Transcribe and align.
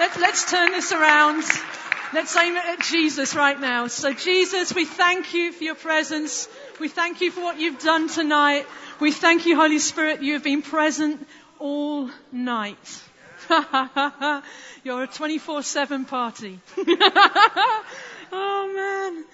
Let's, 0.00 0.18
let's 0.18 0.50
turn 0.50 0.72
this 0.72 0.92
around. 0.92 1.44
Let's 2.14 2.34
aim 2.34 2.56
it 2.56 2.64
at 2.64 2.80
Jesus 2.80 3.34
right 3.34 3.60
now. 3.60 3.86
So 3.88 4.14
Jesus, 4.14 4.74
we 4.74 4.86
thank 4.86 5.34
you 5.34 5.52
for 5.52 5.62
your 5.62 5.74
presence. 5.74 6.48
We 6.80 6.88
thank 6.88 7.20
you 7.20 7.30
for 7.30 7.42
what 7.42 7.60
you've 7.60 7.80
done 7.80 8.08
tonight. 8.08 8.64
We 8.98 9.12
thank 9.12 9.44
you, 9.44 9.56
Holy 9.56 9.78
Spirit, 9.78 10.22
you 10.22 10.32
have 10.32 10.42
been 10.42 10.62
present 10.62 11.28
all 11.58 12.08
night. 12.32 13.02
You're 14.84 15.02
a 15.02 15.06
24-7 15.06 16.08
party. 16.08 16.58
oh 18.32 18.72
man. 18.74 19.24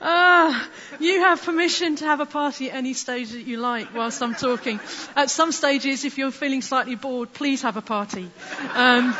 Uh, 0.00 0.64
you 1.00 1.20
have 1.20 1.42
permission 1.42 1.96
to 1.96 2.06
have 2.06 2.20
a 2.20 2.26
party 2.26 2.70
at 2.70 2.76
any 2.76 2.94
stage 2.94 3.32
that 3.32 3.42
you 3.42 3.58
like 3.58 3.94
whilst 3.94 4.22
I'm 4.22 4.34
talking. 4.34 4.80
At 5.16 5.28
some 5.28 5.52
stages, 5.52 6.06
if 6.06 6.16
you're 6.16 6.30
feeling 6.30 6.62
slightly 6.62 6.94
bored, 6.94 7.34
please 7.34 7.60
have 7.60 7.76
a 7.76 7.82
party. 7.82 8.30
Um, 8.72 9.14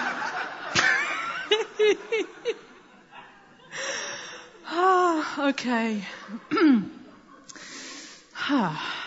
ah, 4.67 5.49
okay. 5.49 6.03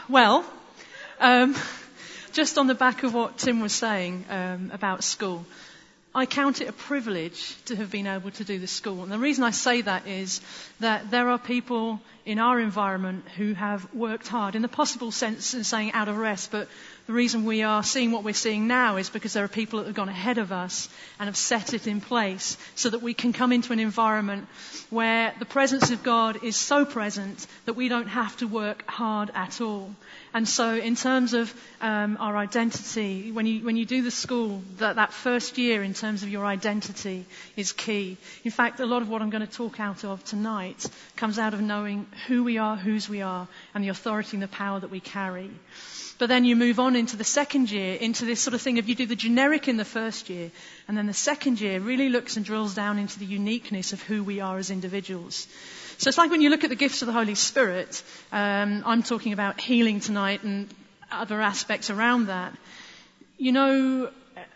well, 0.10 0.46
um, 1.20 1.56
just 2.34 2.58
on 2.58 2.68
the 2.68 2.76
back 2.76 3.04
of 3.04 3.14
what 3.14 3.38
Tim 3.38 3.62
was 3.62 3.74
saying 3.74 4.26
um, 4.30 4.72
about 4.74 5.04
school, 5.04 5.46
I 6.14 6.26
count 6.26 6.62
it 6.62 6.68
a 6.68 6.74
privilege 6.74 7.56
to 7.66 7.76
have 7.76 7.92
been 7.92 8.08
able 8.08 8.32
to 8.32 8.44
do 8.44 8.60
the 8.60 8.68
school. 8.68 9.04
And 9.04 9.12
the 9.12 9.20
reason 9.20 9.44
I 9.44 9.52
say 9.52 9.82
that 9.82 10.08
is 10.08 10.42
that 10.80 11.12
there 11.12 11.30
are 11.30 11.38
people 11.38 12.02
in 12.28 12.40
our 12.40 12.60
environment 12.60 13.24
who 13.38 13.54
have 13.54 13.88
worked 13.94 14.28
hard, 14.28 14.54
in 14.54 14.62
the 14.62 14.68
possible 14.68 15.12
sense 15.12 15.54
of 15.54 15.66
saying 15.66 15.94
out 15.94 16.10
of 16.10 16.18
rest, 16.18 16.52
but 16.52 16.68
the 17.08 17.14
reason 17.14 17.46
we 17.46 17.64
are 17.64 17.84
seeing 17.84 18.12
what 18.12 18.26
we're 18.26 18.34
seeing 18.34 18.68
now 18.68 18.98
is 18.98 19.10
because 19.10 19.32
there 19.32 19.46
are 19.46 19.48
people 19.48 19.80
that 19.80 19.86
have 19.86 19.96
gone 19.96 20.10
ahead 20.10 20.38
of 20.38 20.52
us 20.52 20.90
and 21.20 21.28
have 21.28 21.38
set 21.38 21.74
it 21.74 21.88
in 21.88 22.02
place 22.02 22.58
so 22.76 22.90
that 22.90 23.02
we 23.02 23.14
can 23.14 23.32
come 23.32 23.54
into 23.54 23.72
an 23.72 23.80
environment 23.80 24.46
where 24.90 25.34
the 25.40 25.46
presence 25.46 25.90
of 25.90 26.04
God 26.04 26.44
is 26.44 26.58
so 26.58 26.84
present 26.84 27.48
that 27.66 27.78
we 27.78 27.88
don't 27.88 28.08
have 28.08 28.36
to 28.38 28.48
work 28.48 28.84
hard 28.90 29.32
at 29.34 29.62
all. 29.62 29.96
And 30.34 30.46
so, 30.48 30.76
in 30.76 30.96
terms 30.96 31.34
of 31.34 31.54
um, 31.80 32.18
our 32.20 32.36
identity, 32.36 33.32
when 33.32 33.46
you, 33.46 33.64
when 33.64 33.78
you 33.78 33.86
do 33.86 34.02
the 34.02 34.12
school, 34.12 34.62
that, 34.78 34.98
that 34.98 35.14
first 35.14 35.58
year 35.58 35.82
in 35.84 35.94
terms 35.94 36.24
of 36.24 36.30
your 36.30 36.46
identity 36.46 37.26
is 37.56 37.72
key. 37.72 38.18
In 38.44 38.52
fact, 38.52 38.82
a 38.82 38.86
lot 38.86 39.02
of 39.02 39.10
what 39.10 39.22
I'm 39.22 39.30
going 39.30 39.48
to 39.48 39.52
talk 39.52 39.80
out 39.80 40.04
of 40.04 40.24
tonight 40.26 40.86
comes 41.16 41.40
out 41.40 41.54
of 41.54 41.62
knowing 41.62 42.06
who 42.28 42.44
we 42.44 42.58
are, 42.58 42.76
whose 42.76 43.08
we 43.08 43.22
are, 43.22 43.48
and 43.74 43.84
the 43.84 43.90
authority 43.90 44.36
and 44.36 44.44
the 44.44 44.48
power 44.48 44.80
that 44.80 44.90
we 44.90 45.00
carry. 45.00 45.52
But 46.20 46.30
then 46.30 46.46
you 46.46 46.56
move 46.56 46.80
on 46.80 46.96
into 46.96 47.16
the 47.16 47.24
second 47.24 47.70
year, 47.70 47.96
into 47.96 48.26
this 48.26 48.42
sort 48.42 48.56
of 48.56 48.62
thing 48.62 48.80
of 48.80 48.90
you 48.90 48.96
do 48.96 49.06
the 49.06 49.16
generic 49.16 49.68
in 49.68 49.78
the 49.78 49.86
first 49.86 50.30
year, 50.30 50.50
and 50.88 50.98
then 50.98 51.06
the 51.06 51.14
second 51.14 51.62
year 51.62 51.80
really 51.80 52.10
looks 52.10 52.38
and 52.38 52.46
drills 52.46 52.74
down 52.74 52.98
into 52.98 53.20
the 53.20 53.26
uniqueness 53.26 53.94
of 53.94 54.02
who 54.02 54.24
we 54.24 54.40
are 54.40 54.58
as 54.58 54.72
individuals. 54.72 55.48
So 56.00 56.08
it's 56.08 56.18
like 56.18 56.32
when 56.32 56.42
you 56.42 56.50
look 56.50 56.64
at 56.64 56.70
the 56.70 56.76
gifts 56.76 57.02
of 57.02 57.06
the 57.06 57.14
Holy 57.14 57.36
Spirit, 57.36 58.04
um, 58.32 58.84
I'm 58.86 59.04
talking 59.04 59.34
about 59.34 59.62
healing 59.62 60.00
tonight 60.00 60.44
and 60.44 60.68
other 61.12 61.40
aspects 61.40 61.90
around 61.90 62.28
that. 62.28 62.54
You 63.38 63.52
know, 63.52 64.10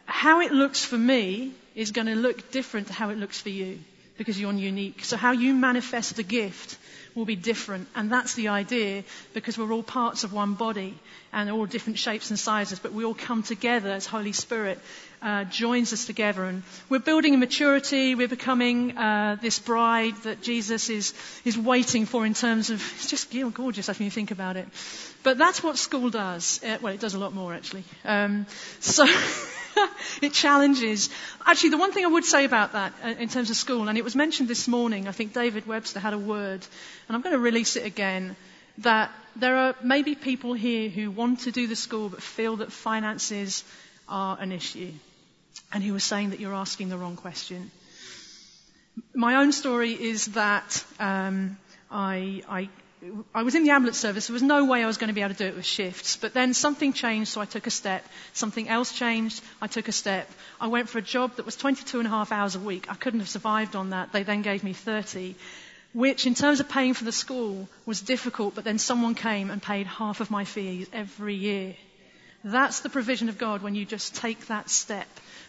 how 0.06 0.42
it 0.42 0.52
looks 0.52 0.84
for 0.84 0.98
me 0.98 1.52
is 1.76 1.92
going 1.92 2.08
to 2.08 2.16
look 2.16 2.52
different 2.52 2.88
to 2.88 2.94
how 2.94 3.10
it 3.10 3.18
looks 3.18 3.40
for 3.40 3.50
you 3.50 3.80
because 4.22 4.40
you're 4.40 4.54
unique. 4.54 5.04
So 5.04 5.18
how 5.18 5.32
you 5.32 5.56
manifest 5.56 6.16
the 6.16 6.22
gift 6.24 6.78
will 7.16 7.26
be 7.26 7.36
different. 7.36 7.88
And 7.96 8.12
that's 8.12 8.36
the 8.36 8.50
idea 8.50 9.04
because 9.34 9.58
we're 9.58 9.72
all 9.72 9.82
parts 9.82 10.24
of 10.24 10.32
one 10.32 10.54
body 10.54 10.94
and 11.34 11.50
all 11.50 11.66
different 11.66 11.98
shapes 11.98 12.30
and 12.30 12.38
sizes, 12.38 12.78
but 12.78 12.94
we 12.94 13.04
all 13.04 13.16
come 13.16 13.42
together 13.42 13.90
as 13.90 14.06
Holy 14.06 14.32
Spirit 14.32 14.78
uh, 15.24 15.46
joins 15.46 15.92
us 15.92 16.06
together. 16.06 16.44
And 16.44 16.62
we're 16.88 17.00
building 17.00 17.34
in 17.34 17.40
maturity. 17.40 18.14
We're 18.14 18.28
becoming 18.28 18.96
uh, 18.96 19.38
this 19.42 19.58
bride 19.58 20.16
that 20.24 20.44
Jesus 20.44 20.90
is, 20.90 21.16
is 21.44 21.58
waiting 21.58 22.06
for 22.06 22.24
in 22.24 22.36
terms 22.36 22.70
of, 22.70 22.80
it's 22.96 23.10
just 23.10 23.34
you 23.34 23.46
know, 23.46 23.50
gorgeous 23.50 23.88
when 23.88 24.06
you 24.06 24.12
think 24.12 24.30
about 24.30 24.56
it. 24.56 24.68
But 25.24 25.40
that's 25.40 25.64
what 25.64 25.78
school 25.78 26.12
does. 26.12 26.64
Uh, 26.64 26.78
well, 26.80 26.94
it 26.94 27.00
does 27.00 27.16
a 27.16 27.20
lot 27.20 27.34
more 27.34 27.56
actually. 27.56 27.86
Um, 28.06 28.46
so, 28.80 29.06
it 30.22 30.34
challenges. 30.34 31.10
Actually, 31.46 31.70
the 31.70 31.78
one 31.78 31.92
thing 31.92 32.06
I 32.06 32.10
would 32.10 32.26
say 32.26 32.46
about 32.46 32.74
that 32.74 32.94
uh, 33.04 33.10
in 33.20 33.30
terms 33.30 33.50
of 33.50 33.56
school, 33.56 33.88
and 33.88 33.98
it 33.98 34.04
was 34.04 34.16
mentioned 34.16 34.48
this 34.48 34.68
morning, 34.68 35.08
I 35.08 35.12
think 35.12 35.34
David 35.34 35.68
Webster 35.68 36.00
had 36.00 36.14
a 36.14 36.18
word, 36.18 36.66
and 37.08 37.16
I'm 37.16 37.22
going 37.22 37.34
to 37.34 37.40
release 37.40 37.76
it 37.76 37.86
again, 37.86 38.36
that 38.80 39.12
there 39.36 39.58
are 39.58 39.76
maybe 39.84 40.16
people 40.16 40.54
here 40.54 40.90
who 40.90 41.12
want 41.12 41.42
to 41.42 41.52
do 41.52 41.68
the 41.68 41.76
school 41.76 42.10
but 42.10 42.22
feel 42.22 42.58
that 42.58 42.72
finances 42.72 43.64
are 44.08 44.38
an 44.40 44.52
issue. 44.52 44.92
And 45.74 45.84
he 45.84 45.92
was 45.92 46.04
saying 46.04 46.32
that 46.32 46.40
you're 46.40 46.54
asking 46.54 46.90
the 46.90 46.98
wrong 46.98 47.16
question. 47.16 47.72
My 49.14 49.36
own 49.36 49.52
story 49.52 49.94
is 49.94 50.26
that 50.28 50.84
um, 51.00 51.58
I, 51.90 52.44
I 52.50 52.70
I 53.34 53.42
was 53.42 53.56
in 53.56 53.64
the 53.64 53.72
ambulance 53.72 53.98
service. 53.98 54.28
There 54.28 54.34
was 54.34 54.44
no 54.44 54.66
way 54.66 54.84
I 54.84 54.86
was 54.86 54.98
going 54.98 55.08
to 55.08 55.14
be 55.14 55.22
able 55.22 55.34
to 55.34 55.38
do 55.38 55.46
it 55.46 55.56
with 55.56 55.66
shifts. 55.66 56.18
But 56.18 56.34
then 56.34 56.54
something 56.54 56.94
changed, 56.94 57.32
so 57.32 57.42
I 57.42 57.46
took 57.46 57.66
a 57.66 57.72
step. 57.72 58.06
Something 58.34 58.70
else 58.70 58.94
changed, 58.94 59.42
I 59.62 59.68
took 59.68 59.88
a 59.88 59.92
step. 59.92 60.30
I 60.60 60.68
went 60.68 60.88
for 60.88 61.00
a 61.00 61.02
job 61.02 61.38
that 61.38 61.46
was 61.46 61.56
22 61.56 61.98
and 62.00 62.08
a 62.08 62.12
half 62.12 62.32
hours 62.32 62.56
a 62.56 62.60
week. 62.60 62.92
I 62.92 62.96
couldn't 62.96 63.22
have 63.22 63.30
survived 63.30 63.76
on 63.76 63.90
that. 63.90 64.12
They 64.12 64.24
then 64.24 64.44
gave 64.44 64.64
me 64.64 64.74
30, 64.74 65.36
which 65.94 66.28
in 66.28 66.36
terms 66.36 66.60
of 66.60 66.70
paying 66.70 66.94
for 66.94 67.04
the 67.04 67.12
school 67.12 67.68
was 67.86 68.02
difficult, 68.02 68.54
but 68.54 68.64
then 68.64 68.78
someone 68.78 69.16
came 69.16 69.50
and 69.50 69.62
paid 69.62 69.88
half 69.88 70.20
of 70.20 70.30
my 70.30 70.46
fees 70.46 70.88
every 70.94 71.36
year. 71.36 71.76
That's 72.44 72.80
the 72.80 72.90
provision 72.90 73.30
of 73.30 73.38
God 73.38 73.62
when 73.62 73.76
you 73.76 73.86
just 73.86 74.16
take 74.16 74.48
that 74.48 74.70
step. 74.70 75.08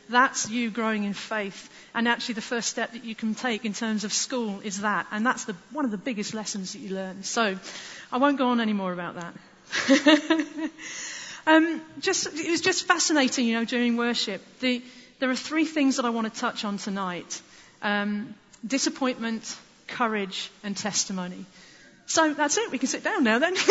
That's 0.09 0.51
you 0.51 0.71
growing 0.71 1.05
in 1.05 1.15
faith. 1.15 1.71
And 1.95 2.07
actually, 2.07 2.35
the 2.35 2.43
first 2.43 2.69
step 2.69 2.93
that 2.93 3.05
you 3.05 3.15
can 3.15 3.35
take 3.35 3.65
in 3.65 3.73
terms 3.73 4.05
of 4.05 4.13
school 4.13 4.61
is 4.61 4.83
that. 4.83 5.07
And 5.11 5.25
that's 5.25 5.45
the, 5.45 5.57
one 5.71 5.85
of 5.85 5.91
the 5.91 5.97
biggest 5.97 6.35
lessons 6.35 6.73
that 6.73 6.81
you 6.81 6.95
learn. 6.95 7.23
So 7.23 7.57
I 8.11 8.19
won't 8.19 8.39
go 8.39 8.49
on 8.49 8.61
any 8.61 8.73
more 8.73 8.93
about 8.93 9.15
that. 9.15 9.35
um, 11.47 11.81
just, 12.01 12.27
it 12.27 12.51
was 12.51 12.61
just 12.61 12.87
fascinating, 12.87 13.47
you 13.47 13.55
know, 13.55 13.65
during 13.65 13.97
worship. 13.97 14.43
The, 14.61 14.83
there 15.19 15.31
are 15.31 15.37
three 15.37 15.65
things 15.65 15.97
that 15.97 16.05
I 16.05 16.11
want 16.11 16.33
to 16.33 16.41
touch 16.41 16.65
on 16.65 16.79
tonight 16.79 17.41
um, 17.81 18.35
disappointment, 18.67 19.57
courage, 19.89 20.51
and 20.63 20.77
testimony. 20.77 21.47
So 22.07 22.35
that's 22.35 22.57
it. 22.59 22.71
We 22.71 22.79
can 22.79 22.89
sit 22.89 23.05
down 23.05 23.25
now 23.25 23.39
then. 23.39 23.55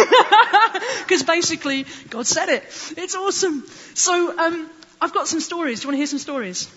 Because 1.01 1.23
basically, 1.23 1.85
God 2.09 2.25
said 2.25 2.49
it. 2.49 2.63
It's 2.97 3.15
awesome. 3.15 3.65
So, 3.95 4.37
um, 4.39 4.69
I've 5.01 5.13
got 5.13 5.27
some 5.27 5.41
stories. 5.41 5.81
Do 5.81 5.85
you 5.85 5.87
want 5.89 5.93
to 5.95 5.97
hear 5.97 6.07
some 6.07 6.19
stories? 6.19 6.69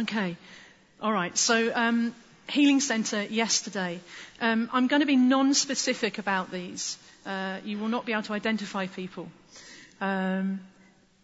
Okay. 0.00 0.36
All 1.02 1.12
right. 1.12 1.36
So, 1.36 1.70
um, 1.74 2.14
Healing 2.48 2.80
Centre 2.80 3.22
yesterday. 3.22 4.00
Um, 4.40 4.70
I'm 4.72 4.86
going 4.86 5.00
to 5.00 5.06
be 5.06 5.16
non-specific 5.16 6.18
about 6.18 6.50
these. 6.50 6.96
Uh, 7.26 7.58
you 7.64 7.78
will 7.78 7.88
not 7.88 8.06
be 8.06 8.12
able 8.12 8.22
to 8.24 8.32
identify 8.32 8.86
people. 8.86 9.28
Um, 10.00 10.60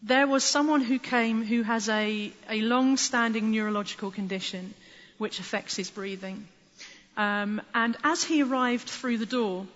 there 0.02 0.26
was 0.26 0.44
someone 0.44 0.80
who 0.80 0.98
came 0.98 1.44
who 1.44 1.62
has 1.62 1.88
a, 1.88 2.32
a 2.48 2.60
long-standing 2.62 3.50
neurological 3.50 4.10
condition 4.10 4.74
which 5.18 5.40
affects 5.40 5.76
his 5.76 5.90
breathing. 5.90 6.48
Um, 7.20 7.60
and 7.74 7.98
as 8.02 8.24
he 8.24 8.42
arrived 8.42 8.88
through 8.88 9.18
the 9.18 9.26
door, 9.26 9.66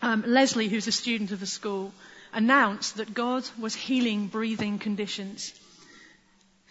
um, 0.00 0.24
Leslie, 0.26 0.68
who's 0.68 0.86
a 0.88 0.92
student 0.92 1.30
of 1.30 1.38
the 1.38 1.46
school, 1.46 1.92
announced 2.32 2.96
that 2.96 3.12
God 3.12 3.44
was 3.58 3.74
healing 3.74 4.28
breathing 4.28 4.78
conditions. 4.78 5.52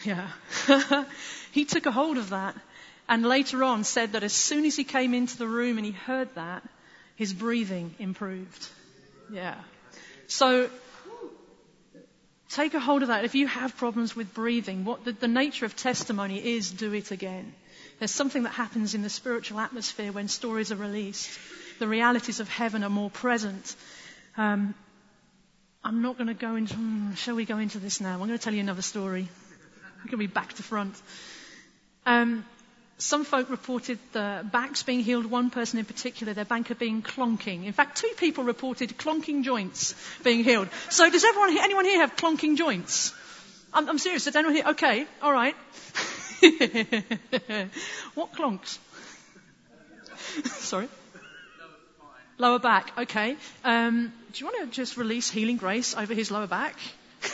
Yeah. 0.03 0.31
he 1.51 1.65
took 1.65 1.85
a 1.85 1.91
hold 1.91 2.17
of 2.17 2.31
that 2.31 2.55
and 3.07 3.23
later 3.23 3.63
on 3.63 3.83
said 3.83 4.13
that 4.13 4.23
as 4.23 4.33
soon 4.33 4.65
as 4.65 4.75
he 4.75 4.83
came 4.83 5.13
into 5.13 5.37
the 5.37 5.47
room 5.47 5.77
and 5.77 5.85
he 5.85 5.91
heard 5.91 6.33
that, 6.33 6.63
his 7.15 7.31
breathing 7.31 7.93
improved. 7.99 8.67
Yeah. 9.31 9.57
So, 10.25 10.71
take 12.49 12.73
a 12.73 12.79
hold 12.79 13.03
of 13.03 13.09
that. 13.09 13.25
If 13.25 13.35
you 13.35 13.45
have 13.45 13.77
problems 13.77 14.15
with 14.15 14.33
breathing, 14.33 14.85
what 14.85 15.05
the, 15.05 15.11
the 15.11 15.27
nature 15.27 15.65
of 15.65 15.75
testimony 15.75 16.43
is, 16.55 16.71
do 16.71 16.93
it 16.93 17.11
again. 17.11 17.53
There's 17.99 18.11
something 18.11 18.43
that 18.43 18.53
happens 18.53 18.95
in 18.95 19.01
the 19.01 19.09
spiritual 19.09 19.59
atmosphere 19.59 20.11
when 20.11 20.27
stories 20.29 20.71
are 20.71 20.77
released. 20.77 21.29
The 21.79 21.87
realities 21.87 22.39
of 22.39 22.47
heaven 22.49 22.83
are 22.83 22.89
more 22.89 23.09
present. 23.09 23.75
Um, 24.37 24.73
I'm 25.83 26.01
not 26.01 26.17
going 26.17 26.27
to 26.27 26.33
go 26.33 26.55
into, 26.55 26.75
hmm, 26.75 27.13
shall 27.13 27.35
we 27.35 27.45
go 27.45 27.57
into 27.57 27.79
this 27.79 28.01
now? 28.01 28.13
I'm 28.13 28.19
going 28.19 28.31
to 28.31 28.37
tell 28.37 28.53
you 28.53 28.61
another 28.61 28.81
story. 28.81 29.27
I'm 30.01 30.05
going 30.05 30.11
to 30.11 30.17
be 30.17 30.27
back 30.27 30.53
to 30.53 30.63
front. 30.63 31.01
Um, 32.05 32.45
some 32.97 33.23
folk 33.23 33.49
reported 33.49 33.97
the 34.11 34.45
backs 34.51 34.83
being 34.83 35.01
healed. 35.01 35.25
One 35.25 35.49
person 35.49 35.79
in 35.79 35.85
particular, 35.85 36.33
their 36.33 36.45
banker 36.45 36.75
being 36.75 37.01
clonking. 37.01 37.65
In 37.65 37.73
fact, 37.73 37.97
two 37.97 38.11
people 38.17 38.43
reported 38.43 38.97
clonking 38.97 39.43
joints 39.43 39.95
being 40.23 40.43
healed. 40.43 40.69
So 40.89 41.09
does 41.09 41.23
everyone, 41.23 41.57
anyone 41.59 41.85
here 41.85 41.99
have 41.99 42.15
clonking 42.15 42.57
joints? 42.57 43.13
I'm, 43.73 43.87
I'm 43.87 43.99
serious. 43.99 44.25
Does 44.25 44.35
anyone 44.35 44.55
here? 44.55 44.67
Okay, 44.67 45.05
all 45.21 45.31
right. 45.31 45.55
what 48.15 48.33
clonks? 48.33 48.77
Sorry. 50.45 50.87
Lower 52.37 52.59
back. 52.59 52.91
Okay. 52.97 53.35
Um, 53.63 54.13
do 54.31 54.39
you 54.39 54.45
want 54.45 54.71
to 54.71 54.75
just 54.75 54.97
release 54.97 55.29
healing 55.29 55.57
grace 55.57 55.95
over 55.95 56.13
his 56.13 56.31
lower 56.31 56.47
back? 56.47 56.75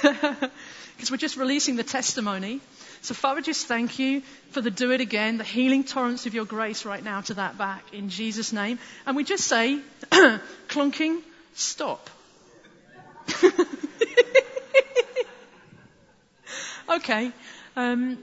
Because 0.95 1.11
we're 1.11 1.17
just 1.17 1.35
releasing 1.35 1.75
the 1.75 1.83
testimony. 1.83 2.61
So, 3.01 3.13
Father, 3.13 3.41
just 3.41 3.67
thank 3.67 3.99
you 3.99 4.21
for 4.51 4.61
the 4.61 4.71
do 4.71 4.91
it 4.91 5.01
again, 5.01 5.37
the 5.37 5.43
healing 5.43 5.83
torrents 5.83 6.25
of 6.25 6.33
your 6.33 6.45
grace 6.45 6.85
right 6.85 7.03
now 7.03 7.21
to 7.21 7.33
that 7.35 7.57
back 7.57 7.83
in 7.93 8.09
Jesus' 8.09 8.53
name. 8.53 8.79
And 9.05 9.15
we 9.15 9.23
just 9.23 9.45
say, 9.45 9.79
clunking, 10.69 11.21
stop. 11.53 12.09
okay. 16.89 17.31
Um, 17.75 18.17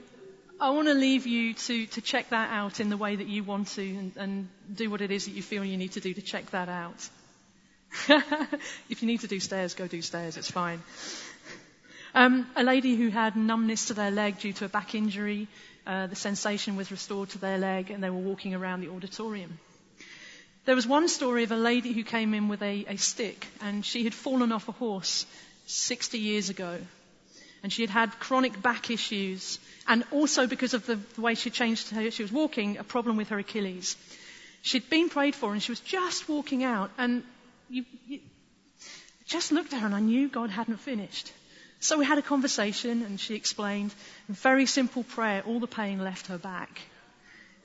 I 0.63 0.69
want 0.69 0.87
to 0.87 0.93
leave 0.93 1.27
you 1.27 1.55
to, 1.55 1.85
to 1.87 1.99
check 1.99 2.29
that 2.29 2.49
out 2.49 2.79
in 2.79 2.87
the 2.87 2.95
way 2.95 3.17
that 3.17 3.27
you 3.27 3.43
want 3.43 3.67
to 3.75 3.81
and, 3.81 4.15
and 4.15 4.49
do 4.73 4.89
what 4.89 5.01
it 5.01 5.11
is 5.11 5.25
that 5.25 5.31
you 5.31 5.41
feel 5.41 5.65
you 5.65 5.75
need 5.75 5.91
to 5.91 5.99
do 5.99 6.13
to 6.13 6.21
check 6.21 6.51
that 6.51 6.69
out. 6.69 7.09
if 8.89 9.01
you 9.01 9.07
need 9.09 9.19
to 9.19 9.27
do 9.27 9.41
stairs, 9.41 9.73
go 9.73 9.87
do 9.87 10.01
stairs. 10.01 10.37
It's 10.37 10.49
fine. 10.49 10.81
Um, 12.15 12.47
a 12.55 12.63
lady 12.63 12.95
who 12.95 13.09
had 13.09 13.35
numbness 13.35 13.87
to 13.87 13.93
their 13.93 14.09
leg 14.09 14.39
due 14.39 14.53
to 14.53 14.63
a 14.63 14.69
back 14.69 14.95
injury, 14.95 15.49
uh, 15.85 16.07
the 16.07 16.15
sensation 16.15 16.77
was 16.77 16.91
restored 16.91 17.27
to 17.31 17.39
their 17.39 17.57
leg, 17.57 17.91
and 17.91 18.01
they 18.01 18.09
were 18.09 18.15
walking 18.15 18.55
around 18.55 18.79
the 18.79 18.89
auditorium. 18.89 19.59
There 20.63 20.75
was 20.75 20.87
one 20.87 21.09
story 21.09 21.43
of 21.43 21.51
a 21.51 21.57
lady 21.57 21.91
who 21.91 22.05
came 22.05 22.33
in 22.33 22.47
with 22.47 22.61
a, 22.61 22.85
a 22.87 22.95
stick, 22.95 23.45
and 23.59 23.85
she 23.85 24.05
had 24.05 24.13
fallen 24.13 24.53
off 24.53 24.69
a 24.69 24.71
horse 24.71 25.25
60 25.65 26.19
years 26.19 26.49
ago. 26.49 26.77
And 27.63 27.71
she 27.71 27.81
had 27.81 27.89
had 27.89 28.19
chronic 28.19 28.61
back 28.61 28.89
issues, 28.91 29.57
and 29.87 30.03
also 30.11 30.47
because 30.47 30.73
of 30.73 30.85
the, 30.85 30.97
the 31.15 31.21
way 31.21 31.33
she 31.35 31.49
changed 31.49 31.89
her, 31.91 32.11
she 32.11 32.21
was 32.21 32.31
walking, 32.31 32.77
a 32.77 32.83
problem 32.83 33.15
with 33.15 33.29
her 33.29 33.39
Achilles. 33.39 33.95
She'd 34.61 34.89
been 34.89 35.09
prayed 35.09 35.33
for, 35.33 35.53
and 35.53 35.63
she 35.63 35.71
was 35.71 35.79
just 35.79 36.27
walking 36.27 36.63
out, 36.63 36.91
and 36.97 37.23
you, 37.69 37.85
you 38.07 38.19
just 39.25 39.51
looked 39.51 39.73
at 39.73 39.79
her, 39.79 39.85
and 39.85 39.95
I 39.95 40.01
knew 40.01 40.27
God 40.27 40.49
hadn't 40.49 40.77
finished. 40.77 41.31
So 41.83 41.97
we 41.97 42.05
had 42.05 42.17
a 42.17 42.21
conversation 42.21 43.01
and 43.01 43.19
she 43.19 43.35
explained 43.35 43.93
very 44.29 44.65
simple 44.67 45.03
prayer, 45.03 45.43
all 45.45 45.59
the 45.59 45.67
pain 45.67 45.99
left 45.99 46.27
her 46.27 46.37
back. 46.37 46.79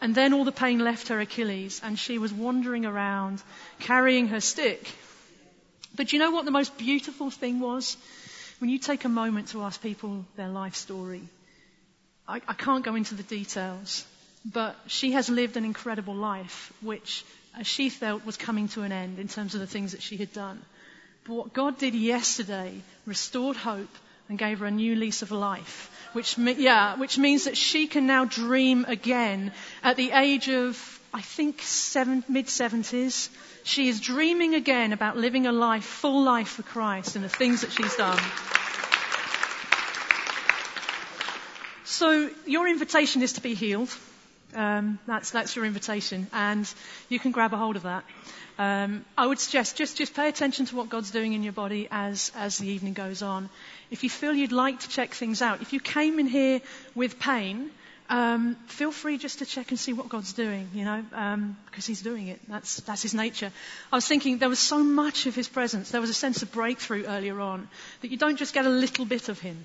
And 0.00 0.12
then 0.12 0.32
all 0.32 0.42
the 0.44 0.50
pain 0.50 0.80
left 0.80 1.06
her 1.06 1.20
Achilles 1.20 1.80
and 1.84 1.96
she 1.96 2.18
was 2.18 2.32
wandering 2.32 2.84
around 2.84 3.40
carrying 3.78 4.26
her 4.28 4.40
stick. 4.40 4.90
But 5.94 6.12
you 6.12 6.18
know 6.18 6.32
what 6.32 6.44
the 6.44 6.50
most 6.50 6.76
beautiful 6.76 7.30
thing 7.30 7.60
was? 7.60 7.96
When 8.58 8.70
you 8.70 8.78
take 8.78 9.04
a 9.04 9.08
moment 9.08 9.48
to 9.48 9.62
ask 9.62 9.80
people 9.80 10.24
their 10.36 10.48
life 10.48 10.74
story, 10.74 11.22
I, 12.26 12.40
I 12.48 12.54
can't 12.54 12.84
go 12.84 12.96
into 12.96 13.14
the 13.14 13.22
details, 13.22 14.04
but 14.44 14.76
she 14.88 15.12
has 15.12 15.28
lived 15.28 15.56
an 15.56 15.64
incredible 15.64 16.14
life, 16.14 16.72
which 16.80 17.24
she 17.62 17.88
felt 17.88 18.26
was 18.26 18.36
coming 18.36 18.68
to 18.68 18.82
an 18.82 18.92
end 18.92 19.18
in 19.18 19.28
terms 19.28 19.54
of 19.54 19.60
the 19.60 19.66
things 19.66 19.92
that 19.92 20.02
she 20.02 20.16
had 20.16 20.32
done. 20.32 20.60
But 21.24 21.34
what 21.34 21.52
God 21.52 21.78
did 21.78 21.94
yesterday 21.94 22.82
restored 23.06 23.56
hope 23.56 23.94
and 24.28 24.38
gave 24.38 24.58
her 24.58 24.66
a 24.66 24.70
new 24.70 24.96
lease 24.96 25.22
of 25.22 25.30
life. 25.30 25.90
Which, 26.12 26.36
yeah, 26.38 26.96
which 26.96 27.18
means 27.18 27.44
that 27.44 27.56
she 27.56 27.86
can 27.86 28.06
now 28.06 28.24
dream 28.24 28.84
again 28.88 29.52
at 29.82 29.96
the 29.96 30.10
age 30.10 30.48
of, 30.48 30.97
I 31.12 31.22
think, 31.22 31.56
mid 32.28 32.46
70s. 32.46 33.28
She 33.64 33.88
is 33.88 34.00
dreaming 34.00 34.54
again 34.54 34.92
about 34.92 35.16
living 35.16 35.46
a 35.46 35.52
life, 35.52 35.84
full 35.84 36.22
life 36.22 36.48
for 36.48 36.62
Christ 36.62 37.16
and 37.16 37.24
the 37.24 37.28
things 37.28 37.62
that 37.62 37.72
she's 37.72 37.96
done. 37.96 38.18
So 41.84 42.30
your 42.46 42.68
invitation 42.68 43.22
is 43.22 43.32
to 43.34 43.40
be 43.40 43.54
healed. 43.54 43.94
Um, 44.54 44.98
that's, 45.06 45.30
that's 45.30 45.56
your 45.56 45.64
invitation, 45.64 46.26
and 46.32 46.72
you 47.08 47.18
can 47.18 47.32
grab 47.32 47.52
a 47.52 47.56
hold 47.56 47.76
of 47.76 47.82
that. 47.82 48.04
Um, 48.58 49.04
I 49.16 49.26
would 49.26 49.38
suggest 49.38 49.76
just, 49.76 49.96
just 49.96 50.14
pay 50.14 50.28
attention 50.28 50.66
to 50.66 50.76
what 50.76 50.88
God's 50.88 51.10
doing 51.10 51.32
in 51.32 51.42
your 51.42 51.52
body 51.52 51.86
as, 51.90 52.32
as 52.34 52.58
the 52.58 52.68
evening 52.68 52.94
goes 52.94 53.22
on. 53.22 53.50
If 53.90 54.04
you 54.04 54.10
feel 54.10 54.32
you'd 54.32 54.52
like 54.52 54.80
to 54.80 54.88
check 54.88 55.12
things 55.14 55.42
out, 55.42 55.60
if 55.60 55.72
you 55.72 55.80
came 55.80 56.18
in 56.18 56.26
here 56.26 56.60
with 56.94 57.18
pain, 57.18 57.70
um, 58.08 58.56
feel 58.66 58.90
free 58.90 59.18
just 59.18 59.40
to 59.40 59.46
check 59.46 59.70
and 59.70 59.78
see 59.78 59.92
what 59.92 60.08
God's 60.08 60.32
doing, 60.32 60.70
you 60.72 60.84
know, 60.84 61.04
um, 61.12 61.56
because 61.66 61.86
He's 61.86 62.00
doing 62.00 62.28
it. 62.28 62.40
That's, 62.48 62.76
that's 62.80 63.02
His 63.02 63.14
nature. 63.14 63.52
I 63.92 63.96
was 63.96 64.06
thinking 64.06 64.38
there 64.38 64.48
was 64.48 64.58
so 64.58 64.82
much 64.82 65.26
of 65.26 65.34
His 65.34 65.48
presence. 65.48 65.90
There 65.90 66.00
was 66.00 66.10
a 66.10 66.14
sense 66.14 66.42
of 66.42 66.50
breakthrough 66.52 67.04
earlier 67.04 67.40
on 67.40 67.68
that 68.00 68.10
you 68.10 68.16
don't 68.16 68.36
just 68.36 68.54
get 68.54 68.64
a 68.64 68.70
little 68.70 69.04
bit 69.04 69.28
of 69.28 69.38
Him. 69.38 69.62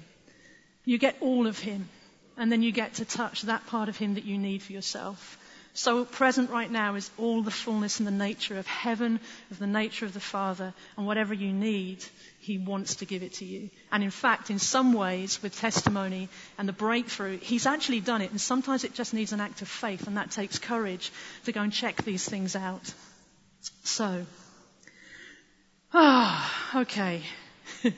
You 0.84 0.98
get 0.98 1.16
all 1.22 1.48
of 1.48 1.58
Him. 1.60 1.88
And 2.36 2.52
then 2.52 2.64
you 2.64 2.72
get 2.72 2.96
to 2.96 3.06
touch 3.06 3.44
that 3.44 3.68
part 3.68 3.90
of 3.90 3.98
Him 3.98 4.16
that 4.16 4.26
you 4.26 4.38
need 4.38 4.64
for 4.64 4.74
yourself. 4.74 5.38
So 5.76 6.06
present 6.06 6.50
right 6.50 6.70
now 6.70 6.96
is 6.96 7.10
all 7.18 7.42
the 7.42 7.52
fullness 7.52 8.00
and 8.00 8.08
the 8.08 8.12
nature 8.12 8.58
of 8.58 8.68
heaven, 8.68 9.20
of 9.52 9.60
the 9.60 9.68
nature 9.68 10.06
of 10.06 10.14
the 10.14 10.20
Father, 10.20 10.74
and 10.98 11.08
whatever 11.08 11.34
you 11.34 11.52
need, 11.52 12.04
He 12.44 12.58
wants 12.58 12.96
to 12.96 13.06
give 13.06 13.24
it 13.24 13.34
to 13.36 13.46
you. 13.46 13.70
And 13.92 14.04
in 14.04 14.12
fact, 14.12 14.50
in 14.50 14.60
some 14.60 14.94
ways, 14.94 15.42
with 15.42 15.58
testimony 15.58 16.30
and 16.58 16.68
the 16.68 16.74
breakthrough, 16.74 17.38
He's 17.40 17.66
actually 17.66 18.02
done 18.02 18.22
it. 18.22 18.32
And 18.32 18.42
sometimes 18.42 18.84
it 18.84 18.94
just 18.94 19.14
needs 19.14 19.32
an 19.32 19.40
act 19.40 19.62
of 19.62 19.68
faith, 19.68 20.08
and 20.08 20.18
that 20.18 20.32
takes 20.32 20.60
courage 20.60 21.12
to 21.46 21.52
go 21.52 21.62
and 21.62 21.72
check 21.72 22.04
these 22.04 22.28
things 22.28 22.56
out. 22.56 22.94
So, 23.84 24.26
ah, 25.94 26.72
oh, 26.74 26.82
okay. 26.82 27.24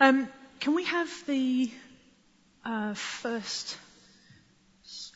um, 0.00 0.28
can 0.60 0.74
we 0.74 0.84
have 0.84 1.08
the 1.26 1.70
uh, 2.64 2.94
first 2.94 3.78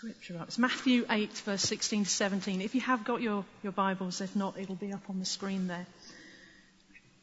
scripture 0.01 0.39
up. 0.39 0.49
It's 0.49 0.59
Matthew 0.59 1.05
8, 1.11 1.31
verse 1.45 1.61
16 1.61 2.05
to 2.05 2.11
17. 2.11 2.63
If 2.63 2.75
you 2.75 2.81
have 2.81 3.05
got 3.05 3.21
your, 3.21 3.45
your 3.63 3.73
Bibles, 3.73 4.23
if 4.23 4.35
not, 4.35 4.59
it'll 4.59 4.75
be 4.75 4.95
up 4.95 5.03
on 5.11 5.19
the 5.19 5.27
screen 5.27 5.67
there. 5.67 5.87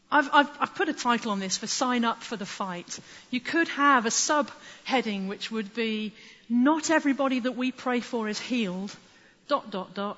I've, 0.09 0.29
I've, 0.33 0.49
I've 0.59 0.75
put 0.75 0.87
a 0.89 0.93
title 0.93 1.31
on 1.31 1.39
this 1.39 1.57
for 1.57 1.67
Sign 1.67 2.05
Up 2.05 2.23
for 2.23 2.37
the 2.37 2.45
Fight. 2.45 2.99
You 3.29 3.41
could 3.41 3.67
have 3.69 4.05
a 4.05 4.09
subheading 4.09 5.27
which 5.27 5.51
would 5.51 5.73
be 5.73 6.13
Not 6.49 6.89
everybody 6.89 7.41
that 7.41 7.57
we 7.57 7.71
pray 7.71 7.99
for 7.99 8.29
is 8.29 8.39
healed, 8.39 8.95
dot, 9.49 9.69
dot, 9.69 9.93
dot, 9.93 10.17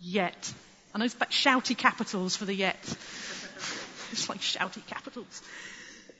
yet. 0.00 0.52
I 0.94 0.98
know 0.98 1.04
it's 1.04 1.14
shouty 1.14 1.76
capitals 1.76 2.36
for 2.36 2.44
the 2.44 2.54
yet. 2.54 2.78
it's 4.12 4.28
like 4.28 4.38
shouty 4.38 4.86
capitals. 4.86 5.42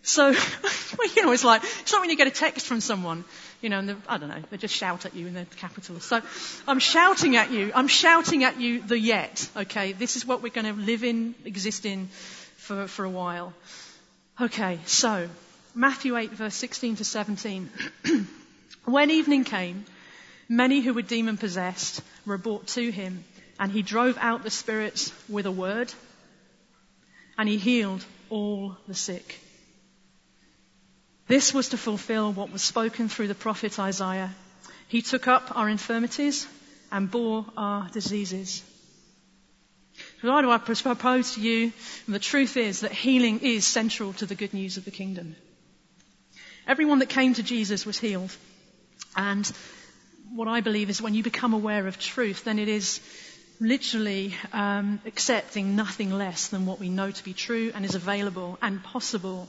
So, 0.03 0.29
you 1.17 1.25
know, 1.25 1.33
it's 1.33 1.45
like, 1.45 1.63
it's 1.65 1.93
not 1.93 2.01
when 2.01 2.11
you 2.11 2.17
get 2.17 2.27
a 2.27 2.33
text 2.33 2.67
from 2.67 2.81
someone, 2.81 3.25
you 3.61 3.69
know, 3.69 3.79
and 3.79 4.03
I 4.09 4.19
don't 4.19 4.29
know, 4.29 4.43
they 4.51 4.57
just 4.57 4.75
shout 4.75 5.07
at 5.07 5.15
you 5.15 5.27
in 5.27 5.35
the 5.35 5.47
capitals. 5.57 6.05
So, 6.05 6.23
I'm 6.69 6.79
shouting 6.79 7.37
at 7.37 7.51
you, 7.51 7.73
I'm 7.75 7.89
shouting 7.89 8.45
at 8.45 8.61
you 8.61 8.83
the 8.83 8.99
yet, 8.99 9.49
okay? 9.57 9.93
This 9.93 10.17
is 10.17 10.25
what 10.25 10.43
we're 10.43 10.53
going 10.53 10.67
to 10.67 10.81
live 10.81 11.03
in, 11.03 11.35
exist 11.45 11.87
in 11.87 12.09
for, 12.67 12.89
for 12.89 13.05
a 13.05 13.11
while. 13.11 13.55
Okay, 14.41 14.81
so, 14.87 15.29
Matthew 15.75 16.17
8, 16.17 16.33
verse 16.33 16.55
16 16.57 16.97
to 16.97 17.05
17. 17.05 17.71
when 18.85 19.11
evening 19.11 19.45
came, 19.45 19.85
many 20.49 20.81
who 20.81 20.93
were 20.93 21.03
demon 21.03 21.37
possessed 21.37 22.03
were 22.27 22.39
brought 22.39 22.67
to 22.69 22.91
him, 22.91 23.25
and 23.61 23.71
he 23.71 23.83
drove 23.83 24.19
out 24.19 24.43
the 24.43 24.51
spirits 24.51 25.13
with 25.29 25.47
a 25.47 25.51
word, 25.51 25.93
and 27.39 27.49
he 27.49 27.57
healed 27.57 28.05
all 28.31 28.77
the 28.89 28.95
sick. 28.95 29.39
This 31.29 31.55
was 31.55 31.69
to 31.71 31.77
fulfill 31.77 32.33
what 32.33 32.53
was 32.53 32.63
spoken 32.63 33.09
through 33.09 33.29
the 33.29 33.35
prophet 33.35 33.79
Isaiah. 33.79 34.35
He 34.89 35.03
took 35.03 35.29
up 35.29 35.57
our 35.57 35.69
infirmities 35.69 36.47
and 36.91 37.11
bore 37.11 37.47
our 37.57 37.89
diseases. 37.91 38.63
So 40.21 40.33
why 40.33 40.43
do 40.43 40.51
I 40.51 40.59
propose 40.59 41.35
to 41.35 41.41
you? 41.41 41.73
And 42.07 42.15
the 42.15 42.19
truth 42.19 42.57
is 42.57 42.81
that 42.81 42.93
healing 42.93 43.41
is 43.41 43.67
central 43.67 44.13
to 44.15 44.27
the 44.27 44.35
good 44.35 44.55
news 44.55 44.77
of 44.77 44.85
the 44.85 44.91
kingdom. 44.91 45.37
Everyone 46.67 47.01
that 47.01 47.09
came 47.09 47.35
to 47.35 47.43
Jesus 47.43 47.85
was 47.85 47.99
healed. 47.99 48.35
And 49.15 49.51
what 50.35 50.49
I 50.49 50.61
believe 50.61 50.91
is 50.91 51.03
when 51.03 51.15
you 51.15 51.23
become 51.23 51.53
aware 51.53 51.87
of 51.87 51.99
truth, 51.99 52.45
then 52.45 52.59
it 52.59 52.69
is 52.69 53.01
literally 53.61 54.35
um, 54.53 55.01
accepting 55.07 55.77
nothing 55.77 56.11
less 56.11 56.49
than 56.49 56.67
what 56.67 56.81
we 56.81 56.89
know 56.89 57.11
to 57.11 57.25
be 57.25 57.33
true 57.33 57.73
and 57.75 57.85
is 57.85 57.95
available 57.95 58.59
and 58.61 58.83
possible 58.83 59.49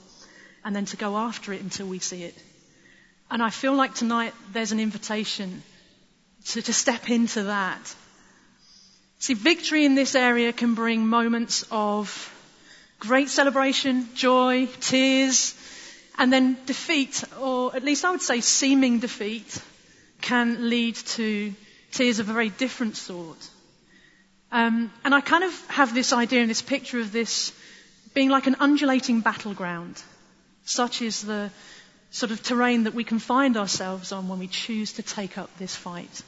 and 0.64 0.76
then 0.76 0.86
to 0.86 0.98
go 0.98 1.18
after 1.18 1.54
it 1.54 1.62
until 1.62 1.88
we 1.88 2.00
see 2.00 2.24
it. 2.24 2.36
And 3.30 3.42
I 3.42 3.50
feel 3.50 3.74
like 3.74 3.94
tonight 3.94 4.34
there's 4.54 4.72
an 4.72 4.80
invitation 4.80 5.64
to, 6.48 6.62
to 6.62 6.74
step 6.74 7.10
into 7.10 7.44
that. 7.44 7.96
See, 9.20 9.34
victory 9.34 9.86
in 9.86 9.96
this 9.96 10.14
area 10.16 10.54
can 10.54 10.76
bring 10.76 11.08
moments 11.08 11.66
of 11.72 12.34
great 13.00 13.30
celebration, 13.30 14.10
joy, 14.14 14.68
tears, 14.80 15.56
and 16.18 16.32
then 16.32 16.58
defeat, 16.66 17.24
or 17.40 17.76
at 17.76 17.84
least 17.84 18.06
I 18.06 18.12
would 18.12 18.22
say 18.22 18.42
seeming 18.42 19.00
defeat, 19.00 19.60
can 20.22 20.70
lead 20.70 20.96
to 20.96 21.54
tears 21.92 22.20
of 22.20 22.30
a 22.30 22.34
very 22.34 22.50
different 22.50 22.96
sort. 22.96 23.38
Um, 24.52 24.92
and 25.04 25.14
I 25.14 25.22
kind 25.22 25.44
of 25.44 25.68
have 25.68 25.94
this 25.94 26.14
idea 26.14 26.42
and 26.42 26.50
this 26.50 26.62
picture 26.62 27.00
of 27.00 27.12
this 27.12 27.52
being 28.14 28.30
like 28.30 28.48
an 28.48 28.56
undulating 28.60 29.22
battleground. 29.22 30.02
Such 30.66 31.02
is 31.02 31.22
the 31.22 31.52
sort 32.12 32.32
of 32.32 32.42
terrain 32.42 32.84
that 32.84 32.94
we 32.94 33.04
can 33.04 33.20
find 33.20 33.58
ourselves 33.58 34.12
on 34.12 34.28
when 34.28 34.40
we 34.40 34.48
choose 34.48 34.94
to 34.94 35.04
take 35.04 35.38
up 35.38 35.56
this 35.58 35.76
fight. 35.76 36.22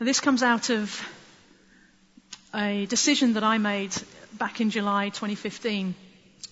Now, 0.00 0.06
this 0.06 0.20
comes 0.20 0.42
out 0.42 0.70
of 0.70 1.00
a 2.54 2.86
decision 2.86 3.34
that 3.34 3.42
I 3.42 3.58
made 3.58 3.94
back 4.34 4.60
in 4.60 4.70
July 4.70 5.08
2015. 5.08 5.94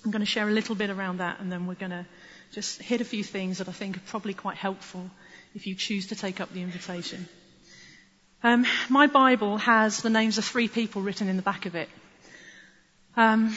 I'm 0.05 0.11
going 0.11 0.21
to 0.21 0.27
share 0.27 0.49
a 0.49 0.53
little 0.53 0.75
bit 0.75 0.91
around 0.91 1.19
that 1.19 1.39
and 1.39 1.51
then 1.51 1.67
we're 1.67 1.75
going 1.75 1.93
to 1.93 2.05
just 2.51 2.83
hit 2.83 3.01
a 3.01 3.05
few 3.05 3.23
things 3.23 3.59
that 3.59 3.69
I 3.69 3.73
think 3.73 3.97
are 3.97 4.07
probably 4.09 4.35
quite 4.35 4.57
helpful 4.57 5.09
if 5.55 5.67
you 5.67 5.75
choose 5.75 6.09
to 6.09 6.17
take 6.17 6.41
up 6.41 6.53
the 6.53 6.63
invitation. 6.63 7.29
Um, 8.43 8.67
my 8.89 9.07
Bible 9.07 9.59
has 9.59 10.03
the 10.03 10.11
names 10.11 10.39
of 10.39 10.45
three 10.45 10.67
people 10.67 11.03
written 11.03 11.29
in 11.29 11.37
the 11.37 11.43
back 11.43 11.67
of 11.67 11.77
it. 11.77 11.89
Um, 13.17 13.57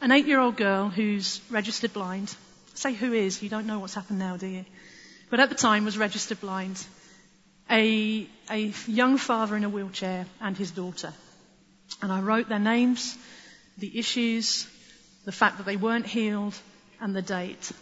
an 0.00 0.12
eight-year-old 0.12 0.56
girl 0.56 0.88
who's 0.88 1.40
registered 1.50 1.92
blind. 1.92 2.34
Say 2.74 2.92
who 2.92 3.12
is, 3.12 3.42
you 3.42 3.48
don't 3.48 3.66
know 3.66 3.80
what's 3.80 3.94
happened 3.94 4.20
now, 4.20 4.36
do 4.36 4.46
you? 4.46 4.64
But 5.30 5.40
at 5.40 5.48
the 5.48 5.56
time 5.56 5.84
was 5.84 5.98
registered 5.98 6.40
blind. 6.40 6.84
A, 7.68 8.28
a 8.50 8.72
young 8.86 9.16
father 9.16 9.56
in 9.56 9.64
a 9.64 9.68
wheelchair 9.68 10.26
and 10.40 10.56
his 10.56 10.70
daughter. 10.70 11.12
And 12.00 12.12
I 12.12 12.20
wrote 12.20 12.48
their 12.48 12.58
names, 12.58 13.16
the 13.78 13.98
issues, 13.98 14.66
the 15.24 15.32
fact 15.32 15.58
that 15.58 15.66
they 15.66 15.76
weren't 15.76 16.06
healed, 16.06 16.54
and 17.00 17.14
the 17.14 17.22
date. 17.22 17.72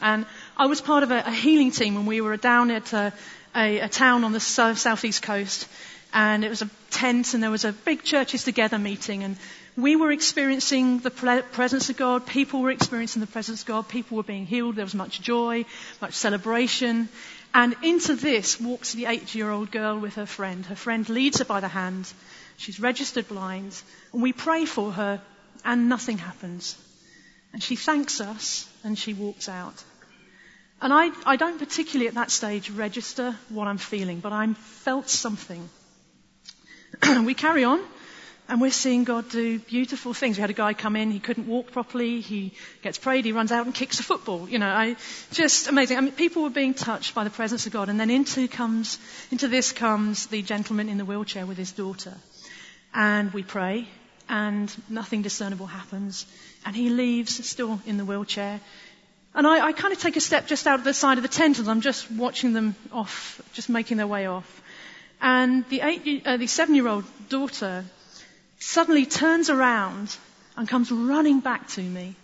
And 0.00 0.26
I 0.56 0.66
was 0.66 0.80
part 0.80 1.02
of 1.02 1.10
a, 1.10 1.20
a 1.26 1.30
healing 1.30 1.70
team 1.70 1.94
when 1.94 2.06
we 2.06 2.20
were 2.20 2.36
down 2.36 2.70
at 2.70 2.92
a, 2.92 3.12
a, 3.54 3.80
a 3.80 3.88
town 3.88 4.24
on 4.24 4.32
the 4.32 4.40
south, 4.40 4.78
southeast 4.78 5.22
coast. 5.22 5.68
And 6.12 6.44
it 6.44 6.48
was 6.48 6.62
a 6.62 6.70
tent 6.90 7.34
and 7.34 7.42
there 7.42 7.50
was 7.50 7.64
a 7.64 7.72
big 7.72 8.02
churches 8.02 8.44
together 8.44 8.78
meeting 8.78 9.22
and 9.22 9.36
we 9.76 9.94
were 9.94 10.10
experiencing 10.10 11.00
the 11.00 11.10
presence 11.10 11.90
of 11.90 11.98
God. 11.98 12.26
People 12.26 12.62
were 12.62 12.70
experiencing 12.70 13.20
the 13.20 13.26
presence 13.26 13.60
of 13.60 13.66
God. 13.66 13.88
People 13.88 14.16
were 14.16 14.22
being 14.22 14.46
healed. 14.46 14.76
There 14.76 14.84
was 14.84 14.94
much 14.94 15.20
joy, 15.20 15.66
much 16.00 16.14
celebration. 16.14 17.10
And 17.52 17.76
into 17.82 18.14
this 18.14 18.58
walks 18.58 18.94
the 18.94 19.04
eight 19.04 19.34
year 19.34 19.50
old 19.50 19.70
girl 19.70 19.98
with 19.98 20.14
her 20.14 20.24
friend. 20.24 20.64
Her 20.64 20.76
friend 20.76 21.06
leads 21.10 21.40
her 21.40 21.44
by 21.44 21.60
the 21.60 21.68
hand. 21.68 22.10
She's 22.56 22.80
registered 22.80 23.28
blind. 23.28 23.80
And 24.12 24.22
we 24.22 24.32
pray 24.32 24.64
for 24.64 24.92
her 24.92 25.20
and 25.64 25.88
nothing 25.88 26.18
happens. 26.18 26.76
And 27.52 27.62
she 27.62 27.76
thanks 27.76 28.20
us 28.20 28.68
and 28.84 28.98
she 28.98 29.14
walks 29.14 29.48
out. 29.48 29.82
And 30.80 30.92
I, 30.92 31.10
I 31.24 31.36
don't 31.36 31.58
particularly 31.58 32.08
at 32.08 32.14
that 32.14 32.30
stage 32.30 32.70
register 32.70 33.34
what 33.48 33.66
I'm 33.66 33.78
feeling, 33.78 34.20
but 34.20 34.32
I 34.32 34.52
felt 34.52 35.08
something. 35.08 35.68
we 37.24 37.34
carry 37.34 37.64
on 37.64 37.80
and 38.48 38.60
we're 38.60 38.70
seeing 38.70 39.04
God 39.04 39.28
do 39.30 39.58
beautiful 39.58 40.14
things. 40.14 40.36
We 40.36 40.42
had 40.42 40.50
a 40.50 40.54
guy 40.54 40.74
come 40.74 40.94
in, 40.96 41.10
he 41.10 41.18
couldn't 41.18 41.46
walk 41.46 41.72
properly, 41.72 42.20
he 42.20 42.52
gets 42.82 42.98
prayed, 42.98 43.24
he 43.24 43.32
runs 43.32 43.50
out 43.52 43.66
and 43.66 43.74
kicks 43.74 43.98
a 44.00 44.02
football. 44.02 44.48
You 44.48 44.58
know, 44.58 44.68
I, 44.68 44.96
just 45.32 45.66
amazing. 45.66 45.96
I 45.96 46.00
mean, 46.02 46.12
people 46.12 46.42
were 46.42 46.50
being 46.50 46.74
touched 46.74 47.14
by 47.14 47.24
the 47.24 47.30
presence 47.30 47.66
of 47.66 47.72
God 47.72 47.88
and 47.88 47.98
then 47.98 48.10
into 48.10 48.46
comes, 48.46 48.98
into 49.30 49.48
this 49.48 49.72
comes 49.72 50.26
the 50.26 50.42
gentleman 50.42 50.88
in 50.88 50.98
the 50.98 51.04
wheelchair 51.04 51.46
with 51.46 51.58
his 51.58 51.72
daughter. 51.72 52.14
And 52.96 53.30
we 53.34 53.42
pray 53.42 53.86
and 54.26 54.74
nothing 54.88 55.20
discernible 55.20 55.66
happens. 55.66 56.24
And 56.64 56.74
he 56.74 56.88
leaves 56.88 57.46
still 57.46 57.78
in 57.84 57.98
the 57.98 58.06
wheelchair. 58.06 58.58
And 59.34 59.46
I, 59.46 59.66
I 59.66 59.72
kind 59.72 59.92
of 59.92 60.00
take 60.00 60.16
a 60.16 60.20
step 60.20 60.46
just 60.46 60.66
out 60.66 60.78
of 60.78 60.84
the 60.84 60.94
side 60.94 61.18
of 61.18 61.22
the 61.22 61.28
tent 61.28 61.58
and 61.58 61.68
I'm 61.68 61.82
just 61.82 62.10
watching 62.10 62.54
them 62.54 62.74
off, 62.90 63.42
just 63.52 63.68
making 63.68 63.98
their 63.98 64.06
way 64.06 64.24
off. 64.26 64.62
And 65.20 65.68
the, 65.68 65.82
eight, 65.82 66.26
uh, 66.26 66.38
the 66.38 66.46
seven-year-old 66.46 67.04
daughter 67.28 67.84
suddenly 68.60 69.04
turns 69.04 69.50
around 69.50 70.16
and 70.56 70.66
comes 70.66 70.90
running 70.90 71.40
back 71.40 71.68
to 71.68 71.82
me. 71.82 72.16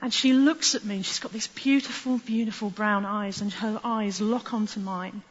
And 0.00 0.14
she 0.14 0.32
looks 0.32 0.74
at 0.74 0.82
me 0.82 0.96
and 0.96 1.04
she's 1.04 1.18
got 1.18 1.32
these 1.32 1.48
beautiful, 1.48 2.16
beautiful 2.16 2.70
brown 2.70 3.04
eyes 3.04 3.42
and 3.42 3.52
her 3.52 3.78
eyes 3.84 4.18
lock 4.22 4.54
onto 4.54 4.80
mine. 4.80 5.22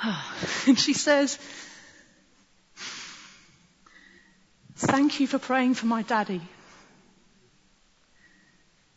and 0.68 0.78
she 0.78 0.92
says, 0.92 1.36
Thank 4.76 5.20
you 5.20 5.26
for 5.26 5.38
praying 5.38 5.74
for 5.74 5.86
my 5.86 6.02
daddy. 6.02 6.40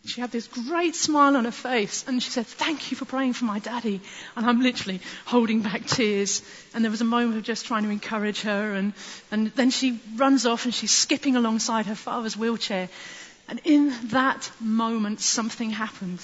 She 0.05 0.22
had 0.22 0.32
this 0.32 0.48
great 0.48 0.96
smile 0.96 1.36
on 1.36 1.46
her 1.46 1.51
face 1.51 2.05
and 2.08 2.22
she 2.22 2.29
said, 2.29 2.46
Thank 2.46 2.91
you 2.91 2.98
for 2.98 3.05
praying 3.05 3.34
for 3.34 3.46
my 3.46 3.58
daddy. 3.60 4.01
And 4.36 4.46
I'm 4.46 4.62
literally 4.62 5.01
holding 5.25 5.62
back 5.62 5.86
tears. 5.86 6.44
And 6.74 6.84
there 6.84 6.91
was 6.91 7.01
a 7.01 7.05
moment 7.05 7.38
of 7.38 7.44
just 7.44 7.65
trying 7.65 7.84
to 7.84 7.89
encourage 7.89 8.41
her. 8.41 8.74
And, 8.74 8.94
and 9.32 9.48
then 9.55 9.72
she 9.72 10.00
runs 10.15 10.46
off 10.46 10.65
and 10.65 10.74
she's 10.74 10.91
skipping 10.91 11.36
alongside 11.36 11.88
her 11.88 11.96
father's 11.96 12.38
wheelchair. 12.38 12.88
And 13.48 13.60
in 13.63 13.94
that 14.10 14.50
moment, 14.60 15.22
something 15.22 15.72
happened. 15.72 16.20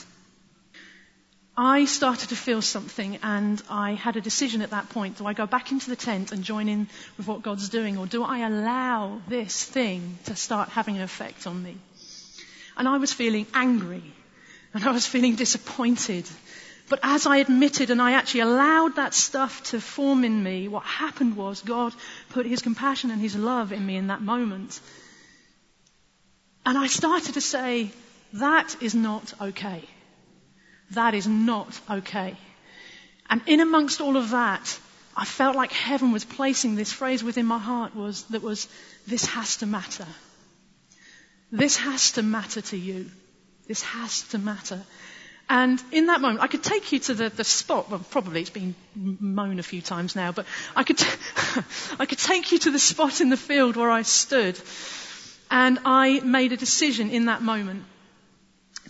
I 1.63 1.86
started 1.86 2.30
to 2.30 2.36
feel 2.36 2.63
something 2.63 3.20
and 3.22 3.62
I 3.70 3.94
had 3.94 4.15
a 4.15 4.22
decision 4.22 4.63
at 4.63 4.72
that 4.72 4.89
point. 4.89 5.20
Do 5.20 5.27
I 5.27 5.34
go 5.34 5.46
back 5.46 5.72
into 5.72 5.91
the 5.91 5.96
tent 5.96 6.32
and 6.32 6.44
join 6.44 6.68
in 6.68 6.88
with 7.18 7.27
what 7.27 7.44
God's 7.44 7.70
doing 7.70 8.00
or 8.00 8.08
do 8.08 8.24
I 8.24 8.39
allow 8.39 9.22
this 9.27 9.63
thing 9.63 10.18
to 10.25 10.36
start 10.36 10.70
having 10.70 10.96
an 10.96 11.03
effect 11.03 11.46
on 11.46 11.62
me? 11.62 11.77
And 12.75 12.88
I 12.88 12.98
was 12.98 13.13
feeling 13.13 13.46
angry 13.53 14.01
and 14.74 14.84
I 14.84 14.91
was 14.91 15.06
feeling 15.06 15.36
disappointed. 15.36 16.27
But 16.89 17.01
as 17.03 17.27
I 17.27 17.38
admitted 17.38 17.91
and 17.91 18.01
I 18.01 18.13
actually 18.13 18.39
allowed 18.39 18.96
that 18.96 19.13
stuff 19.13 19.62
to 19.65 19.80
form 19.80 20.24
in 20.24 20.41
me, 20.41 20.68
what 20.68 20.84
happened 20.84 21.38
was 21.38 21.62
God 21.62 21.94
put 22.30 22.48
His 22.48 22.63
compassion 22.63 23.12
and 23.12 23.22
His 23.22 23.36
love 23.36 23.72
in 23.72 23.86
me 23.86 23.98
in 23.98 24.08
that 24.08 24.24
moment. 24.24 24.80
And 26.65 26.75
I 26.75 26.88
started 26.88 27.36
to 27.36 27.41
say, 27.41 27.91
that 28.34 28.82
is 28.82 28.96
not 28.96 29.32
okay. 29.39 29.84
That 30.91 31.13
is 31.13 31.27
not 31.27 31.79
okay. 31.89 32.36
And 33.29 33.41
in 33.45 33.62
amongst 33.62 34.01
all 34.01 34.17
of 34.17 34.31
that, 34.31 34.79
I 35.15 35.25
felt 35.25 35.55
like 35.55 35.71
heaven 35.71 36.12
was 36.12 36.25
placing 36.25 36.75
this 36.75 36.91
phrase 36.91 37.24
within 37.24 37.45
my 37.45 37.57
heart 37.57 37.95
was, 37.95 38.24
that 38.25 38.41
was, 38.41 38.67
this 39.07 39.25
has 39.25 39.57
to 39.57 39.65
matter. 39.65 40.07
This 41.51 41.77
has 41.77 42.13
to 42.13 42.24
matter 42.24 42.62
to 42.62 42.77
you. 42.77 43.10
This 43.67 43.83
has 43.83 44.21
to 44.29 44.38
matter. 44.38 44.81
And 45.50 45.83
in 45.91 46.07
that 46.07 46.21
moment, 46.21 46.41
I 46.41 46.48
could 46.48 46.63
take 46.63 46.91
you 46.93 47.00
to 47.00 47.13
the, 47.13 47.29
the 47.29 47.43
spot, 47.43 47.89
well, 47.89 48.05
probably 48.10 48.41
it's 48.41 48.50
been 48.50 48.74
mown 48.95 49.60
a 49.60 49.63
few 49.63 49.81
times 49.81 50.15
now, 50.15 50.31
but 50.31 50.45
I 50.75 50.83
could, 50.83 51.01
I 52.00 52.05
could 52.05 52.19
take 52.19 52.51
you 52.53 52.60
to 52.60 52.71
the 52.71 52.79
spot 52.79 53.19
in 53.19 53.29
the 53.29 53.38
field 53.38 53.75
where 53.75 53.91
I 53.91 54.03
stood. 54.03 54.57
And 55.50 55.79
I 55.83 56.21
made 56.21 56.53
a 56.53 56.57
decision 56.57 57.10
in 57.10 57.25
that 57.25 57.41
moment 57.41 57.83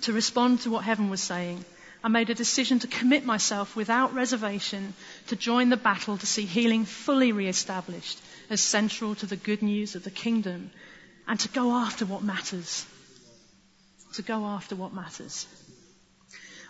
to 0.01 0.13
respond 0.13 0.61
to 0.61 0.69
what 0.69 0.83
heaven 0.83 1.09
was 1.09 1.21
saying. 1.21 1.65
I 2.03 2.07
made 2.07 2.29
a 2.31 2.35
decision 2.35 2.79
to 2.79 2.87
commit 2.87 3.25
myself 3.25 3.75
without 3.75 4.13
reservation 4.15 4.93
to 5.27 5.35
join 5.35 5.69
the 5.69 5.77
battle 5.77 6.17
to 6.17 6.25
see 6.25 6.45
healing 6.45 6.85
fully 6.85 7.31
re-established 7.31 8.19
as 8.49 8.59
central 8.59 9.13
to 9.15 9.27
the 9.27 9.35
good 9.35 9.61
news 9.61 9.95
of 9.95 10.03
the 10.03 10.09
kingdom 10.09 10.71
and 11.27 11.39
to 11.39 11.49
go 11.49 11.71
after 11.71 12.05
what 12.05 12.23
matters. 12.23 12.85
To 14.13 14.23
go 14.23 14.45
after 14.45 14.75
what 14.75 14.93
matters. 14.93 15.45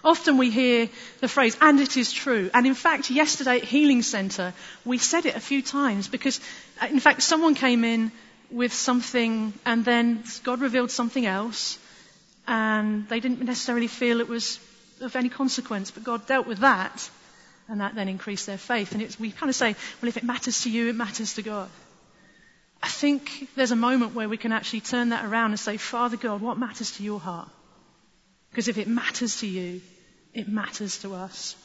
Often 0.04 0.38
we 0.38 0.50
hear 0.50 0.90
the 1.20 1.28
phrase, 1.28 1.56
and 1.62 1.80
it 1.80 1.96
is 1.96 2.12
true. 2.12 2.50
And 2.54 2.66
in 2.66 2.74
fact, 2.74 3.10
yesterday 3.10 3.58
at 3.58 3.64
Healing 3.64 4.02
Centre, 4.02 4.54
we 4.84 4.98
said 4.98 5.26
it 5.26 5.36
a 5.36 5.40
few 5.40 5.62
times 5.62 6.08
because, 6.08 6.40
uh, 6.82 6.88
in 6.88 7.00
fact, 7.00 7.22
someone 7.22 7.56
came 7.56 7.84
in 7.84 8.12
with 8.50 8.74
something 8.74 9.54
and 9.66 9.86
then 9.86 10.24
God 10.44 10.60
revealed 10.60 10.92
something 10.92 11.26
else 11.26 11.78
and 12.48 13.08
they 13.08 13.20
didn't 13.20 13.42
necessarily 13.42 13.88
feel 13.88 14.20
it 14.20 14.28
was 14.28 14.60
of 15.02 15.16
any 15.16 15.30
consequence, 15.30 15.92
but 15.92 16.04
God 16.04 16.26
dealt 16.28 16.48
with 16.48 16.60
that, 16.60 17.10
and 17.68 17.82
that 17.82 17.96
then 17.96 18.08
increased 18.08 18.46
their 18.46 18.58
faith. 18.58 18.94
And 18.94 19.16
we 19.20 19.32
kind 19.32 19.50
of 19.50 19.56
say, 19.56 19.76
well, 20.02 20.10
if 20.10 20.18
it 20.18 20.24
matters 20.24 20.62
to 20.64 20.72
you, 20.72 20.90
it 20.90 20.96
matters 20.96 21.36
to 21.36 21.42
God. 21.42 21.70
I 22.84 22.88
think 22.88 23.50
there's 23.56 23.72
a 23.72 23.76
moment 23.76 24.16
where 24.16 24.28
we 24.28 24.38
can 24.38 24.52
actually 24.52 24.82
turn 24.82 25.10
that 25.10 25.26
around 25.26 25.52
and 25.52 25.60
say, 25.60 25.78
Father 25.78 26.18
God, 26.18 26.42
what 26.42 26.58
matters 26.58 26.92
to 26.98 27.04
your 27.04 27.20
heart? 27.20 27.50
Because 28.50 28.68
if 28.68 28.78
it 28.78 28.88
matters 28.88 29.40
to 29.42 29.48
you, 29.48 29.82
it 30.34 30.48
matters 30.48 30.98
to 31.00 31.14
us. 31.14 31.56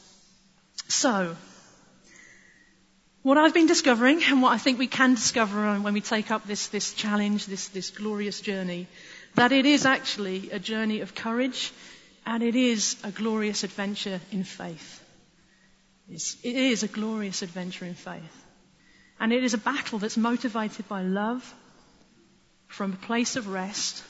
So, 0.87 1.35
what 3.23 3.37
I've 3.37 3.53
been 3.53 3.67
discovering 3.67 4.23
and 4.23 4.41
what 4.41 4.53
I 4.53 4.57
think 4.57 4.79
we 4.79 4.87
can 4.87 5.15
discover 5.15 5.75
when 5.79 5.93
we 5.93 6.01
take 6.01 6.31
up 6.31 6.45
this, 6.45 6.67
this 6.67 6.93
challenge, 6.93 7.45
this, 7.47 7.67
this 7.69 7.89
glorious 7.89 8.39
journey, 8.39 8.87
that 9.35 9.51
it 9.51 9.65
is 9.65 9.85
actually 9.85 10.51
a 10.51 10.59
journey 10.59 11.01
of 11.01 11.13
courage 11.13 11.73
and 12.27 12.43
it 12.43 12.55
is 12.55 12.97
a 13.05 13.09
glorious 13.09 13.63
adventure 13.63 14.19
in 14.33 14.43
faith. 14.43 15.01
It's, 16.09 16.35
it 16.43 16.57
is 16.57 16.83
a 16.83 16.89
glorious 16.89 17.41
adventure 17.41 17.85
in 17.85 17.93
faith. 17.93 18.45
And 19.17 19.31
it 19.31 19.45
is 19.45 19.53
a 19.53 19.57
battle 19.57 19.97
that's 19.97 20.17
motivated 20.17 20.89
by 20.89 21.03
love 21.03 21.53
from 22.67 22.91
a 22.91 23.05
place 23.05 23.37
of 23.37 23.47
rest 23.47 24.03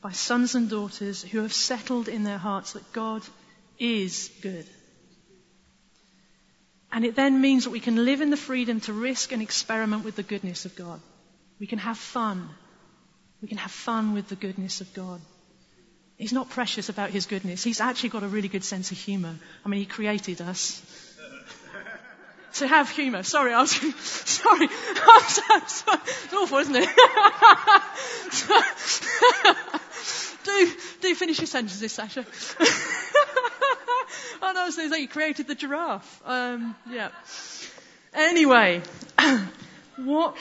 by 0.00 0.12
sons 0.12 0.54
and 0.54 0.70
daughters 0.70 1.24
who 1.24 1.40
have 1.40 1.52
settled 1.52 2.06
in 2.06 2.22
their 2.22 2.38
hearts 2.38 2.74
that 2.74 2.92
God 2.92 3.22
is 3.80 4.30
good. 4.40 4.66
And 6.92 7.04
it 7.04 7.16
then 7.16 7.40
means 7.40 7.64
that 7.64 7.70
we 7.70 7.80
can 7.80 8.04
live 8.04 8.20
in 8.20 8.30
the 8.30 8.36
freedom 8.36 8.78
to 8.82 8.92
risk 8.92 9.32
and 9.32 9.42
experiment 9.42 10.04
with 10.04 10.14
the 10.14 10.22
goodness 10.22 10.64
of 10.64 10.76
God. 10.76 11.00
We 11.58 11.66
can 11.66 11.80
have 11.80 11.98
fun. 11.98 12.48
We 13.42 13.48
can 13.48 13.58
have 13.58 13.72
fun 13.72 14.14
with 14.14 14.28
the 14.28 14.36
goodness 14.36 14.80
of 14.80 14.94
God. 14.94 15.20
He's 16.18 16.32
not 16.32 16.48
precious 16.48 16.88
about 16.88 17.10
his 17.10 17.26
goodness. 17.26 17.62
He's 17.62 17.80
actually 17.80 18.08
got 18.08 18.22
a 18.22 18.28
really 18.28 18.48
good 18.48 18.64
sense 18.64 18.90
of 18.90 18.96
humor. 18.96 19.34
I 19.64 19.68
mean, 19.68 19.80
he 19.80 19.86
created 19.86 20.40
us 20.40 20.82
to 22.54 22.66
have 22.66 22.88
humor. 22.88 23.22
Sorry, 23.22 23.52
I 23.52 23.60
was, 23.60 23.70
sorry. 24.00 24.68
I'm 24.68 25.28
so, 25.28 25.42
sorry. 25.66 26.00
It's 26.24 26.32
awful, 26.32 26.58
isn't 26.58 26.76
it? 26.76 26.88
do, 30.44 30.72
do 31.02 31.14
finish 31.14 31.38
your 31.38 31.46
sentences, 31.46 31.92
Sasha. 31.92 32.24
oh, 34.42 34.52
no, 34.54 34.70
so 34.70 34.88
they 34.88 35.06
created 35.06 35.48
the 35.48 35.54
giraffe. 35.54 36.22
Um, 36.24 36.74
yeah. 36.90 37.10
Anyway, 38.14 38.80
what? 39.96 40.34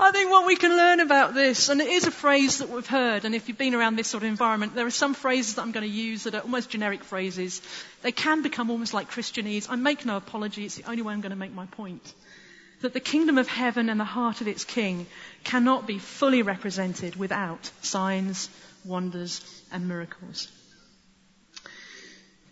I 0.00 0.12
think 0.12 0.30
what 0.30 0.46
we 0.46 0.54
can 0.54 0.76
learn 0.76 1.00
about 1.00 1.34
this, 1.34 1.68
and 1.68 1.80
it 1.80 1.88
is 1.88 2.06
a 2.06 2.12
phrase 2.12 2.58
that 2.58 2.68
we've 2.68 2.86
heard, 2.86 3.24
and 3.24 3.34
if 3.34 3.48
you've 3.48 3.58
been 3.58 3.74
around 3.74 3.96
this 3.96 4.06
sort 4.06 4.22
of 4.22 4.28
environment, 4.28 4.76
there 4.76 4.86
are 4.86 4.90
some 4.90 5.12
phrases 5.12 5.56
that 5.56 5.62
I'm 5.62 5.72
going 5.72 5.88
to 5.88 5.92
use 5.92 6.22
that 6.22 6.36
are 6.36 6.40
almost 6.40 6.70
generic 6.70 7.02
phrases. 7.02 7.60
They 8.02 8.12
can 8.12 8.42
become 8.42 8.70
almost 8.70 8.94
like 8.94 9.10
Christianese. 9.10 9.66
I 9.68 9.74
make 9.74 10.06
no 10.06 10.16
apology, 10.16 10.64
it's 10.64 10.76
the 10.76 10.88
only 10.88 11.02
way 11.02 11.12
I'm 11.12 11.20
going 11.20 11.30
to 11.30 11.36
make 11.36 11.52
my 11.52 11.66
point. 11.66 12.14
That 12.82 12.92
the 12.92 13.00
kingdom 13.00 13.38
of 13.38 13.48
heaven 13.48 13.90
and 13.90 13.98
the 13.98 14.04
heart 14.04 14.40
of 14.40 14.46
its 14.46 14.64
king 14.64 15.08
cannot 15.42 15.88
be 15.88 15.98
fully 15.98 16.42
represented 16.42 17.16
without 17.16 17.68
signs, 17.82 18.48
wonders, 18.84 19.42
and 19.72 19.88
miracles. 19.88 20.46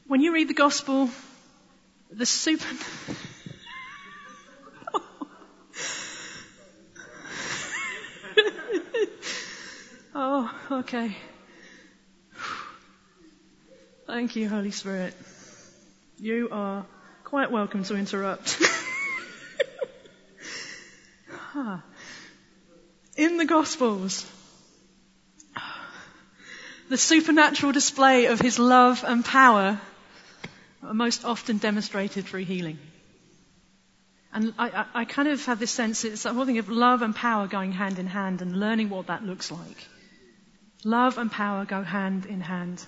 When 0.08 0.20
you 0.20 0.34
read 0.34 0.48
the 0.48 0.54
gospel, 0.54 1.10
the 2.10 2.26
super. 2.26 2.66
Oh, 10.18 10.50
okay. 10.70 11.14
Thank 14.06 14.34
you, 14.34 14.48
Holy 14.48 14.70
Spirit. 14.70 15.12
You 16.18 16.48
are 16.50 16.86
quite 17.24 17.50
welcome 17.50 17.84
to 17.84 17.96
interrupt. 17.96 18.58
In 23.18 23.36
the 23.36 23.44
Gospels, 23.44 24.24
the 26.88 26.96
supernatural 26.96 27.72
display 27.72 28.24
of 28.24 28.40
His 28.40 28.58
love 28.58 29.04
and 29.06 29.22
power 29.22 29.78
are 30.82 30.94
most 30.94 31.26
often 31.26 31.58
demonstrated 31.58 32.24
through 32.24 32.46
healing. 32.46 32.78
And 34.32 34.54
I, 34.58 34.70
I, 34.70 34.86
I 34.94 35.04
kind 35.04 35.28
of 35.28 35.44
have 35.44 35.58
this 35.58 35.72
sense 35.72 36.04
it's 36.04 36.24
a 36.24 36.32
whole 36.32 36.46
thing 36.46 36.56
of 36.56 36.70
love 36.70 37.02
and 37.02 37.14
power 37.14 37.46
going 37.46 37.72
hand 37.72 37.98
in 37.98 38.06
hand 38.06 38.40
and 38.40 38.58
learning 38.58 38.88
what 38.88 39.08
that 39.08 39.22
looks 39.22 39.50
like. 39.52 39.76
Love 40.86 41.18
and 41.18 41.32
power 41.32 41.64
go 41.64 41.82
hand 41.82 42.26
in 42.26 42.40
hand. 42.40 42.80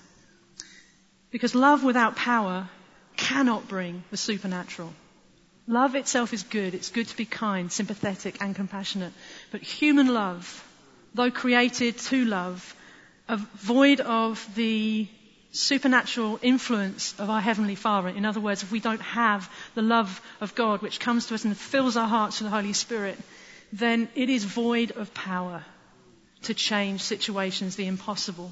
Because 1.31 1.53
love 1.53 1.83
without 1.83 2.15
power 2.15 2.69
cannot 3.17 3.67
bring 3.67 4.05
the 4.09 4.15
supernatural. 4.15 4.93
Love 5.67 5.95
itself 5.95 6.31
is 6.31 6.43
good. 6.43 6.73
It's 6.73 6.91
good 6.91 7.09
to 7.09 7.17
be 7.17 7.25
kind, 7.25 7.69
sympathetic, 7.69 8.37
and 8.39 8.55
compassionate. 8.55 9.11
But 9.51 9.63
human 9.63 10.07
love, 10.07 10.47
though 11.13 11.29
created 11.29 11.97
to 11.97 12.23
love, 12.23 12.73
void 13.27 13.99
of 13.99 14.47
the 14.55 15.05
supernatural 15.51 16.39
influence 16.41 17.19
of 17.19 17.29
our 17.29 17.41
Heavenly 17.41 17.75
Father. 17.75 18.07
In 18.07 18.23
other 18.23 18.39
words, 18.39 18.63
if 18.63 18.71
we 18.71 18.79
don't 18.79 19.01
have 19.01 19.51
the 19.75 19.81
love 19.81 20.21
of 20.39 20.55
God 20.55 20.81
which 20.81 21.01
comes 21.01 21.25
to 21.25 21.33
us 21.33 21.43
and 21.43 21.57
fills 21.57 21.97
our 21.97 22.07
hearts 22.07 22.39
with 22.39 22.49
the 22.49 22.55
Holy 22.55 22.71
Spirit, 22.71 23.19
then 23.73 24.07
it 24.15 24.29
is 24.29 24.45
void 24.45 24.91
of 24.91 25.13
power 25.13 25.65
to 26.43 26.53
change 26.53 27.01
situations, 27.01 27.75
the 27.75 27.87
impossible. 27.87 28.51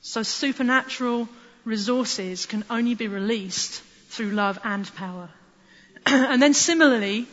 So 0.00 0.22
supernatural 0.22 1.28
resources 1.64 2.46
can 2.46 2.64
only 2.70 2.94
be 2.94 3.08
released 3.08 3.82
through 4.08 4.30
love 4.30 4.58
and 4.64 4.92
power. 4.94 5.28
and 6.06 6.40
then 6.40 6.54
similarly, 6.54 7.26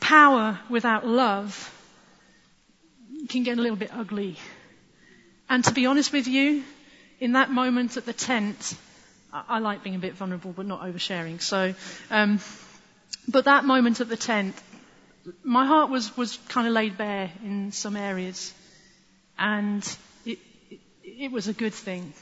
power 0.00 0.58
without 0.68 1.06
love 1.06 1.74
can 3.28 3.42
get 3.42 3.58
a 3.58 3.60
little 3.60 3.76
bit 3.76 3.90
ugly. 3.92 4.36
And 5.48 5.64
to 5.64 5.72
be 5.72 5.86
honest 5.86 6.12
with 6.12 6.26
you, 6.26 6.64
in 7.20 7.32
that 7.32 7.50
moment 7.50 7.96
at 7.96 8.06
the 8.06 8.12
tent, 8.12 8.74
I, 9.32 9.58
like 9.58 9.82
being 9.82 9.96
a 9.96 9.98
bit 9.98 10.14
vulnerable 10.14 10.52
but 10.52 10.66
not 10.66 10.82
oversharing. 10.82 11.40
So, 11.40 11.74
um, 12.10 12.40
but 13.26 13.44
that 13.44 13.64
moment 13.64 14.00
at 14.00 14.08
the 14.08 14.16
tent, 14.16 14.54
my 15.42 15.66
heart 15.66 15.90
was, 15.90 16.16
was 16.16 16.38
kind 16.48 16.66
of 16.66 16.72
laid 16.72 16.96
bare 16.96 17.30
in 17.44 17.72
some 17.72 17.96
areas. 17.96 18.54
And 19.38 19.96
it, 20.24 20.38
it, 21.02 21.30
was 21.30 21.48
a 21.48 21.52
good 21.52 21.74
thing. 21.74 22.12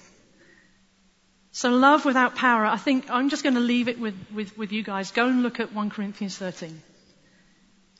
So 1.52 1.70
love 1.70 2.04
without 2.04 2.34
power, 2.34 2.66
I 2.66 2.76
think 2.76 3.10
I'm 3.10 3.30
just 3.30 3.42
going 3.42 3.54
to 3.54 3.60
leave 3.60 3.88
it 3.88 3.98
with, 3.98 4.14
with, 4.34 4.56
with 4.58 4.72
you 4.72 4.82
guys. 4.82 5.10
Go 5.10 5.26
and 5.26 5.42
look 5.42 5.58
at 5.58 5.72
1 5.72 5.90
Corinthians 5.90 6.36
13. 6.36 6.82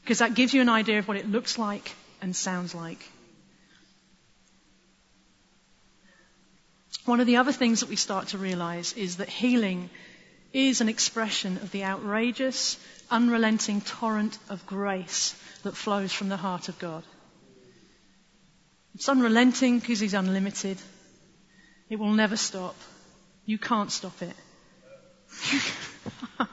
Because 0.02 0.18
that 0.18 0.34
gives 0.34 0.52
you 0.52 0.60
an 0.60 0.68
idea 0.68 0.98
of 0.98 1.08
what 1.08 1.16
it 1.16 1.28
looks 1.28 1.58
like 1.58 1.92
and 2.20 2.36
sounds 2.36 2.74
like. 2.74 2.98
One 7.06 7.20
of 7.20 7.26
the 7.26 7.36
other 7.36 7.52
things 7.52 7.80
that 7.80 7.88
we 7.88 7.96
start 7.96 8.28
to 8.28 8.38
realize 8.38 8.92
is 8.92 9.18
that 9.18 9.28
healing 9.28 9.90
is 10.52 10.80
an 10.80 10.88
expression 10.88 11.56
of 11.58 11.70
the 11.70 11.84
outrageous, 11.84 12.76
unrelenting 13.10 13.80
torrent 13.80 14.36
of 14.48 14.66
grace 14.66 15.34
that 15.62 15.76
flows 15.76 16.12
from 16.12 16.28
the 16.28 16.36
heart 16.36 16.68
of 16.68 16.78
God. 16.78 17.04
It's 18.96 19.10
unrelenting 19.10 19.78
because 19.78 20.00
He's 20.00 20.14
unlimited. 20.14 20.78
It 21.90 21.98
will 21.98 22.14
never 22.14 22.34
stop. 22.34 22.74
You 23.44 23.58
can't 23.58 23.92
stop 23.92 24.22
it. 24.22 24.34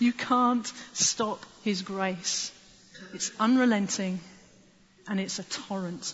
you 0.00 0.12
can't 0.12 0.66
stop 0.94 1.46
His 1.62 1.82
grace. 1.82 2.50
It's 3.14 3.30
unrelenting 3.38 4.18
and 5.06 5.20
it's 5.20 5.38
a 5.38 5.44
torrent. 5.44 6.12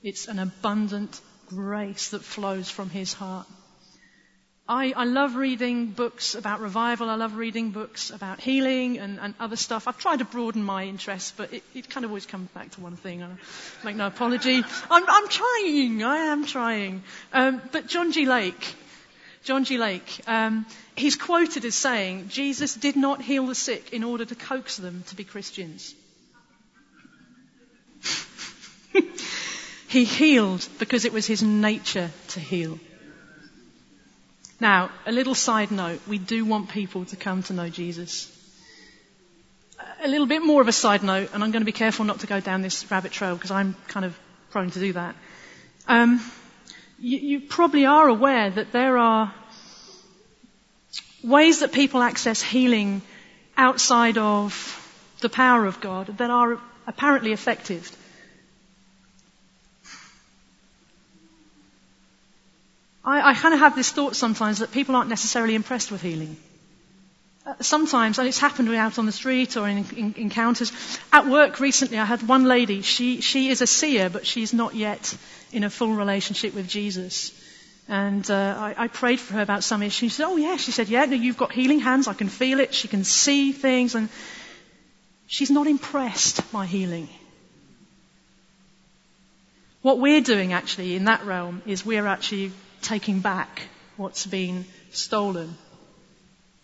It's 0.00 0.28
an 0.28 0.38
abundant 0.38 1.20
grace 1.48 2.10
that 2.10 2.22
flows 2.22 2.70
from 2.70 2.88
His 2.88 3.12
heart. 3.12 3.48
I, 4.70 4.92
I, 4.96 5.02
love 5.02 5.34
reading 5.34 5.86
books 5.86 6.36
about 6.36 6.60
revival. 6.60 7.10
I 7.10 7.16
love 7.16 7.34
reading 7.34 7.72
books 7.72 8.10
about 8.10 8.40
healing 8.40 9.00
and, 9.00 9.18
and 9.18 9.34
other 9.40 9.56
stuff. 9.56 9.88
I've 9.88 9.98
tried 9.98 10.20
to 10.20 10.24
broaden 10.24 10.62
my 10.62 10.84
interests, 10.84 11.34
but 11.36 11.52
it, 11.52 11.64
it, 11.74 11.90
kind 11.90 12.04
of 12.04 12.12
always 12.12 12.24
comes 12.24 12.48
back 12.50 12.70
to 12.72 12.80
one 12.80 12.94
thing. 12.94 13.20
I 13.20 13.30
make 13.84 13.96
no 13.96 14.06
apology. 14.06 14.62
I'm, 14.88 15.04
I'm 15.08 15.28
trying. 15.28 16.04
I 16.04 16.18
am 16.18 16.46
trying. 16.46 17.02
Um, 17.32 17.60
but 17.72 17.88
John 17.88 18.12
G. 18.12 18.26
Lake, 18.26 18.76
John 19.42 19.64
G. 19.64 19.76
Lake, 19.76 20.20
um, 20.28 20.64
he's 20.94 21.16
quoted 21.16 21.64
as 21.64 21.74
saying, 21.74 22.28
Jesus 22.28 22.72
did 22.72 22.94
not 22.94 23.20
heal 23.20 23.48
the 23.48 23.56
sick 23.56 23.92
in 23.92 24.04
order 24.04 24.24
to 24.24 24.36
coax 24.36 24.76
them 24.76 25.02
to 25.08 25.16
be 25.16 25.24
Christians. 25.24 25.96
he 29.88 30.04
healed 30.04 30.64
because 30.78 31.04
it 31.04 31.12
was 31.12 31.26
his 31.26 31.42
nature 31.42 32.12
to 32.28 32.38
heal. 32.38 32.78
Now, 34.60 34.90
a 35.06 35.12
little 35.12 35.34
side 35.34 35.70
note, 35.70 36.00
we 36.06 36.18
do 36.18 36.44
want 36.44 36.68
people 36.68 37.06
to 37.06 37.16
come 37.16 37.42
to 37.44 37.54
know 37.54 37.70
Jesus. 37.70 38.30
A 40.02 40.08
little 40.08 40.26
bit 40.26 40.44
more 40.44 40.60
of 40.60 40.68
a 40.68 40.72
side 40.72 41.02
note, 41.02 41.30
and 41.32 41.42
I'm 41.42 41.50
going 41.50 41.62
to 41.62 41.66
be 41.66 41.72
careful 41.72 42.04
not 42.04 42.20
to 42.20 42.26
go 42.26 42.40
down 42.40 42.60
this 42.60 42.90
rabbit 42.90 43.10
trail 43.10 43.34
because 43.34 43.50
I'm 43.50 43.74
kind 43.88 44.04
of 44.04 44.18
prone 44.50 44.70
to 44.70 44.78
do 44.78 44.92
that. 44.92 45.14
Um, 45.88 46.20
you, 46.98 47.18
you 47.18 47.40
probably 47.40 47.86
are 47.86 48.06
aware 48.08 48.50
that 48.50 48.72
there 48.72 48.98
are 48.98 49.32
ways 51.24 51.60
that 51.60 51.72
people 51.72 52.02
access 52.02 52.42
healing 52.42 53.00
outside 53.56 54.18
of 54.18 54.76
the 55.20 55.30
power 55.30 55.64
of 55.64 55.80
God 55.80 56.18
that 56.18 56.30
are 56.30 56.58
apparently 56.86 57.32
effective. 57.32 57.96
I, 63.04 63.30
I 63.30 63.34
kind 63.34 63.54
of 63.54 63.60
have 63.60 63.74
this 63.74 63.90
thought 63.90 64.16
sometimes 64.16 64.58
that 64.58 64.72
people 64.72 64.96
aren't 64.96 65.08
necessarily 65.08 65.54
impressed 65.54 65.90
with 65.90 66.02
healing. 66.02 66.36
Uh, 67.46 67.54
sometimes, 67.60 68.18
and 68.18 68.28
it's 68.28 68.38
happened 68.38 68.68
out 68.74 68.98
on 68.98 69.06
the 69.06 69.12
street 69.12 69.56
or 69.56 69.66
in, 69.66 69.86
in, 69.96 70.14
encounters. 70.18 70.72
At 71.10 71.26
work 71.26 71.58
recently, 71.58 71.98
I 71.98 72.04
had 72.04 72.22
one 72.28 72.44
lady. 72.44 72.82
She 72.82 73.22
she 73.22 73.48
is 73.48 73.62
a 73.62 73.66
seer, 73.66 74.10
but 74.10 74.26
she's 74.26 74.52
not 74.52 74.74
yet 74.74 75.16
in 75.50 75.64
a 75.64 75.70
full 75.70 75.94
relationship 75.94 76.54
with 76.54 76.68
Jesus. 76.68 77.32
And 77.88 78.30
uh, 78.30 78.54
I, 78.58 78.74
I, 78.84 78.88
prayed 78.88 79.18
for 79.18 79.32
her 79.34 79.40
about 79.40 79.64
some 79.64 79.82
issue. 79.82 80.06
She 80.06 80.08
said, 80.10 80.26
"Oh 80.26 80.36
yeah." 80.36 80.56
She 80.56 80.70
said, 80.70 80.88
"Yeah, 80.88 81.06
no, 81.06 81.16
you've 81.16 81.38
got 81.38 81.50
healing 81.50 81.80
hands. 81.80 82.08
I 82.08 82.14
can 82.14 82.28
feel 82.28 82.60
it. 82.60 82.74
She 82.74 82.88
can 82.88 83.04
see 83.04 83.52
things, 83.52 83.94
and 83.94 84.10
she's 85.26 85.50
not 85.50 85.66
impressed 85.66 86.52
by 86.52 86.66
healing." 86.66 87.08
What 89.80 89.98
we're 89.98 90.20
doing 90.20 90.52
actually 90.52 90.94
in 90.94 91.06
that 91.06 91.24
realm 91.24 91.62
is 91.64 91.86
we're 91.86 92.06
actually 92.06 92.52
taking 92.82 93.20
back 93.20 93.62
what's 93.96 94.26
been 94.26 94.64
stolen 94.90 95.56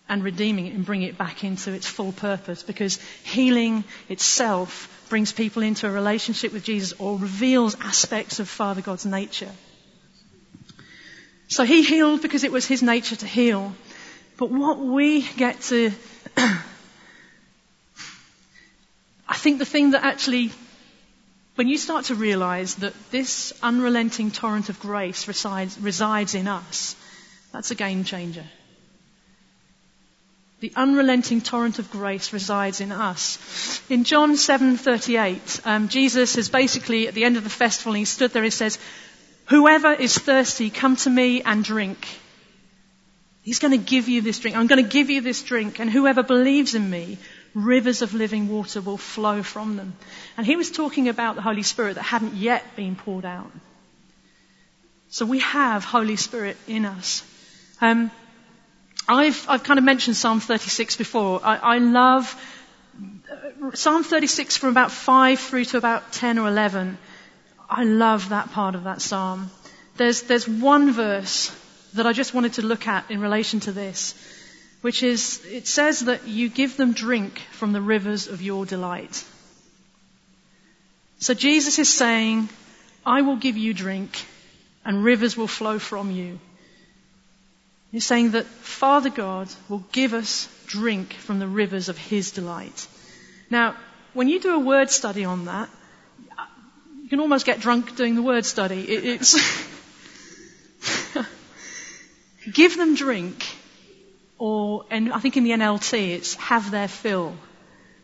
and 0.08 0.22
redeeming 0.22 0.66
it 0.66 0.74
and 0.74 0.84
bringing 0.84 1.08
it 1.08 1.18
back 1.18 1.42
into 1.44 1.72
its 1.72 1.86
full 1.86 2.12
purpose 2.12 2.62
because 2.62 2.98
healing 3.24 3.84
itself 4.08 5.04
brings 5.08 5.32
people 5.32 5.62
into 5.62 5.86
a 5.86 5.90
relationship 5.90 6.52
with 6.52 6.64
Jesus 6.64 6.92
or 6.98 7.18
reveals 7.18 7.76
aspects 7.80 8.38
of 8.38 8.48
Father 8.48 8.82
God's 8.82 9.06
nature. 9.06 9.50
So 11.48 11.64
he 11.64 11.82
healed 11.82 12.22
because 12.22 12.44
it 12.44 12.52
was 12.52 12.66
his 12.66 12.82
nature 12.82 13.16
to 13.16 13.26
heal. 13.26 13.74
But 14.36 14.50
what 14.50 14.78
we 14.78 15.22
get 15.22 15.60
to, 15.62 15.92
I 16.36 16.62
think 19.34 19.58
the 19.58 19.64
thing 19.64 19.92
that 19.92 20.04
actually 20.04 20.50
when 21.56 21.68
you 21.68 21.78
start 21.78 22.06
to 22.06 22.14
realize 22.14 22.76
that 22.76 22.94
this 23.10 23.52
unrelenting 23.62 24.30
torrent 24.30 24.68
of 24.68 24.78
grace 24.78 25.26
resides, 25.26 25.78
resides 25.80 26.34
in 26.34 26.48
us, 26.48 26.96
That's 27.52 27.70
a 27.70 27.74
game 27.74 28.04
changer. 28.04 28.44
The 30.60 30.72
unrelenting 30.76 31.40
torrent 31.40 31.78
of 31.78 31.90
grace 31.90 32.32
resides 32.32 32.80
in 32.80 32.92
us. 32.92 33.38
In 33.88 34.04
John 34.04 34.36
7:38, 34.36 35.60
um, 35.64 35.88
Jesus 35.88 36.36
is 36.36 36.50
basically 36.50 37.08
at 37.08 37.14
the 37.14 37.24
end 37.24 37.38
of 37.38 37.44
the 37.44 37.50
festival. 37.50 37.92
And 37.92 37.98
he 38.00 38.04
stood 38.04 38.32
there. 38.32 38.42
and 38.42 38.52
He 38.52 38.56
says, 38.58 38.78
"Whoever 39.46 39.92
is 39.92 40.18
thirsty, 40.18 40.68
come 40.68 40.96
to 40.96 41.10
me 41.10 41.42
and 41.42 41.64
drink." 41.64 42.06
He's 43.42 43.58
going 43.58 43.78
to 43.78 43.90
give 43.94 44.08
you 44.08 44.22
this 44.22 44.38
drink. 44.38 44.56
I'm 44.56 44.66
going 44.66 44.82
to 44.82 44.90
give 44.90 45.08
you 45.08 45.20
this 45.20 45.42
drink, 45.42 45.78
and 45.78 45.90
whoever 45.90 46.22
believes 46.22 46.74
in 46.74 46.90
me, 46.90 47.16
rivers 47.56 48.02
of 48.02 48.12
living 48.12 48.48
water 48.48 48.82
will 48.82 48.98
flow 48.98 49.42
from 49.42 49.76
them. 49.76 49.94
And 50.36 50.46
he 50.46 50.56
was 50.56 50.70
talking 50.70 51.08
about 51.08 51.36
the 51.36 51.42
Holy 51.42 51.62
Spirit 51.62 51.94
that 51.94 52.02
hadn't 52.02 52.34
yet 52.34 52.76
been 52.76 52.96
poured 52.96 53.24
out. 53.24 53.50
So 55.08 55.24
we 55.24 55.38
have 55.38 55.82
Holy 55.82 56.16
Spirit 56.16 56.58
in 56.68 56.84
us. 56.84 57.24
Um, 57.80 58.10
I've, 59.08 59.46
I've 59.48 59.62
kind 59.62 59.78
of 59.78 59.84
mentioned 59.84 60.16
Psalm 60.16 60.40
36 60.40 60.96
before. 60.96 61.40
I, 61.42 61.56
I 61.56 61.78
love 61.78 62.34
Psalm 63.72 64.04
36 64.04 64.58
from 64.58 64.68
about 64.68 64.92
5 64.92 65.40
through 65.40 65.64
to 65.66 65.78
about 65.78 66.12
10 66.12 66.38
or 66.38 66.48
11. 66.48 66.98
I 67.70 67.84
love 67.84 68.28
that 68.28 68.52
part 68.52 68.74
of 68.74 68.84
that 68.84 69.00
psalm. 69.00 69.50
There's, 69.96 70.22
there's 70.22 70.46
one 70.46 70.92
verse 70.92 71.56
that 71.94 72.06
I 72.06 72.12
just 72.12 72.34
wanted 72.34 72.54
to 72.54 72.62
look 72.62 72.86
at 72.86 73.10
in 73.10 73.20
relation 73.20 73.60
to 73.60 73.72
this, 73.72 74.14
which 74.86 75.02
is, 75.02 75.44
it 75.46 75.66
says 75.66 75.98
that 76.04 76.28
you 76.28 76.48
give 76.48 76.76
them 76.76 76.92
drink 76.92 77.40
from 77.50 77.72
the 77.72 77.80
rivers 77.80 78.28
of 78.28 78.40
your 78.40 78.64
delight. 78.64 79.24
So 81.18 81.34
Jesus 81.34 81.80
is 81.80 81.92
saying, 81.92 82.48
I 83.04 83.22
will 83.22 83.34
give 83.34 83.56
you 83.56 83.74
drink 83.74 84.24
and 84.84 85.02
rivers 85.02 85.36
will 85.36 85.48
flow 85.48 85.80
from 85.80 86.12
you. 86.12 86.38
He's 87.90 88.06
saying 88.06 88.30
that 88.30 88.46
Father 88.46 89.10
God 89.10 89.48
will 89.68 89.82
give 89.90 90.14
us 90.14 90.48
drink 90.68 91.14
from 91.14 91.40
the 91.40 91.48
rivers 91.48 91.88
of 91.88 91.98
His 91.98 92.30
delight. 92.30 92.86
Now, 93.50 93.74
when 94.14 94.28
you 94.28 94.38
do 94.38 94.54
a 94.54 94.60
word 94.60 94.90
study 94.90 95.24
on 95.24 95.46
that, 95.46 95.68
you 97.02 97.08
can 97.08 97.18
almost 97.18 97.44
get 97.44 97.58
drunk 97.58 97.96
doing 97.96 98.14
the 98.14 98.22
word 98.22 98.46
study. 98.46 98.82
It, 98.82 99.04
it's 99.04 99.34
give 102.52 102.76
them 102.76 102.94
drink, 102.94 103.55
or 104.38 104.84
and 104.90 105.12
I 105.12 105.18
think 105.18 105.36
in 105.36 105.44
the 105.44 105.50
NLT 105.50 106.14
it's 106.14 106.34
have 106.34 106.70
their 106.70 106.88
fill. 106.88 107.34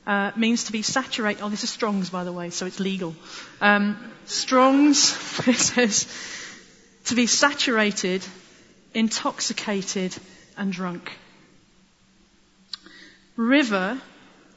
Uh, 0.05 0.33
means 0.35 0.65
to 0.65 0.73
be 0.73 0.83
saturated. 0.83 1.43
Oh, 1.43 1.49
this 1.49 1.63
is 1.63 1.71
Strong's, 1.71 2.11
by 2.11 2.25
the 2.25 2.33
way, 2.33 2.51
so 2.51 2.67
it's 2.67 2.81
legal. 2.81 3.15
Um, 3.61 3.97
Strong's 4.25 5.13
it 5.47 5.55
says 5.55 6.07
to 7.05 7.15
be 7.15 7.27
saturated 7.27 8.25
intoxicated 8.95 10.17
and 10.57 10.73
drunk. 10.73 11.13
River 13.37 14.01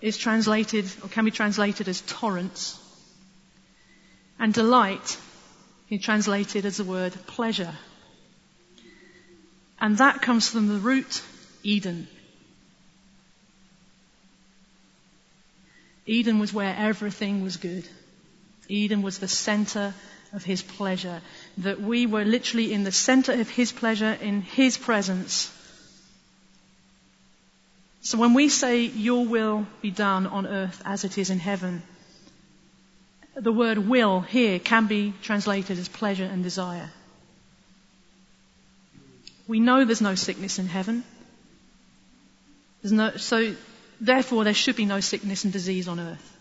is 0.02 0.18
translated 0.18 0.86
or 1.04 1.10
can 1.10 1.26
be 1.26 1.32
translated 1.32 1.88
as 1.88 2.02
torrents. 2.02 2.80
And 4.38 4.54
delight 4.54 5.18
is 5.90 6.02
translated 6.02 6.66
as 6.66 6.78
the 6.78 6.84
word 6.84 7.14
pleasure. 7.28 7.74
And 9.80 9.98
that 10.00 10.22
comes 10.22 10.50
from 10.50 10.68
the 10.68 10.80
root 10.80 11.22
Eden. 11.66 12.08
Eden 16.06 16.38
was 16.38 16.54
where 16.54 16.76
everything 16.78 17.42
was 17.42 17.58
good. 17.58 17.88
Eden 18.70 19.02
was 19.02 19.18
the 19.18 19.28
center 19.28 19.94
of 20.32 20.44
His 20.44 20.62
pleasure. 20.62 21.22
That 21.58 21.82
we 21.82 22.06
were 22.06 22.24
literally 22.24 22.72
in 22.72 22.84
the 22.84 22.92
center 22.92 23.34
of 23.34 23.50
His 23.50 23.72
pleasure, 23.72 24.14
in 24.22 24.42
His 24.42 24.78
presence. 24.78 25.52
So 28.02 28.20
when 28.20 28.36
we 28.36 28.50
say, 28.50 28.84
Your 28.84 29.26
will 29.26 29.66
be 29.82 29.90
done 29.90 30.28
on 30.28 30.46
earth 30.46 30.84
as 30.86 31.04
it 31.04 31.18
is 31.18 31.32
in 31.32 31.40
heaven, 31.40 31.82
the 33.34 33.52
word 33.52 33.80
will 33.80 34.22
here 34.22 34.60
can 34.60 34.86
be 34.86 35.14
translated 35.24 35.80
as 35.80 35.90
pleasure 35.90 36.26
and 36.26 36.44
desire. 36.44 36.92
We 39.48 39.60
know 39.60 39.84
there's 39.84 40.02
no 40.02 40.16
sickness 40.16 40.60
in 40.60 40.68
heaven. 40.68 41.04
No, 42.92 43.18
so 43.18 43.56
therefore 44.00 44.44
there 44.44 44.54
should 44.54 44.76
be 44.76 44.86
no 44.86 45.00
sickness 45.00 45.44
and 45.44 45.54
disease 45.54 45.88
on 45.88 46.00
earth. 46.00 46.38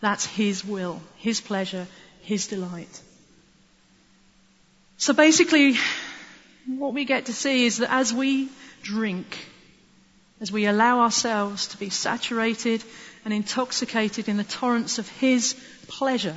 That's 0.00 0.26
His 0.26 0.64
will, 0.64 1.00
His 1.16 1.40
pleasure, 1.40 1.86
his 2.28 2.46
delight. 2.46 3.00
So 4.98 5.14
basically, 5.14 5.76
what 6.66 6.92
we 6.92 7.06
get 7.06 7.26
to 7.26 7.32
see 7.32 7.64
is 7.64 7.78
that 7.78 7.90
as 7.90 8.12
we 8.12 8.50
drink, 8.82 9.38
as 10.42 10.52
we 10.52 10.66
allow 10.66 11.00
ourselves 11.00 11.68
to 11.68 11.78
be 11.78 11.88
saturated 11.88 12.84
and 13.24 13.32
intoxicated 13.32 14.28
in 14.28 14.36
the 14.36 14.44
torrents 14.44 14.98
of 14.98 15.08
His 15.08 15.56
pleasure, 15.86 16.36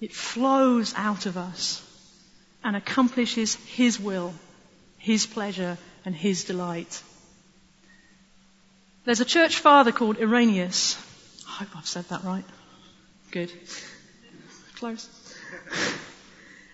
it 0.00 0.14
flows 0.14 0.94
out 0.96 1.26
of 1.26 1.36
us 1.36 1.82
and 2.62 2.76
accomplishes 2.76 3.56
His 3.56 3.98
will, 3.98 4.32
His 4.98 5.26
pleasure, 5.26 5.76
and 6.08 6.16
His 6.16 6.44
delight. 6.44 7.02
There's 9.04 9.20
a 9.20 9.26
church 9.26 9.58
father 9.58 9.92
called 9.92 10.16
Irenaeus. 10.18 10.96
I 11.46 11.50
hope 11.50 11.76
I've 11.76 11.86
said 11.86 12.06
that 12.08 12.24
right. 12.24 12.46
Good. 13.30 13.52
Close. 14.76 15.06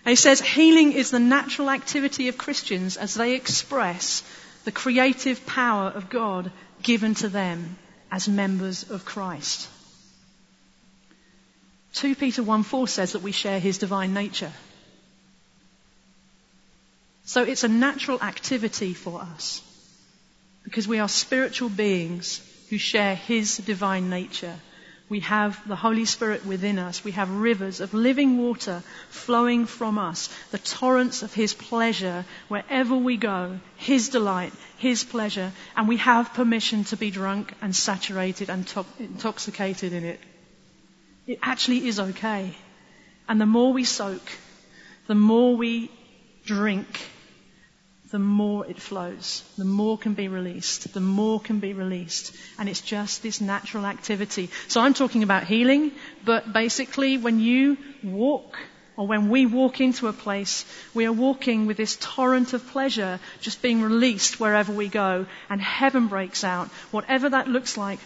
And 0.05 0.11
he 0.11 0.15
says 0.15 0.39
healing 0.39 0.93
is 0.93 1.11
the 1.11 1.19
natural 1.19 1.69
activity 1.69 2.29
of 2.29 2.37
Christians 2.37 2.95
as 2.95 3.13
they 3.13 3.35
express 3.35 4.23
the 4.63 4.71
creative 4.71 5.45
power 5.45 5.89
of 5.89 6.09
God 6.09 6.49
given 6.81 7.13
to 7.15 7.27
them 7.27 7.75
as 8.09 8.29
members 8.29 8.89
of 8.89 9.03
Christ. 9.03 9.67
2 11.95 12.15
Peter 12.15 12.41
1 12.41 12.63
4 12.63 12.87
says 12.87 13.11
that 13.11 13.21
we 13.21 13.33
share 13.33 13.59
his 13.59 13.79
divine 13.79 14.13
nature. 14.13 14.53
So 17.25 17.43
it's 17.43 17.63
a 17.63 17.67
natural 17.67 18.21
activity 18.21 18.93
for 18.93 19.21
us 19.21 19.61
because 20.63 20.87
we 20.87 20.99
are 20.99 21.09
spiritual 21.09 21.69
beings 21.69 22.41
who 22.69 22.77
share 22.77 23.15
his 23.15 23.57
divine 23.57 24.09
nature 24.09 24.55
we 25.07 25.19
have 25.19 25.67
the 25.67 25.75
Holy 25.75 26.05
Spirit 26.05 26.45
within 26.45 26.79
us. 26.79 27.03
We 27.03 27.11
have 27.11 27.29
rivers 27.29 27.79
of 27.79 27.93
living 27.93 28.39
water 28.39 28.81
flowing 29.09 29.67
from 29.67 29.99
us, 29.99 30.29
the 30.49 30.57
torrents 30.57 31.21
of 31.21 31.31
His 31.31 31.53
pleasure 31.53 32.25
wherever 32.47 32.95
we 32.95 33.15
go, 33.17 33.59
His 33.75 34.09
delight, 34.09 34.51
His 34.77 35.03
pleasure, 35.03 35.51
and 35.75 35.87
we 35.87 35.97
have 35.97 36.33
permission 36.33 36.85
to 36.85 36.97
be 36.97 37.11
drunk 37.11 37.53
and 37.61 37.75
saturated 37.75 38.49
and 38.49 38.67
to- 38.69 38.85
intoxicated 38.97 39.93
in 39.93 40.05
it. 40.05 40.19
It 41.27 41.39
actually 41.43 41.87
is 41.87 41.99
okay. 41.99 42.55
And 43.27 43.39
the 43.39 43.45
more 43.45 43.73
we 43.73 43.83
soak, 43.83 44.23
the 45.05 45.15
more 45.15 45.55
we 45.55 45.91
drink, 46.45 46.99
the 48.15 48.19
more 48.19 48.65
it 48.65 48.79
flows. 48.79 49.43
The 49.57 49.65
more 49.65 49.97
can 49.97 50.13
be 50.13 50.29
released. 50.29 50.93
The 50.93 51.01
more 51.01 51.37
can 51.41 51.59
be 51.59 51.73
released. 51.73 52.33
And 52.57 52.69
it's 52.69 52.79
just 52.79 53.21
this 53.21 53.41
natural 53.41 53.85
activity. 53.85 54.49
So 54.69 54.79
I'm 54.79 54.93
talking 54.93 55.21
about 55.21 55.43
healing, 55.43 55.91
but 56.23 56.53
basically 56.53 57.17
when 57.17 57.41
you 57.41 57.77
walk 58.03 58.57
or 58.95 59.05
when 59.05 59.27
we 59.27 59.45
walk 59.45 59.81
into 59.81 60.07
a 60.07 60.13
place, 60.13 60.63
we 60.93 61.05
are 61.05 61.11
walking 61.11 61.65
with 61.67 61.75
this 61.75 61.97
torrent 61.99 62.53
of 62.53 62.65
pleasure 62.67 63.19
just 63.41 63.61
being 63.61 63.81
released 63.81 64.39
wherever 64.39 64.71
we 64.71 64.87
go 64.87 65.25
and 65.49 65.61
heaven 65.61 66.07
breaks 66.07 66.45
out, 66.45 66.69
whatever 66.91 67.27
that 67.27 67.49
looks 67.49 67.75
like 67.75 67.99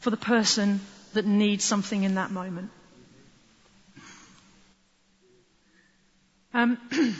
for 0.00 0.10
the 0.10 0.16
person 0.16 0.80
that 1.12 1.24
needs 1.24 1.62
something 1.62 2.02
in 2.02 2.16
that 2.16 2.32
moment. 2.32 2.70
Um, 6.52 6.78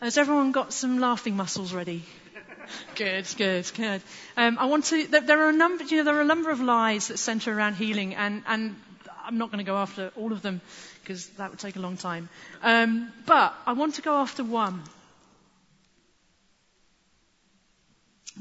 Has 0.00 0.16
everyone 0.16 0.52
got 0.52 0.72
some 0.72 1.00
laughing 1.00 1.36
muscles 1.36 1.72
ready? 1.72 2.04
good, 2.94 3.26
good, 3.36 3.68
good. 3.74 4.00
Um, 4.36 4.56
I 4.58 4.66
want 4.66 4.84
to. 4.86 5.06
There, 5.08 5.44
are 5.44 5.48
a 5.48 5.52
number. 5.52 5.82
You 5.84 5.98
know, 5.98 6.04
there 6.04 6.16
are 6.16 6.20
a 6.20 6.24
number 6.24 6.50
of 6.50 6.60
lies 6.60 7.08
that 7.08 7.18
centre 7.18 7.52
around 7.52 7.74
healing, 7.74 8.14
and, 8.14 8.44
and 8.46 8.76
I'm 9.24 9.38
not 9.38 9.50
going 9.50 9.58
to 9.58 9.68
go 9.68 9.76
after 9.76 10.12
all 10.16 10.32
of 10.32 10.40
them 10.40 10.60
because 11.02 11.26
that 11.30 11.50
would 11.50 11.58
take 11.58 11.74
a 11.74 11.80
long 11.80 11.96
time. 11.96 12.28
Um, 12.62 13.12
but 13.26 13.54
I 13.66 13.72
want 13.72 13.96
to 13.96 14.02
go 14.02 14.14
after 14.14 14.44
one. 14.44 14.82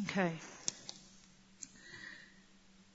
Okay. 0.03 0.33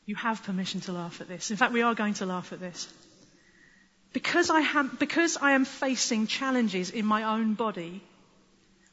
You 0.07 0.15
have 0.15 0.43
permission 0.45 0.81
to 0.83 0.93
laugh 0.93 1.21
at 1.21 1.27
this. 1.27 1.51
In 1.51 1.57
fact, 1.57 1.73
we 1.73 1.83
are 1.83 1.95
going 1.95 2.15
to 2.15 2.27
laugh 2.27 2.53
at 2.53 2.61
this. 2.61 2.87
Because 4.13 4.51
I, 4.51 4.61
have, 4.61 4.99
because 4.99 5.37
I 5.37 5.53
am 5.53 5.65
facing 5.65 6.27
challenges 6.27 6.91
in 6.91 7.07
my 7.07 7.23
own 7.25 7.55
body, 7.55 8.03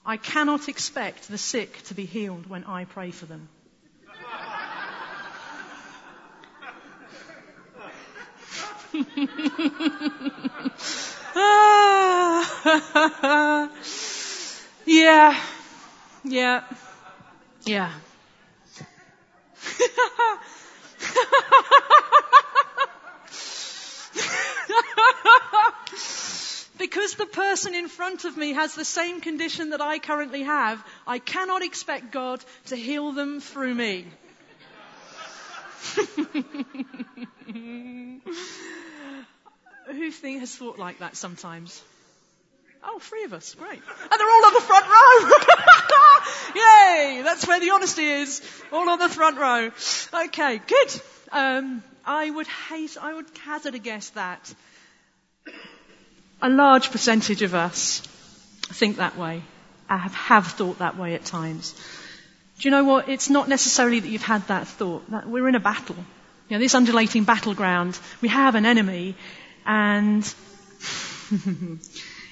I 0.05 0.17
cannot 0.17 0.69
expect 0.69 1.27
the 1.27 1.37
sick 1.37 1.83
to 1.83 1.93
be 1.93 2.05
healed 2.05 2.49
when 2.49 2.63
I 2.63 2.85
pray 2.85 3.11
for 3.11 3.25
them. 3.25 3.49
Ah. 11.35 12.59
yeah. 14.85 15.39
Yeah. 16.23 16.63
Yeah. 17.65 17.91
The 27.19 27.25
person 27.27 27.75
in 27.75 27.87
front 27.89 28.25
of 28.25 28.35
me 28.37 28.53
has 28.53 28.73
the 28.73 28.85
same 28.85 29.21
condition 29.21 29.71
that 29.71 29.81
I 29.81 29.99
currently 29.99 30.43
have, 30.43 30.83
I 31.05 31.19
cannot 31.19 31.61
expect 31.61 32.11
God 32.11 32.43
to 32.67 32.75
heal 32.75 33.11
them 33.11 33.41
through 33.41 33.75
me. 33.75 34.05
Who 39.87 40.11
think, 40.11 40.39
has 40.39 40.55
thought 40.55 40.79
like 40.79 40.99
that 40.99 41.17
sometimes? 41.17 41.83
Oh, 42.83 42.99
three 42.99 43.25
of 43.25 43.33
us. 43.33 43.53
Great. 43.55 43.71
And 43.71 44.19
they're 44.19 44.31
all 44.31 44.45
on 44.45 44.53
the 44.53 44.61
front 44.61 44.85
row. 44.85 45.29
Yay! 46.55 47.21
That's 47.23 47.45
where 47.45 47.59
the 47.59 47.71
honesty 47.71 48.05
is. 48.05 48.41
All 48.71 48.87
on 48.87 48.97
the 48.97 49.09
front 49.09 49.37
row. 49.37 49.71
Okay, 50.25 50.61
good. 50.65 51.01
Um, 51.33 51.83
I 52.05 52.29
would 52.29 52.47
hate, 52.47 52.97
I 53.01 53.13
would 53.13 53.25
hazard 53.43 53.75
a 53.75 53.79
guess 53.79 54.09
that 54.11 54.53
a 56.41 56.49
large 56.49 56.91
percentage 56.91 57.41
of 57.41 57.53
us 57.53 58.01
think 58.71 58.97
that 58.97 59.17
way. 59.17 59.41
Uh, 59.89 59.97
have, 59.97 60.13
have 60.13 60.47
thought 60.47 60.79
that 60.79 60.97
way 60.97 61.15
at 61.15 61.25
times. 61.25 61.73
Do 62.59 62.67
you 62.67 62.71
know 62.71 62.83
what? 62.83 63.09
It's 63.09 63.29
not 63.29 63.49
necessarily 63.49 63.99
that 63.99 64.07
you've 64.07 64.21
had 64.21 64.47
that 64.47 64.67
thought. 64.67 65.09
That 65.11 65.27
we're 65.27 65.47
in 65.47 65.55
a 65.55 65.59
battle. 65.59 65.95
You 66.47 66.57
know, 66.57 66.59
this 66.59 66.75
undulating 66.75 67.23
battleground. 67.23 67.97
We 68.21 68.27
have 68.27 68.55
an 68.55 68.65
enemy, 68.65 69.15
and 69.65 70.23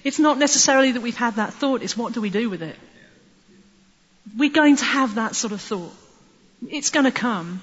it's 0.03 0.19
not 0.19 0.37
necessarily 0.37 0.91
that 0.91 1.01
we've 1.01 1.15
had 1.15 1.37
that 1.37 1.53
thought. 1.53 1.81
It's 1.81 1.97
what 1.97 2.13
do 2.13 2.21
we 2.21 2.29
do 2.29 2.49
with 2.49 2.61
it? 2.61 2.75
We're 4.37 4.51
going 4.51 4.75
to 4.75 4.85
have 4.85 5.15
that 5.15 5.35
sort 5.35 5.53
of 5.53 5.61
thought. 5.61 5.93
It's 6.69 6.89
going 6.89 7.05
to 7.05 7.11
come 7.11 7.61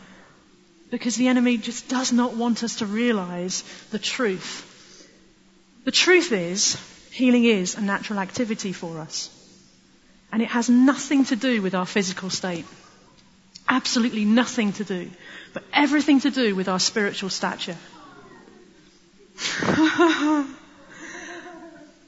because 0.91 1.17
the 1.17 1.29
enemy 1.29 1.59
just 1.59 1.89
does 1.89 2.13
not 2.13 2.35
want 2.35 2.63
us 2.63 2.77
to 2.77 2.87
realize 2.87 3.63
the 3.91 3.99
truth. 3.99 4.71
The 5.85 5.93
truth 5.93 6.33
is, 6.33 6.77
healing 7.11 7.45
is 7.45 7.75
a 7.75 7.81
natural 7.81 8.19
activity 8.19 8.73
for 8.73 8.99
us. 8.99 9.31
And 10.33 10.43
it 10.43 10.49
has 10.49 10.69
nothing 10.69 11.25
to 11.27 11.37
do 11.37 11.63
with 11.63 11.75
our 11.75 11.87
physical 11.87 12.31
state. 12.31 12.65
Absolutely 13.69 14.25
nothing 14.25 14.73
to 14.75 14.85
do. 14.85 15.11
But 15.53 15.63
everything 15.73 16.21
to 16.21 16.31
do 16.31 16.57
with 16.57 16.69
our 16.69 16.81
spiritual 16.81 17.31
stature. 17.31 17.77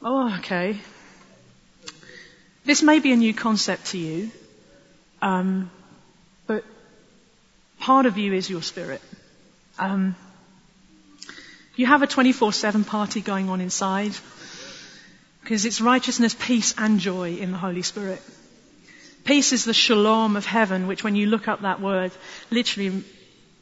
oh, 0.03 0.37
okay. 0.39 0.81
This 2.65 2.83
may 2.83 2.99
be 2.99 3.13
a 3.13 3.17
new 3.17 3.33
concept 3.33 3.87
to 3.87 3.99
you, 3.99 4.31
um, 5.23 5.71
but 6.49 6.65
part 7.79 8.07
of 8.07 8.19
you 8.19 8.33
is 8.33 8.51
your 8.51 8.63
spirit. 8.63 9.01
Um, 9.79 10.17
you 11.77 11.87
have 11.87 12.03
a 12.03 12.07
24-7 12.07 12.87
party 12.87 13.21
going 13.21 13.49
on 13.49 13.61
inside. 13.61 14.13
Because 15.43 15.65
it's 15.65 15.81
righteousness, 15.81 16.35
peace, 16.37 16.75
and 16.77 16.99
joy 16.99 17.37
in 17.37 17.53
the 17.53 17.59
Holy 17.59 17.83
Spirit. 17.83 18.21
Peace 19.23 19.53
is 19.53 19.65
the 19.65 19.75
shalom 19.75 20.37
of 20.37 20.45
heaven, 20.45 20.89
which 20.89 21.05
when 21.05 21.15
you 21.15 21.27
look 21.27 21.47
up 21.47 21.63
that 21.63 21.81
word, 21.81 22.11
literally 22.51 23.05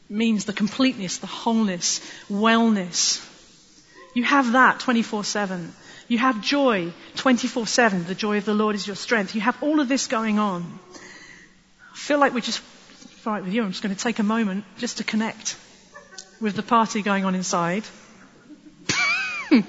means 0.09 0.45
the 0.45 0.53
completeness, 0.53 1.17
the 1.17 1.27
wholeness, 1.27 1.99
wellness. 2.29 3.23
You 4.15 4.23
have 4.23 4.53
that 4.53 4.79
24-7. 4.79 5.69
You 6.07 6.17
have 6.17 6.41
joy 6.41 6.93
24-7. 7.15 8.07
The 8.07 8.15
joy 8.15 8.37
of 8.37 8.45
the 8.45 8.53
Lord 8.53 8.75
is 8.75 8.87
your 8.87 8.95
strength. 8.95 9.35
You 9.35 9.41
have 9.41 9.61
all 9.61 9.79
of 9.79 9.87
this 9.87 10.07
going 10.07 10.39
on. 10.39 10.79
I 11.91 11.97
feel 11.97 12.19
like 12.19 12.33
we're 12.33 12.41
just, 12.41 12.61
right 13.25 13.43
with 13.43 13.53
you, 13.53 13.63
I'm 13.63 13.71
just 13.71 13.83
going 13.83 13.95
to 13.95 14.01
take 14.01 14.19
a 14.19 14.23
moment 14.23 14.65
just 14.77 14.97
to 14.97 15.03
connect 15.03 15.57
with 16.39 16.55
the 16.55 16.63
party 16.63 17.01
going 17.01 17.25
on 17.25 17.35
inside. 17.35 17.83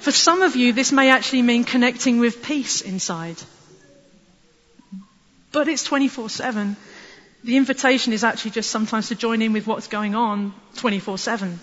For 0.00 0.12
some 0.12 0.40
of 0.40 0.56
you, 0.56 0.72
this 0.72 0.92
may 0.92 1.10
actually 1.10 1.42
mean 1.42 1.64
connecting 1.64 2.20
with 2.20 2.42
peace 2.42 2.80
inside. 2.80 3.36
But 5.52 5.68
it's 5.68 5.86
24-7. 5.86 6.76
The 7.44 7.56
invitation 7.56 8.12
is 8.12 8.24
actually 8.24 8.52
just 8.52 8.70
sometimes 8.70 9.08
to 9.08 9.14
join 9.14 9.42
in 9.42 9.52
with 9.52 9.66
what's 9.66 9.88
going 9.88 10.14
on 10.14 10.54
24-7. 10.76 11.56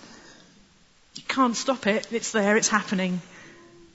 You 1.14 1.22
can't 1.26 1.56
stop 1.56 1.86
it. 1.88 2.12
It's 2.12 2.30
there. 2.32 2.56
It's 2.56 2.68
happening. 2.68 3.20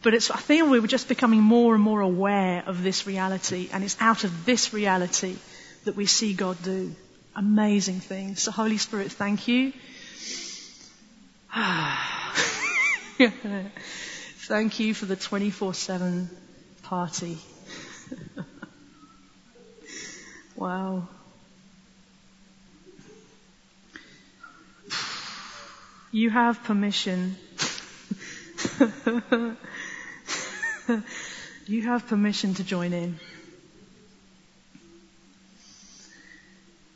But 0.01 0.13
it's, 0.13 0.29
I 0.29 0.37
feel 0.37 0.69
we 0.69 0.81
were 0.81 0.87
just 0.87 1.07
becoming 1.07 1.39
more 1.41 1.73
and 1.73 1.83
more 1.83 2.01
aware 2.01 2.63
of 2.65 2.83
this 2.83 3.07
reality. 3.07 3.69
And 3.71 3.83
it's 3.83 3.95
out 4.01 4.25
of 4.25 4.45
this 4.45 4.73
reality 4.73 5.37
that 5.85 5.95
we 5.95 6.05
see 6.05 6.33
God 6.33 6.61
do 6.63 6.93
amazing 7.35 8.01
things. 8.01 8.43
So 8.43 8.51
Holy 8.51 8.77
Spirit, 8.77 9.11
thank 9.11 9.47
you. 9.47 9.71
Ah. 11.55 12.12
Thank 14.47 14.79
you 14.79 14.93
for 14.93 15.05
the 15.05 15.15
24-7 15.15 16.27
party. 16.83 17.37
wow. 20.55 21.07
You 26.11 26.29
have 26.29 26.63
permission. 26.63 27.35
you 31.67 31.81
have 31.83 32.07
permission 32.07 32.53
to 32.55 32.63
join 32.63 32.93
in. 32.93 33.19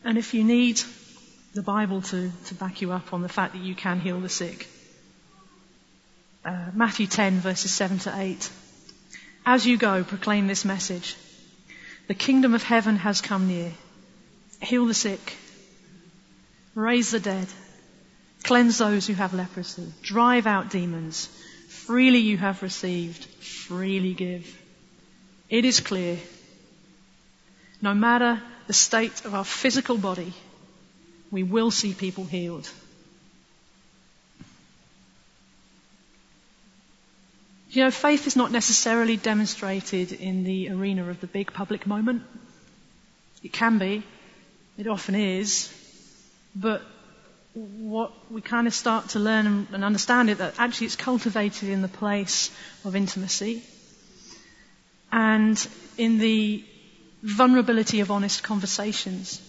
And 0.03 0.17
if 0.17 0.34
you 0.34 0.43
need 0.43 0.82
the 1.53 1.62
Bible 1.62 2.01
to, 2.01 2.32
to 2.45 2.56
back 2.56 2.82
you 2.82 2.91
up 2.91 3.13
on 3.13 3.21
the 3.21 3.30
fact 3.30 3.53
that 3.53 3.62
you 3.62 3.75
can 3.75 3.99
heal 3.99 4.19
the 4.19 4.30
sick, 4.30 4.67
uh, 6.47 6.71
Matthew 6.73 7.07
10 7.07 7.39
verses 7.41 7.71
7 7.71 7.99
to 7.99 8.17
8. 8.17 8.49
As 9.45 9.65
you 9.65 9.77
go, 9.77 10.03
proclaim 10.03 10.47
this 10.47 10.63
message. 10.63 11.15
The 12.07 12.13
kingdom 12.13 12.53
of 12.53 12.63
heaven 12.63 12.95
has 12.95 13.19
come 13.21 13.47
near. 13.47 13.71
Heal 14.62 14.86
the 14.86 14.93
sick. 14.93 15.36
Raise 16.73 17.12
the 17.12 17.19
dead. 17.19 17.47
Cleanse 18.43 18.77
those 18.77 19.05
who 19.05 19.13
have 19.13 19.33
leprosy. 19.33 19.91
Drive 20.01 20.47
out 20.47 20.69
demons. 20.69 21.25
Freely 21.67 22.19
you 22.19 22.38
have 22.38 22.63
received. 22.63 23.25
Freely 23.25 24.13
give. 24.13 24.57
It 25.49 25.65
is 25.65 25.81
clear. 25.81 26.17
No 27.81 27.93
matter 27.93 28.41
the 28.67 28.73
state 28.73 29.25
of 29.25 29.36
our 29.36 29.43
physical 29.43 29.97
body, 29.97 30.33
we 31.29 31.43
will 31.43 31.71
see 31.71 31.93
people 31.93 32.23
healed. 32.25 32.69
You 37.69 37.84
know, 37.84 37.91
faith 37.91 38.27
is 38.27 38.36
not 38.36 38.51
necessarily 38.51 39.17
demonstrated 39.17 40.13
in 40.13 40.43
the 40.43 40.69
arena 40.69 41.10
of 41.10 41.19
the 41.19 41.27
big 41.27 41.51
public 41.51 41.86
moment. 41.86 42.23
It 43.43 43.51
can 43.51 43.77
be. 43.77 44.03
It 44.77 44.88
often 44.88 45.15
is. 45.15 45.73
But 46.56 46.82
what 47.53 48.13
we 48.32 48.41
kind 48.41 48.67
of 48.67 48.73
start 48.73 49.10
to 49.10 49.19
learn 49.19 49.67
and 49.73 49.84
understand 49.84 50.30
it 50.30 50.38
that 50.38 50.56
actually 50.60 50.88
it's 50.88 50.95
cultivated 50.95 51.69
in 51.69 51.82
the 51.82 51.88
place 51.88 52.51
of 52.86 52.95
intimacy 52.95 53.63
and 55.12 55.67
in 55.97 56.19
the 56.19 56.63
vulnerability 57.23 57.99
of 57.99 58.12
honest 58.12 58.43
conversations. 58.43 59.41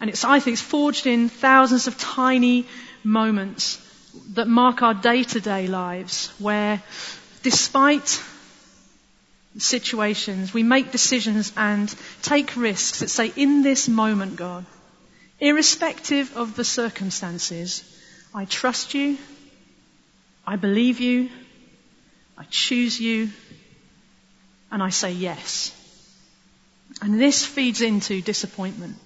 And 0.00 0.10
it's, 0.10 0.24
I 0.24 0.40
think, 0.40 0.54
it's 0.54 0.62
forged 0.62 1.06
in 1.06 1.28
thousands 1.28 1.86
of 1.86 1.96
tiny 1.96 2.66
moments 3.04 3.80
that 4.34 4.48
mark 4.48 4.82
our 4.82 4.94
day-to-day 4.94 5.66
lives 5.66 6.32
where 6.38 6.82
despite 7.42 8.22
situations, 9.58 10.52
we 10.52 10.62
make 10.62 10.90
decisions 10.90 11.52
and 11.56 11.94
take 12.22 12.56
risks 12.56 13.00
that 13.00 13.10
say, 13.10 13.32
in 13.36 13.62
this 13.62 13.88
moment, 13.88 14.36
God, 14.36 14.66
irrespective 15.38 16.36
of 16.36 16.56
the 16.56 16.64
circumstances, 16.64 17.84
I 18.34 18.46
trust 18.46 18.94
you, 18.94 19.18
I 20.46 20.56
believe 20.56 21.00
you, 21.00 21.30
I 22.36 22.44
choose 22.50 23.00
you, 23.00 23.30
and 24.72 24.82
I 24.82 24.90
say 24.90 25.12
yes. 25.12 25.72
And 27.00 27.20
this 27.20 27.44
feeds 27.44 27.80
into 27.80 28.20
disappointment. 28.20 28.96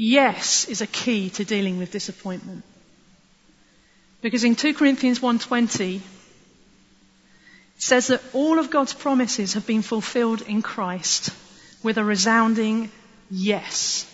Yes 0.00 0.64
is 0.64 0.80
a 0.80 0.86
key 0.86 1.28
to 1.30 1.44
dealing 1.44 1.78
with 1.78 1.92
disappointment. 1.92 2.64
Because 4.22 4.44
in 4.44 4.56
2 4.56 4.74
Corinthians 4.74 5.20
1:20 5.20 5.96
it 5.96 6.02
says 7.82 8.06
that 8.06 8.22
all 8.32 8.58
of 8.58 8.70
God's 8.70 8.94
promises 8.94 9.54
have 9.54 9.66
been 9.66 9.82
fulfilled 9.82 10.42
in 10.42 10.62
Christ 10.62 11.30
with 11.82 11.98
a 11.98 12.04
resounding 12.04 12.90
yes. 13.30 14.06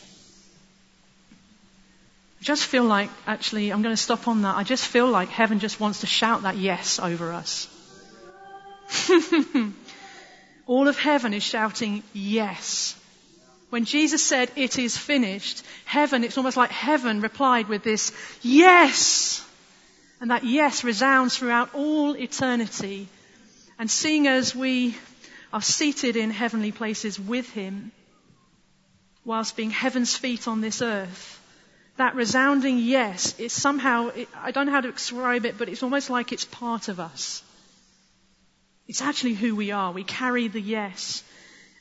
I 2.41 2.45
just 2.45 2.65
feel 2.65 2.85
like, 2.85 3.11
actually, 3.27 3.73
I'm 3.73 3.83
going 3.83 3.95
to 3.95 4.03
stop 4.03 4.29
on 4.29 4.43
that. 4.43 4.57
I 4.57 4.63
just 4.63 4.87
feel 4.87 5.09
like 5.09 5.29
heaven 5.29 5.59
just 5.59 5.81
wants 5.81 6.01
to 6.01 6.07
shout 6.07 6.43
that 6.43 6.57
yes 6.57 7.01
over 7.01 7.33
us. 7.33 7.67
All 10.67 10.87
of 10.87 10.99
heaven 10.99 11.35
is 11.35 11.43
shouting 11.43 12.03
yes. 12.13 12.95
When 13.71 13.85
Jesus 13.85 14.23
said, 14.23 14.51
it 14.55 14.79
is 14.79 14.97
finished, 14.97 15.65
heaven, 15.85 16.23
it's 16.23 16.37
almost 16.37 16.57
like 16.57 16.71
heaven 16.71 17.21
replied 17.21 17.69
with 17.69 17.83
this 17.83 18.13
yes. 18.43 19.45
And 20.21 20.31
that 20.31 20.45
yes 20.45 20.85
resounds 20.85 21.37
throughout 21.37 21.75
all 21.75 22.17
eternity. 22.17 23.09
And 23.79 23.91
seeing 23.91 24.29
as 24.29 24.55
we 24.55 24.97
are 25.53 25.63
seated 25.63 26.17
in 26.17 26.31
heavenly 26.31 26.73
places 26.73 27.19
with 27.19 27.51
Him, 27.51 27.93
whilst 29.25 29.57
being 29.57 29.71
heaven's 29.71 30.17
feet 30.17 30.47
on 30.47 30.61
this 30.61 30.81
earth, 30.81 31.41
that 31.97 32.15
resounding 32.15 32.79
yes 32.79 33.39
is 33.39 33.53
somehow, 33.53 34.09
it, 34.09 34.29
I 34.37 34.53
don't 34.53 34.67
know 34.67 34.73
how 34.73 34.81
to 34.81 34.93
describe 34.93 35.45
it, 35.45 35.59
but 35.59 35.69
it's 35.69 35.83
almost 35.83 36.09
like 36.09 36.33
it's 36.33 36.45
part 36.45 36.89
of 36.89 37.01
us. 37.01 37.43
It's 38.87 39.03
actually 39.03 39.35
who 39.35 39.57
we 39.57 39.73
are. 39.73 39.91
We 39.93 40.05
carry 40.05 40.47
the 40.49 40.61
yes. 40.61 41.25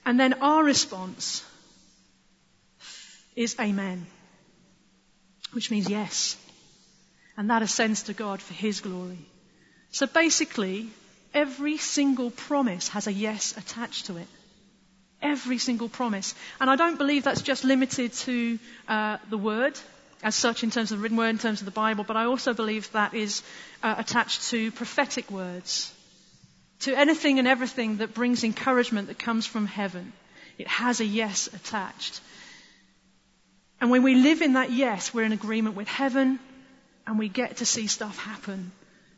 And 0.05 0.19
then 0.19 0.33
our 0.41 0.63
response 0.63 1.43
is 3.35 3.55
amen, 3.59 4.05
which 5.51 5.71
means 5.71 5.89
yes. 5.89 6.37
And 7.37 7.49
that 7.49 7.61
ascends 7.61 8.03
to 8.03 8.13
God 8.13 8.41
for 8.41 8.53
His 8.53 8.81
glory. 8.81 9.19
So 9.91 10.07
basically, 10.07 10.89
every 11.33 11.77
single 11.77 12.31
promise 12.31 12.89
has 12.89 13.07
a 13.07 13.13
yes 13.13 13.55
attached 13.57 14.07
to 14.07 14.17
it. 14.17 14.27
Every 15.21 15.57
single 15.57 15.89
promise. 15.89 16.35
And 16.59 16.69
I 16.69 16.75
don't 16.75 16.97
believe 16.97 17.23
that's 17.23 17.41
just 17.41 17.63
limited 17.63 18.13
to 18.13 18.59
uh, 18.87 19.17
the 19.29 19.37
word 19.37 19.79
as 20.23 20.35
such 20.35 20.63
in 20.63 20.71
terms 20.71 20.91
of 20.91 20.97
the 20.97 21.03
written 21.03 21.17
word, 21.17 21.29
in 21.29 21.37
terms 21.37 21.61
of 21.61 21.65
the 21.65 21.71
Bible, 21.71 22.03
but 22.03 22.17
I 22.17 22.25
also 22.25 22.53
believe 22.53 22.91
that 22.93 23.13
is 23.13 23.43
uh, 23.83 23.95
attached 23.97 24.49
to 24.49 24.71
prophetic 24.71 25.29
words, 25.29 25.93
to 26.79 26.95
anything 26.95 27.37
and 27.37 27.47
everything 27.47 27.97
that 27.97 28.13
brings 28.13 28.43
encouragement 28.43 29.07
that 29.07 29.19
comes 29.19 29.45
from 29.45 29.67
heaven. 29.67 30.13
It 30.57 30.67
has 30.67 30.99
a 30.99 31.05
yes 31.05 31.47
attached. 31.53 32.21
And 33.81 33.91
when 33.91 34.03
we 34.03 34.15
live 34.15 34.41
in 34.41 34.53
that 34.53 34.71
yes, 34.71 35.13
we're 35.13 35.23
in 35.23 35.31
agreement 35.33 35.75
with 35.75 35.87
heaven 35.87 36.39
and 37.05 37.19
we 37.19 37.29
get 37.29 37.57
to 37.57 37.65
see 37.65 37.87
stuff 37.87 38.17
happen 38.17 38.71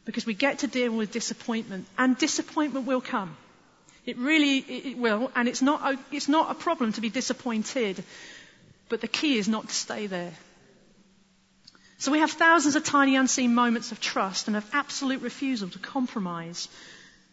because 0.05 0.25
we 0.25 0.33
get 0.33 0.59
to 0.59 0.67
deal 0.67 0.91
with 0.91 1.11
disappointment 1.11 1.85
and 1.97 2.17
disappointment 2.17 2.85
will 2.85 3.01
come. 3.01 3.35
It 4.05 4.17
really 4.17 4.57
it 4.59 4.97
will 4.97 5.31
and 5.35 5.47
it's 5.47 5.61
not 5.61 5.93
a, 5.93 5.99
it's 6.11 6.29
not 6.29 6.49
a 6.49 6.55
problem 6.55 6.93
to 6.93 7.01
be 7.01 7.09
disappointed, 7.09 8.03
but 8.89 9.01
the 9.01 9.07
key 9.07 9.37
is 9.37 9.47
not 9.47 9.67
to 9.67 9.75
stay 9.75 10.07
there. 10.07 10.33
So 11.99 12.11
we 12.11 12.19
have 12.19 12.31
thousands 12.31 12.75
of 12.75 12.83
tiny 12.83 13.15
unseen 13.15 13.53
moments 13.55 13.91
of 13.91 13.99
trust 13.99 14.47
and 14.47 14.55
of 14.55 14.65
absolute 14.71 15.21
refusal 15.21 15.69
to 15.69 15.79
compromise 15.79 16.69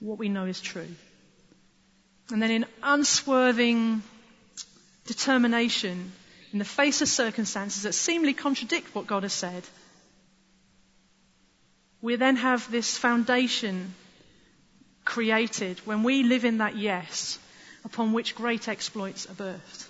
what 0.00 0.18
we 0.18 0.28
know 0.28 0.46
is 0.46 0.60
true. 0.60 0.88
And 2.30 2.42
then 2.42 2.50
in 2.50 2.66
unswerving 2.82 4.02
determination, 5.06 6.12
in 6.54 6.60
the 6.60 6.64
face 6.64 7.02
of 7.02 7.08
circumstances 7.08 7.82
that 7.82 7.94
seemingly 7.94 8.32
contradict 8.32 8.94
what 8.94 9.08
God 9.08 9.24
has 9.24 9.32
said, 9.32 9.64
we 12.00 12.14
then 12.14 12.36
have 12.36 12.70
this 12.70 12.96
foundation 12.96 13.92
created 15.04 15.80
when 15.80 16.04
we 16.04 16.22
live 16.22 16.44
in 16.44 16.58
that 16.58 16.76
yes, 16.76 17.40
upon 17.84 18.12
which 18.12 18.36
great 18.36 18.68
exploits 18.68 19.26
are 19.28 19.34
birthed. 19.34 19.88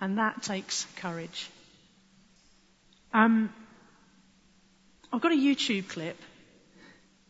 And 0.00 0.18
that 0.18 0.42
takes 0.42 0.84
courage. 0.96 1.48
Um, 3.12 3.54
I've 5.12 5.20
got 5.20 5.30
a 5.30 5.36
YouTube 5.36 5.88
clip. 5.90 6.20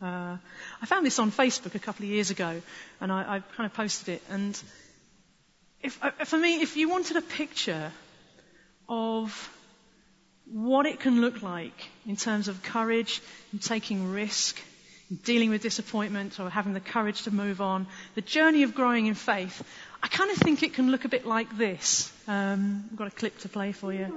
Uh, 0.00 0.38
I 0.80 0.86
found 0.86 1.04
this 1.04 1.18
on 1.18 1.30
Facebook 1.30 1.74
a 1.74 1.78
couple 1.78 2.06
of 2.06 2.10
years 2.10 2.30
ago, 2.30 2.62
and 2.98 3.12
I, 3.12 3.20
I 3.20 3.40
kind 3.40 3.66
of 3.66 3.74
posted 3.74 4.08
it. 4.08 4.22
And 4.30 4.58
if, 5.82 6.02
uh, 6.02 6.12
for 6.24 6.38
me, 6.38 6.62
if 6.62 6.78
you 6.78 6.88
wanted 6.88 7.18
a 7.18 7.22
picture 7.22 7.92
of 8.88 9.50
what 10.52 10.86
it 10.86 11.00
can 11.00 11.20
look 11.20 11.42
like 11.42 11.88
in 12.06 12.16
terms 12.16 12.48
of 12.48 12.62
courage 12.62 13.22
and 13.52 13.62
taking 13.62 14.12
risk, 14.12 14.60
dealing 15.24 15.50
with 15.50 15.62
disappointment 15.62 16.38
or 16.38 16.50
having 16.50 16.74
the 16.74 16.80
courage 16.80 17.22
to 17.22 17.30
move 17.30 17.60
on, 17.60 17.86
the 18.14 18.20
journey 18.20 18.62
of 18.62 18.74
growing 18.74 19.06
in 19.06 19.14
faith, 19.14 19.62
I 20.02 20.08
kind 20.08 20.30
of 20.30 20.36
think 20.36 20.62
it 20.62 20.74
can 20.74 20.90
look 20.90 21.04
a 21.04 21.08
bit 21.08 21.26
like 21.26 21.56
this. 21.56 22.12
Um, 22.28 22.84
I've 22.90 22.96
got 22.96 23.08
a 23.08 23.10
clip 23.10 23.38
to 23.38 23.48
play 23.48 23.72
for 23.72 23.92
you. 23.92 24.12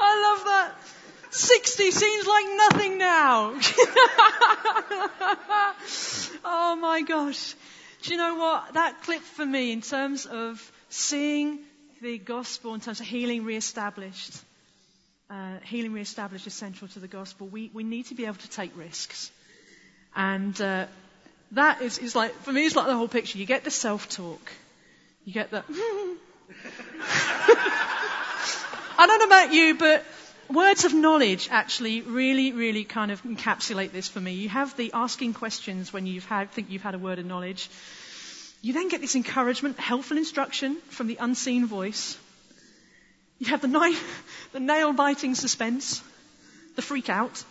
I 0.00 0.20
love 0.22 0.44
that. 0.44 0.74
60 1.30 1.90
seems 1.90 2.26
like 2.26 2.44
nothing 2.56 2.98
now. 2.98 3.54
oh 6.44 6.76
my 6.80 7.02
gosh. 7.02 7.54
Do 8.04 8.12
you 8.12 8.18
know 8.18 8.34
what? 8.34 8.74
That 8.74 9.02
clip 9.02 9.22
for 9.22 9.46
me, 9.46 9.72
in 9.72 9.80
terms 9.80 10.26
of 10.26 10.70
seeing 10.90 11.60
the 12.02 12.18
gospel, 12.18 12.74
in 12.74 12.80
terms 12.80 13.00
of 13.00 13.06
healing 13.06 13.46
reestablished, 13.46 14.34
uh, 15.30 15.56
healing 15.64 15.94
reestablished 15.94 16.46
is 16.46 16.52
central 16.52 16.88
to 16.88 16.98
the 16.98 17.08
gospel. 17.08 17.46
We, 17.46 17.70
we 17.72 17.82
need 17.82 18.04
to 18.06 18.14
be 18.14 18.26
able 18.26 18.36
to 18.36 18.50
take 18.50 18.76
risks. 18.76 19.32
And 20.14 20.60
uh, 20.60 20.84
that 21.52 21.80
is, 21.80 21.96
is 21.96 22.14
like, 22.14 22.34
for 22.42 22.52
me, 22.52 22.66
it's 22.66 22.76
like 22.76 22.88
the 22.88 22.94
whole 22.94 23.08
picture. 23.08 23.38
You 23.38 23.46
get 23.46 23.64
the 23.64 23.70
self 23.70 24.06
talk. 24.10 24.52
You 25.24 25.32
get 25.32 25.50
the. 25.50 25.64
I 28.98 29.06
don't 29.06 29.18
know 29.18 29.26
about 29.26 29.54
you, 29.54 29.76
but 29.76 30.04
words 30.50 30.84
of 30.84 30.94
knowledge 30.94 31.48
actually 31.50 32.00
really, 32.00 32.52
really 32.52 32.84
kind 32.84 33.10
of 33.10 33.22
encapsulate 33.22 33.92
this 33.92 34.08
for 34.08 34.20
me. 34.20 34.32
You 34.32 34.48
have 34.48 34.76
the 34.76 34.92
asking 34.92 35.34
questions 35.34 35.92
when 35.92 36.06
you 36.06 36.20
think 36.20 36.70
you've 36.70 36.82
had 36.82 36.94
a 36.94 36.98
word 36.98 37.18
of 37.18 37.26
knowledge. 37.26 37.68
You 38.62 38.72
then 38.72 38.88
get 38.88 39.00
this 39.00 39.14
encouragement, 39.14 39.78
helpful 39.78 40.16
instruction 40.16 40.76
from 40.88 41.06
the 41.06 41.18
unseen 41.20 41.66
voice. 41.66 42.18
You 43.38 43.48
have 43.48 43.60
the, 43.60 43.68
the 44.52 44.60
nail 44.60 44.92
biting 44.92 45.34
suspense, 45.34 46.02
the 46.76 46.82
freak 46.82 47.08
out. 47.08 47.44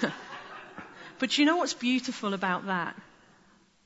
but 1.18 1.36
you 1.38 1.44
know 1.44 1.56
what's 1.56 1.74
beautiful 1.74 2.34
about 2.34 2.66
that? 2.66 2.96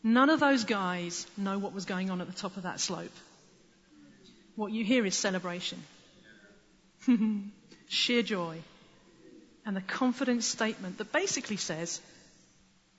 None 0.04 0.30
of 0.30 0.40
those 0.40 0.64
guys 0.64 1.26
know 1.36 1.58
what 1.58 1.72
was 1.72 1.84
going 1.84 2.10
on 2.10 2.20
at 2.20 2.26
the 2.26 2.32
top 2.32 2.56
of 2.56 2.64
that 2.64 2.80
slope. 2.80 3.12
What 4.56 4.72
you 4.72 4.84
hear 4.84 5.06
is 5.06 5.14
celebration. 5.14 5.82
Sheer 7.92 8.22
joy. 8.22 8.56
And 9.66 9.76
the 9.76 9.82
confident 9.82 10.44
statement 10.44 10.96
that 10.96 11.12
basically 11.12 11.58
says, 11.58 12.00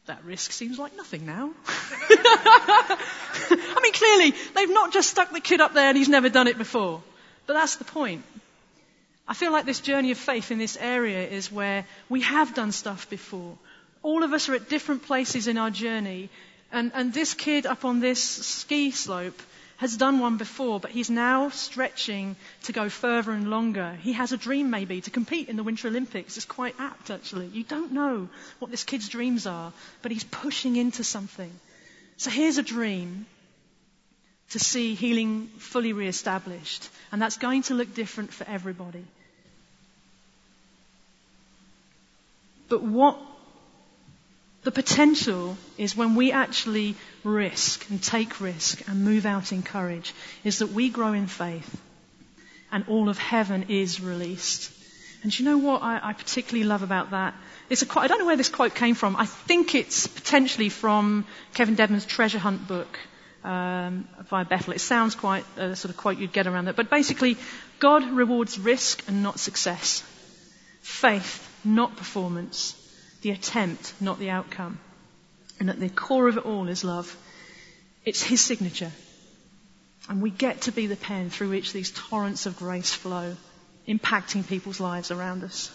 that 0.06 0.24
risk 0.24 0.52
seems 0.52 0.78
like 0.78 0.96
nothing 0.96 1.26
now. 1.26 1.50
I 1.68 3.80
mean, 3.82 3.94
clearly, 3.94 4.36
they've 4.54 4.70
not 4.70 4.94
just 4.94 5.10
stuck 5.10 5.32
the 5.32 5.40
kid 5.40 5.62
up 5.62 5.74
there 5.74 5.90
and 5.90 5.98
he's 5.98 6.10
never 6.10 6.30
done 6.30 6.48
it 6.48 6.60
before. 6.60 7.02
But 7.48 7.54
that's 7.54 7.78
the 7.78 7.86
point. 7.86 8.24
I 9.28 9.34
feel 9.34 9.52
like 9.52 9.66
this 9.66 9.80
journey 9.80 10.12
of 10.12 10.20
faith 10.20 10.52
in 10.52 10.60
this 10.60 10.78
area 10.80 11.28
is 11.28 11.52
where 11.52 11.88
we 12.08 12.22
have 12.22 12.54
done 12.54 12.72
stuff 12.72 13.10
before. 13.10 13.58
All 14.04 14.22
of 14.22 14.32
us 14.32 14.48
are 14.48 14.54
at 14.54 14.70
different 14.70 15.08
places 15.08 15.48
in 15.48 15.58
our 15.58 15.72
journey. 15.72 16.30
And, 16.72 16.92
and 16.94 17.12
this 17.12 17.34
kid 17.34 17.66
up 17.66 17.84
on 17.84 18.00
this 18.00 18.22
ski 18.22 18.92
slope 18.92 19.42
has 19.84 19.98
done 19.98 20.20
one 20.20 20.38
before, 20.38 20.80
but 20.80 20.92
he's 20.92 21.10
now 21.10 21.50
stretching 21.50 22.36
to 22.64 22.72
go 22.72 22.90
further 22.90 23.32
and 23.32 23.50
longer. 23.50 23.98
He 24.02 24.14
has 24.14 24.32
a 24.32 24.38
dream 24.38 24.70
maybe 24.70 25.02
to 25.02 25.12
compete 25.12 25.50
in 25.50 25.58
the 25.58 25.64
Winter 25.64 25.90
Olympics. 25.90 26.38
It's 26.38 26.46
quite 26.46 26.76
apt 26.80 27.12
actually. 27.12 27.48
You 27.48 27.64
don't 27.64 27.92
know 27.92 28.30
what 28.60 28.72
this 28.72 28.86
kid's 28.86 29.10
dreams 29.10 29.46
are, 29.46 29.74
but 30.02 30.12
he's 30.12 30.24
pushing 30.24 30.78
into 30.78 31.04
something. 31.04 31.52
So 32.16 32.30
here's 32.30 32.58
a 32.58 32.64
dream 32.64 33.26
to 34.52 34.60
see 34.60 34.96
healing 34.96 35.48
fully 35.58 35.92
re-established. 35.92 36.90
And 37.12 37.22
that's 37.22 37.38
going 37.38 37.64
to 37.64 37.74
look 37.74 37.94
different 37.94 38.32
for 38.32 38.48
everybody. 38.48 39.04
But 42.70 42.84
what 42.84 43.20
The 44.64 44.72
potential 44.72 45.58
is 45.78 45.96
when 45.96 46.16
we 46.16 46.32
actually 46.32 46.96
risk 47.24 47.90
and 47.90 48.02
take 48.02 48.40
risk 48.40 48.88
and 48.88 49.04
move 49.04 49.26
out 49.26 49.52
in 49.52 49.62
courage, 49.62 50.14
is 50.46 50.60
that 50.60 50.72
we 50.72 50.90
grow 50.90 51.12
in 51.12 51.28
faith 51.28 51.82
and 52.72 52.86
all 52.88 53.10
of 53.10 53.18
heaven 53.18 53.66
is 53.68 54.00
released. 54.00 54.72
And 55.22 55.38
you 55.38 55.46
know 55.46 55.58
what 55.58 55.84
I, 55.84 56.00
I 56.02 56.14
particularly 56.14 56.66
love 56.66 56.82
about 56.82 57.12
that? 57.12 57.34
It's 57.70 57.82
a 57.82 57.86
quote, 57.86 58.06
I 58.06 58.08
don't 58.08 58.20
know 58.20 58.26
where 58.26 58.38
this 58.38 58.50
quote 58.50 58.74
came 58.74 58.96
from. 58.96 59.18
I 59.18 59.26
think 59.26 59.76
it's 59.76 60.08
potentially 60.08 60.70
from 60.70 61.26
Kevin 61.54 61.76
Dedmon's 61.76 62.06
Treasure 62.06 62.40
Hunt 62.40 62.66
book 62.66 63.00
um, 63.44 64.08
via 64.30 64.46
Bethel. 64.46 64.74
It 64.74 64.80
sounds 64.80 65.16
quite 65.16 65.46
a 65.58 65.76
sort 65.76 65.94
of 65.94 65.98
quote 65.98 66.18
you'd 66.18 66.34
get 66.34 66.48
around 66.48 66.66
that. 66.66 66.78
But 66.78 66.90
basically, 66.90 67.38
God 67.80 68.04
rewards 68.04 68.58
risk 68.58 69.04
and 69.08 69.24
not 69.24 69.40
success. 69.40 70.04
Faith, 70.82 71.50
not 71.66 71.98
performance 71.98 72.80
the 73.24 73.32
attempt, 73.32 73.94
not 74.00 74.20
the 74.20 74.30
outcome. 74.30 74.78
And 75.60 75.70
at 75.70 75.80
the 75.80 75.90
core 75.90 76.28
of 76.28 76.38
it 76.38 76.46
all 76.46 76.68
is 76.68 76.84
love. 76.84 77.16
It's 78.06 78.22
His 78.22 78.42
signature. 78.42 78.92
And 80.10 80.22
we 80.22 80.30
get 80.30 80.62
to 80.62 80.72
be 80.72 80.88
the 80.88 80.98
pen 80.98 81.30
through 81.30 81.50
which 81.50 81.72
these 81.72 81.92
torrents 81.92 82.46
of 82.46 82.58
grace 82.58 82.94
flow, 82.94 83.36
impacting 83.88 84.46
people's 84.46 84.82
lives 84.82 85.10
around 85.10 85.44
us. 85.44 85.72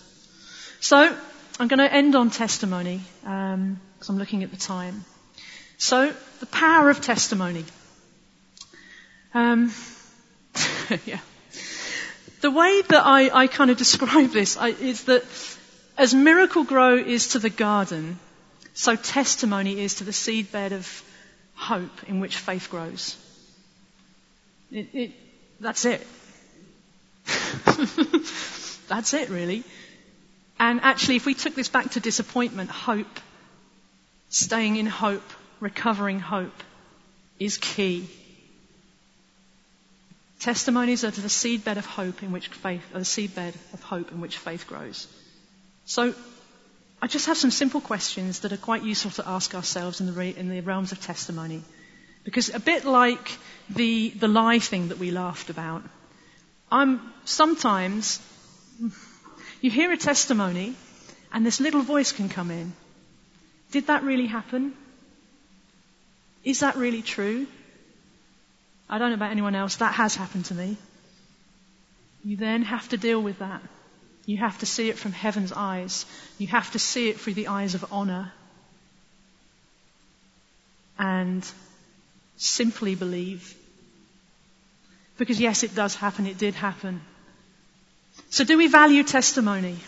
So, 0.81 1.17
I'm 1.59 1.69
going 1.69 1.79
to 1.79 1.93
end 1.93 2.15
on 2.15 2.31
testimony, 2.31 3.01
because 3.23 3.55
um, 3.55 3.81
I'm 4.09 4.19
looking 4.19 4.45
at 4.45 4.51
the 4.51 4.59
time. 4.59 5.05
So, 5.79 6.15
the 6.41 6.47
power 6.47 6.91
of 6.91 7.01
testimony. 7.01 7.65
Um, 9.33 9.73
yeah. 11.07 11.21
The 12.43 12.51
way 12.51 12.83
that 12.83 13.05
I, 13.05 13.31
I, 13.43 13.47
kind 13.47 13.71
of 13.71 13.79
describe 13.79 14.31
this 14.31 14.57
I, 14.57 14.69
is 14.69 15.05
that 15.05 15.25
as 15.99 16.15
Miracle-Gro 16.15 16.99
is 16.99 17.29
to 17.29 17.41
the 17.41 17.51
garden, 17.51 18.19
so 18.73 18.95
testimony 18.95 19.81
is 19.81 19.97
to 19.97 20.05
the 20.05 20.13
seedbed 20.13 20.71
of 20.71 21.03
hope 21.55 22.09
in 22.09 22.21
which 22.21 22.37
faith 22.37 22.71
grows. 22.71 23.17
It, 24.71 24.89
it, 24.95 25.13
that's 25.59 25.85
it. 25.85 26.07
that's 28.89 29.13
it, 29.13 29.29
really. 29.29 29.65
And 30.61 30.81
actually, 30.83 31.17
if 31.17 31.27
we 31.27 31.35
took 31.35 31.57
this 31.57 31.69
back 31.69 31.91
to 31.93 32.01
disappointment, 32.01 32.71
hope, 32.71 33.21
staying 34.29 34.77
in 34.77 34.87
hope, 34.87 35.29
recovering 35.59 36.21
hope, 36.21 36.63
is 37.41 37.59
key. 37.59 38.09
Testimonies 40.39 41.03
are 41.03 41.11
to 41.11 41.21
the 41.21 41.29
seedbed 41.29 41.77
of 41.77 41.87
hope 41.87 42.23
in 42.23 42.31
which 42.31 42.47
faith, 42.49 42.85
or 42.95 43.01
the 43.01 43.05
seedbed 43.05 43.55
of 43.75 43.83
hope 43.83 44.13
in 44.13 44.21
which 44.21 44.39
faith 44.39 44.69
grows. 44.69 45.09
So 45.89 46.15
I 47.01 47.07
just 47.07 47.27
have 47.29 47.39
some 47.39 47.51
simple 47.51 47.81
questions 47.81 48.41
that 48.41 48.53
are 48.53 48.59
quite 48.59 48.83
useful 48.83 49.11
to 49.13 49.27
ask 49.27 49.55
ourselves 49.55 50.03
in 50.03 50.15
the, 50.15 50.39
in 50.39 50.51
the 50.51 50.61
realms 50.61 50.93
of 50.93 51.01
testimony. 51.01 51.63
Because 52.25 52.51
a 52.55 52.61
bit 52.61 52.85
like 52.85 53.39
the, 53.71 54.11
the 54.11 54.29
lie 54.29 54.59
thing 54.59 54.89
that 54.89 54.99
we 54.99 55.11
laughed 55.11 55.49
about, 55.49 55.83
I'm 56.71 57.01
sometimes, 57.25 58.21
you 59.63 59.71
hear 59.71 59.91
a 59.91 59.97
testimony 59.97 60.75
and 61.33 61.47
this 61.47 61.59
little 61.59 61.81
voice 61.81 62.13
can 62.13 62.29
come 62.29 62.51
in. 62.51 62.75
Did 63.71 63.87
that 63.87 64.03
really 64.03 64.27
happen? 64.27 64.75
Is 66.45 66.61
that 66.61 66.77
really 66.77 67.01
true? 67.01 67.47
I 68.91 68.99
don't 68.99 69.09
know 69.09 69.15
about 69.15 69.31
anyone 69.31 69.55
else, 69.55 69.77
that 69.77 69.95
has 69.95 70.15
happened 70.15 70.45
to 70.47 70.55
me. 70.55 70.77
You 72.23 72.37
then 72.37 72.61
have 72.63 72.91
to 72.91 72.99
deal 72.99 73.23
with 73.23 73.39
that. 73.39 73.63
You 74.29 74.37
have 74.37 74.59
to 74.59 74.67
see 74.67 74.91
it 74.91 74.99
from 74.99 75.13
heaven's 75.13 75.53
eyes. 75.53 76.05
You 76.37 76.49
have 76.49 76.71
to 76.73 76.79
see 76.79 77.09
it 77.09 77.19
through 77.19 77.33
the 77.33 77.49
eyes 77.49 77.75
of 77.75 77.87
honor. 77.91 78.31
And 80.99 81.51
simply 82.37 82.95
believe. 82.95 83.57
Because 85.17 85.41
yes, 85.41 85.63
it 85.63 85.75
does 85.75 85.95
happen. 85.95 86.27
It 86.27 86.37
did 86.37 86.53
happen. 86.53 87.01
So 88.29 88.45
do 88.45 88.59
we 88.59 88.67
value 88.67 89.03
testimony? 89.03 89.79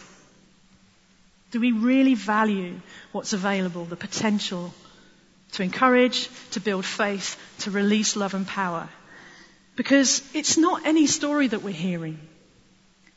Do 1.51 1.61
we 1.61 1.73
really 1.73 2.15
value 2.15 2.81
what's 3.13 3.35
available, 3.35 3.85
the 3.85 3.95
potential 3.95 4.73
to 5.53 5.63
encourage, 5.63 6.31
to 6.53 6.61
build 6.61 6.87
faith, 6.87 7.37
to 7.59 7.71
release 7.71 8.17
love 8.17 8.33
and 8.33 8.47
power? 8.47 8.89
Because 9.77 10.23
it's 10.35 10.57
not 10.57 10.87
any 10.87 11.07
story 11.07 11.49
that 11.49 11.63
we're 11.63 11.83
hearing. 11.89 12.27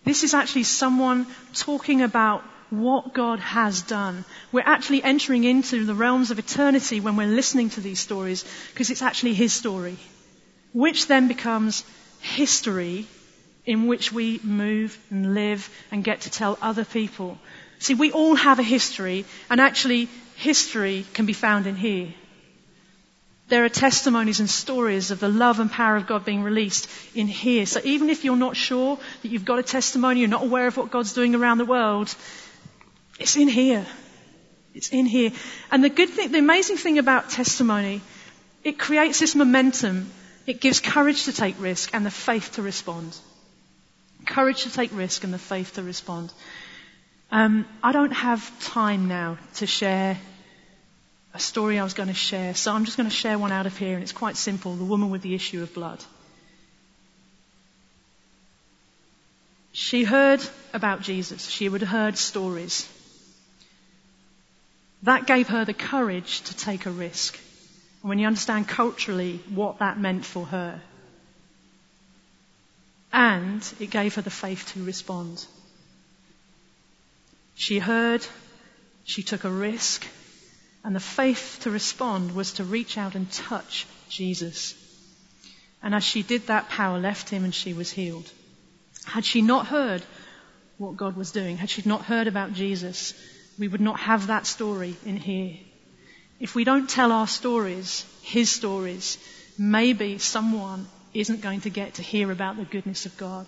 This 0.04 0.24
is 0.24 0.34
actually 0.34 0.64
someone 0.64 1.28
talking 1.54 2.02
about 2.02 2.44
what 2.70 3.14
God 3.14 3.40
has 3.40 3.82
done. 3.84 4.26
We're 4.52 4.64
actually 4.66 5.04
entering 5.04 5.44
into 5.44 5.86
the 5.86 5.94
realms 5.94 6.32
of 6.32 6.40
eternity 6.40 7.00
when 7.00 7.16
we're 7.16 7.28
listening 7.28 7.70
to 7.72 7.82
these 7.82 8.00
stories 8.00 8.44
because 8.74 8.90
it's 8.90 9.02
actually 9.02 9.34
His 9.34 9.54
story, 9.54 9.98
which 10.74 11.08
then 11.08 11.28
becomes 11.28 11.84
history 12.20 13.06
in 13.66 13.88
which 13.88 14.12
we 14.12 14.40
move 14.44 14.98
and 15.10 15.36
live 15.36 15.70
and 15.92 16.04
get 16.04 16.22
to 16.22 16.30
tell 16.30 16.58
other 16.62 16.84
people. 16.84 17.38
See, 17.80 17.94
we 17.94 18.12
all 18.12 18.36
have 18.36 18.60
a 18.60 18.64
history 18.64 19.26
and 19.50 19.62
actually 19.62 20.10
history 20.36 21.06
can 21.14 21.26
be 21.26 21.34
found 21.34 21.68
in 21.68 21.76
here. 21.76 22.14
There 23.50 23.66
are 23.66 23.70
testimonies 23.70 24.40
and 24.40 24.50
stories 24.50 25.12
of 25.12 25.20
the 25.20 25.28
love 25.28 25.60
and 25.60 25.70
power 25.70 25.96
of 25.96 26.08
God 26.08 26.24
being 26.26 26.44
released 26.44 26.90
in 27.14 27.28
here. 27.28 27.66
So 27.66 27.82
even 27.84 28.10
if 28.10 28.24
you're 28.24 28.38
not 28.38 28.56
sure 28.56 28.98
that 29.22 29.30
you've 29.30 29.46
got 29.46 29.60
a 29.60 29.64
testimony, 29.64 30.22
you're 30.22 30.30
not 30.30 30.44
aware 30.44 30.68
of 30.68 30.78
what 30.78 30.92
God's 30.92 31.14
doing 31.14 31.36
around 31.36 31.58
the 31.58 31.66
world, 31.66 32.14
it's 33.20 33.36
in 33.36 33.48
here. 33.48 33.86
It's 34.74 34.90
in 34.90 35.06
here. 35.06 35.32
And 35.72 35.84
the 35.84 35.90
good 35.90 36.10
thing, 36.10 36.32
the 36.32 36.40
amazing 36.40 36.78
thing 36.78 36.98
about 36.98 37.30
testimony, 37.30 38.02
it 38.64 38.80
creates 38.80 39.20
this 39.20 39.36
momentum. 39.36 40.10
It 40.48 40.60
gives 40.62 40.80
courage 40.80 41.26
to 41.26 41.34
take 41.34 41.60
risk 41.60 41.94
and 41.94 42.06
the 42.06 42.12
faith 42.12 42.54
to 42.54 42.62
respond. 42.62 43.16
Courage 44.26 44.64
to 44.64 44.72
take 44.72 44.92
risk 44.94 45.24
and 45.24 45.34
the 45.34 45.38
faith 45.38 45.76
to 45.76 45.84
respond. 45.84 46.32
Um, 47.32 47.66
I 47.84 47.92
don't 47.92 48.12
have 48.14 48.42
time 48.62 49.08
now 49.08 49.38
to 49.56 49.68
share 49.68 50.18
a 51.34 51.40
story 51.40 51.80
I 51.80 51.84
was 51.84 51.94
going 51.94 52.10
to 52.10 52.16
share. 52.16 52.54
So 52.54 52.72
I'm 52.72 52.86
just 52.86 52.98
going 52.98 53.10
to 53.10 53.16
share 53.16 53.40
one 53.40 53.52
out 53.52 53.66
of 53.66 53.78
here, 53.78 53.96
and 53.96 54.04
it's 54.04 54.12
quite 54.12 54.38
simple 54.38 54.76
the 54.76 54.84
woman 54.84 55.10
with 55.10 55.22
the 55.22 55.34
issue 55.34 55.64
of 55.64 55.74
blood. 55.74 56.04
She 59.72 60.04
heard 60.04 60.42
about 60.74 61.02
Jesus, 61.02 61.48
she 61.48 61.66
had 61.66 61.82
heard 61.82 62.18
stories. 62.18 62.88
That 65.02 65.26
gave 65.26 65.50
her 65.50 65.66
the 65.66 65.74
courage 65.74 66.42
to 66.42 66.56
take 66.56 66.86
a 66.86 66.92
risk. 66.92 67.38
And 68.02 68.10
when 68.10 68.20
you 68.20 68.28
understand 68.28 68.68
culturally 68.68 69.42
what 69.50 69.80
that 69.80 70.00
meant 70.00 70.26
for 70.26 70.46
her, 70.46 70.80
and 73.12 73.68
it 73.80 73.90
gave 73.90 74.16
her 74.16 74.22
the 74.22 74.30
faith 74.30 74.72
to 74.74 74.84
respond. 74.84 75.46
She 77.56 77.80
heard, 77.80 78.26
she 79.04 79.24
took 79.24 79.44
a 79.44 79.52
risk, 79.52 80.08
and 80.84 80.96
the 80.96 81.00
faith 81.00 81.60
to 81.62 81.72
respond 81.72 82.36
was 82.36 82.54
to 82.54 82.64
reach 82.64 82.98
out 82.98 83.16
and 83.16 83.32
touch 83.32 83.88
Jesus. 84.10 84.76
And 85.82 85.96
as 85.96 86.04
she 86.04 86.24
did 86.24 86.48
that, 86.48 86.70
power 86.70 87.00
left 87.00 87.30
him 87.30 87.44
and 87.44 87.56
she 87.56 87.74
was 87.74 87.92
healed. 87.92 88.30
Had 89.06 89.26
she 89.26 89.42
not 89.42 89.68
heard 89.68 90.04
what 90.78 90.98
God 90.98 91.16
was 91.16 91.32
doing, 91.32 91.58
had 91.58 91.70
she 91.70 91.82
not 91.86 92.06
heard 92.06 92.28
about 92.28 92.54
Jesus, 92.54 93.14
we 93.58 93.68
would 93.68 93.82
not 93.82 94.00
have 94.00 94.28
that 94.28 94.46
story 94.46 94.96
in 95.06 95.18
here. 95.18 95.58
If 96.40 96.56
we 96.56 96.64
don't 96.64 96.90
tell 96.90 97.12
our 97.12 97.28
stories, 97.28 98.06
his 98.22 98.50
stories, 98.50 99.18
maybe 99.58 100.18
someone 100.18 100.88
isn't 101.14 101.42
going 101.42 101.62
to 101.62 101.70
get 101.70 101.96
to 101.96 102.02
hear 102.02 102.32
about 102.32 102.58
the 102.58 102.66
goodness 102.66 103.06
of 103.06 103.16
God. 103.18 103.48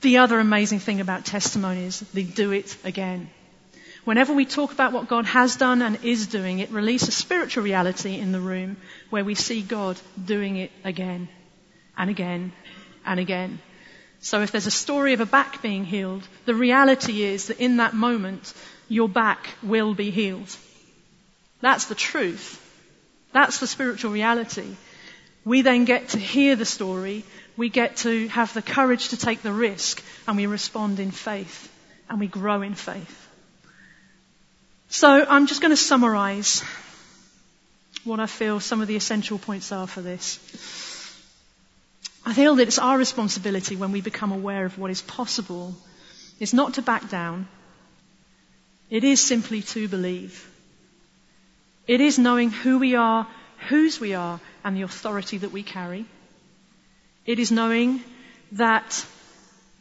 The 0.00 0.18
other 0.18 0.38
amazing 0.38 0.78
thing 0.78 1.00
about 1.00 1.24
testimonies, 1.24 2.00
they 2.12 2.22
do 2.22 2.52
it 2.52 2.76
again. 2.84 3.30
Whenever 4.04 4.34
we 4.34 4.44
talk 4.44 4.72
about 4.72 4.92
what 4.92 5.08
God 5.08 5.24
has 5.24 5.56
done 5.56 5.80
and 5.80 6.04
is 6.04 6.26
doing, 6.26 6.58
it 6.58 6.70
releases 6.70 7.08
a 7.08 7.12
spiritual 7.12 7.64
reality 7.64 8.18
in 8.18 8.32
the 8.32 8.40
room 8.40 8.76
where 9.08 9.24
we 9.24 9.34
see 9.34 9.62
God 9.62 9.98
doing 10.22 10.56
it 10.56 10.70
again 10.84 11.28
and 11.96 12.10
again 12.10 12.52
and 13.06 13.18
again. 13.18 13.60
So 14.20 14.42
if 14.42 14.52
there's 14.52 14.66
a 14.66 14.70
story 14.70 15.14
of 15.14 15.20
a 15.20 15.26
back 15.26 15.62
being 15.62 15.84
healed, 15.84 16.26
the 16.44 16.54
reality 16.54 17.22
is 17.22 17.46
that 17.46 17.60
in 17.60 17.78
that 17.78 17.94
moment, 17.94 18.52
your 18.88 19.08
back 19.08 19.48
will 19.62 19.94
be 19.94 20.10
healed. 20.10 20.54
That's 21.62 21.86
the 21.86 21.94
truth. 21.94 22.60
That's 23.32 23.58
the 23.58 23.66
spiritual 23.66 24.12
reality. 24.12 24.76
We 25.44 25.62
then 25.62 25.86
get 25.86 26.10
to 26.10 26.18
hear 26.18 26.56
the 26.56 26.64
story, 26.64 27.24
we 27.56 27.68
get 27.68 27.96
to 27.98 28.28
have 28.28 28.52
the 28.54 28.62
courage 28.62 29.08
to 29.08 29.16
take 29.16 29.42
the 29.42 29.52
risk, 29.52 30.02
and 30.26 30.36
we 30.36 30.46
respond 30.46 31.00
in 31.00 31.10
faith, 31.10 31.70
and 32.08 32.20
we 32.20 32.26
grow 32.26 32.62
in 32.62 32.74
faith. 32.74 33.23
So 34.94 35.26
I'm 35.28 35.48
just 35.48 35.60
going 35.60 35.72
to 35.72 35.76
summarize 35.76 36.62
what 38.04 38.20
I 38.20 38.26
feel 38.26 38.60
some 38.60 38.80
of 38.80 38.86
the 38.86 38.94
essential 38.94 39.38
points 39.38 39.72
are 39.72 39.88
for 39.88 40.00
this. 40.00 40.38
I 42.24 42.32
feel 42.32 42.54
that 42.54 42.68
it's 42.68 42.78
our 42.78 42.96
responsibility 42.96 43.74
when 43.74 43.90
we 43.90 44.02
become 44.02 44.30
aware 44.30 44.64
of 44.64 44.78
what 44.78 44.92
is 44.92 45.02
possible 45.02 45.74
is 46.38 46.54
not 46.54 46.74
to 46.74 46.82
back 46.82 47.10
down. 47.10 47.48
It 48.88 49.02
is 49.02 49.20
simply 49.20 49.62
to 49.62 49.88
believe. 49.88 50.48
It 51.88 52.00
is 52.00 52.20
knowing 52.20 52.50
who 52.50 52.78
we 52.78 52.94
are, 52.94 53.26
whose 53.68 53.98
we 53.98 54.14
are, 54.14 54.38
and 54.62 54.76
the 54.76 54.82
authority 54.82 55.38
that 55.38 55.50
we 55.50 55.64
carry. 55.64 56.06
It 57.26 57.40
is 57.40 57.50
knowing 57.50 58.04
that 58.52 59.04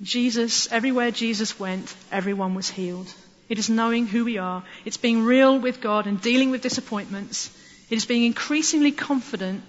Jesus, 0.01 0.71
everywhere 0.71 1.11
Jesus 1.11 1.59
went, 1.59 1.93
everyone 2.11 2.55
was 2.55 2.67
healed. 2.67 3.13
It 3.53 3.59
is 3.59 3.69
knowing 3.69 4.07
who 4.07 4.25
we 4.25 4.39
are. 4.39 4.63
It's 4.83 4.97
being 4.97 5.21
real 5.21 5.59
with 5.59 5.79
God 5.79 6.07
and 6.07 6.19
dealing 6.19 6.49
with 6.49 6.63
disappointments. 6.63 7.55
It 7.87 7.97
is 7.97 8.07
being 8.07 8.23
increasingly 8.23 8.91
confident 8.91 9.61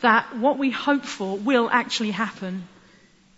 that 0.00 0.36
what 0.36 0.58
we 0.58 0.72
hope 0.72 1.04
for 1.04 1.36
will 1.36 1.70
actually 1.70 2.10
happen. 2.10 2.66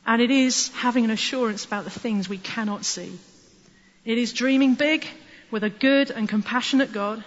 And 0.07 0.23
it 0.23 0.31
is 0.31 0.69
having 0.69 1.05
an 1.05 1.11
assurance 1.11 1.67
about 1.67 1.85
the 1.85 1.91
things 1.91 2.31
we 2.31 2.39
cannot 2.39 2.87
see. 2.87 3.19
It 4.07 4.17
is 4.17 4.33
dreaming 4.33 4.75
big 4.75 5.07
with 5.51 5.65
a 5.65 5.69
good 5.69 6.11
and 6.11 6.27
compassionate 6.27 6.95
God. 6.95 7.23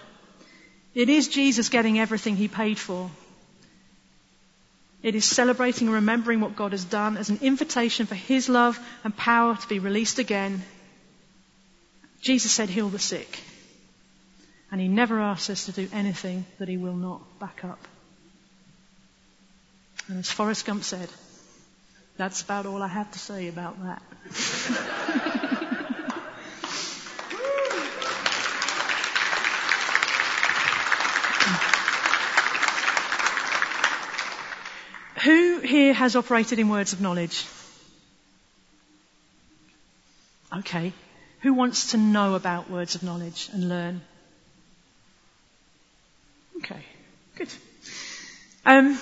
It 0.96 1.08
is 1.08 1.28
Jesus 1.28 1.68
getting 1.68 2.00
everything 2.00 2.34
he 2.34 2.48
paid 2.48 2.76
for. 2.76 3.08
It 5.00 5.14
is 5.14 5.24
celebrating 5.24 5.86
and 5.86 5.94
remembering 5.94 6.40
what 6.40 6.56
God 6.56 6.72
has 6.72 6.84
done 6.84 7.18
as 7.18 7.30
an 7.30 7.38
invitation 7.40 8.06
for 8.06 8.16
his 8.16 8.48
love 8.48 8.80
and 9.04 9.16
power 9.16 9.54
to 9.54 9.68
be 9.68 9.78
released 9.78 10.18
again. 10.18 10.64
Jesus 12.24 12.50
said, 12.50 12.68
heal 12.70 12.88
the 12.88 12.98
sick. 12.98 13.38
And 14.72 14.80
he 14.80 14.88
never 14.88 15.20
asks 15.20 15.50
us 15.50 15.66
to 15.66 15.72
do 15.72 15.86
anything 15.92 16.46
that 16.58 16.68
he 16.68 16.78
will 16.78 16.96
not 16.96 17.20
back 17.38 17.62
up. 17.64 17.78
And 20.08 20.18
as 20.18 20.30
Forrest 20.30 20.64
Gump 20.64 20.84
said, 20.84 21.10
that's 22.16 22.40
about 22.40 22.64
all 22.64 22.82
I 22.82 22.88
have 22.88 23.12
to 23.12 23.18
say 23.18 23.48
about 23.48 23.76
that. 23.82 24.02
Who 35.24 35.60
here 35.60 35.92
has 35.92 36.16
operated 36.16 36.58
in 36.58 36.70
words 36.70 36.94
of 36.94 37.02
knowledge? 37.02 37.46
Okay. 40.56 40.94
Who 41.44 41.52
wants 41.52 41.90
to 41.90 41.98
know 41.98 42.36
about 42.36 42.70
words 42.70 42.94
of 42.94 43.02
knowledge 43.02 43.50
and 43.52 43.68
learn? 43.68 44.00
Okay. 46.56 46.80
Good. 47.36 47.50
Um, 48.64 48.98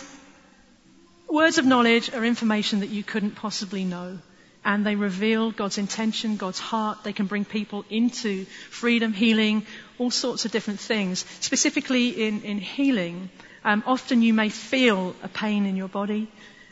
words 1.29 1.59
of 1.59 1.65
knowledge 1.65 2.13
are 2.13 2.25
information 2.25 2.81
that 2.81 2.89
you 2.89 3.05
couldn't 3.05 3.37
possibly 3.37 3.85
know. 3.85 4.19
And 4.65 4.85
they 4.85 4.97
reveal 4.97 5.53
God's 5.53 5.79
intention, 5.79 6.37
God's 6.37 6.59
heart. 6.59 7.05
They 7.05 7.13
can 7.13 7.27
bring 7.27 7.45
people 7.45 7.85
into 7.89 8.45
freedom, 8.71 9.13
healing, 9.13 9.65
all 9.99 10.11
sorts 10.11 10.45
of 10.45 10.51
different 10.51 10.81
things. 10.81 11.25
Specifically 11.39 12.27
in, 12.27 12.43
in 12.43 12.59
healing, 12.59 13.31
um, 13.65 13.85
often 13.87 14.21
you 14.21 14.35
may 14.35 14.49
feel 14.49 15.15
a 15.23 15.29
pain 15.29 15.65
in 15.65 15.77
your 15.77 15.87
body. 15.87 16.27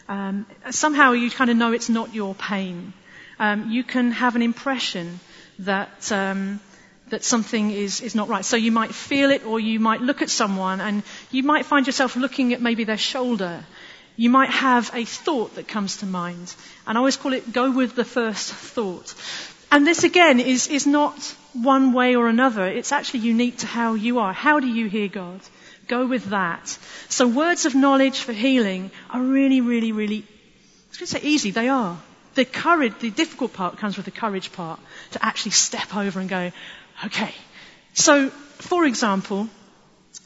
Um, 0.09 0.47
somehow 0.71 1.13
you 1.13 1.31
kind 1.31 1.49
of 1.49 1.57
know 1.57 1.71
it's 1.71 1.89
not 1.89 2.13
your 2.13 2.35
pain. 2.35 2.93
Um, 3.39 3.71
you 3.71 3.85
can 3.85 4.11
have 4.11 4.35
an 4.35 4.43
impression 4.43 5.21
that 5.61 6.11
um, 6.13 6.61
that 7.11 7.25
something 7.25 7.71
is, 7.71 8.01
is 8.01 8.15
not 8.15 8.29
right. 8.29 8.45
So 8.45 8.57
you 8.57 8.73
might 8.73 8.95
feel 8.95 9.31
it, 9.31 9.45
or 9.45 9.61
you 9.61 9.81
might 9.81 10.01
look 10.01 10.23
at 10.23 10.31
someone, 10.31 10.81
and 10.81 11.03
you 11.31 11.43
might 11.43 11.67
find 11.67 11.87
yourself 11.87 12.17
looking 12.17 12.53
at 12.53 12.61
maybe 12.61 12.85
their 12.85 12.99
shoulder. 12.99 13.65
You 14.17 14.31
might 14.31 14.51
have 14.51 14.91
a 14.95 15.05
thought 15.05 15.55
that 15.55 15.69
comes 15.69 15.99
to 15.99 16.07
mind, 16.07 16.55
and 16.87 16.97
I 16.97 16.99
always 16.99 17.17
call 17.17 17.33
it 17.33 17.53
go 17.53 17.71
with 17.71 17.95
the 17.95 18.05
first 18.05 18.53
thought. 18.53 19.15
And 19.73 19.87
this 19.87 20.03
again 20.03 20.41
is, 20.41 20.67
is 20.67 20.87
not 20.87 21.17
one 21.53 21.93
way 21.93 22.17
or 22.17 22.29
another. 22.29 22.67
It's 22.67 22.93
actually 22.93 23.21
unique 23.21 23.59
to 23.59 23.67
how 23.67 23.95
you 23.95 24.19
are. 24.19 24.33
How 24.33 24.59
do 24.59 24.67
you 24.67 24.89
hear 24.89 25.09
God? 25.09 25.41
Go 25.87 26.07
with 26.07 26.31
that. 26.31 26.77
So 27.09 27.29
words 27.29 27.67
of 27.67 27.75
knowledge 27.75 28.21
for 28.21 28.33
healing 28.33 28.91
are 29.11 29.23
really, 29.23 29.61
really, 29.61 29.93
really, 29.93 30.19
I 30.19 30.89
was 30.89 30.99
going 30.99 31.07
to 31.07 31.19
say 31.19 31.21
easy, 31.23 31.51
they 31.53 31.69
are. 31.69 31.99
The 32.41 32.47
courage, 32.47 32.95
the 33.01 33.11
difficult 33.11 33.53
part 33.53 33.77
comes 33.77 33.99
with 33.99 34.07
the 34.07 34.11
courage 34.11 34.51
part 34.51 34.81
to 35.11 35.23
actually 35.23 35.51
step 35.51 35.95
over 35.95 36.21
and 36.21 36.27
go, 36.27 36.51
okay. 37.05 37.35
So, 37.93 38.31
for 38.31 38.87
example, 38.87 39.47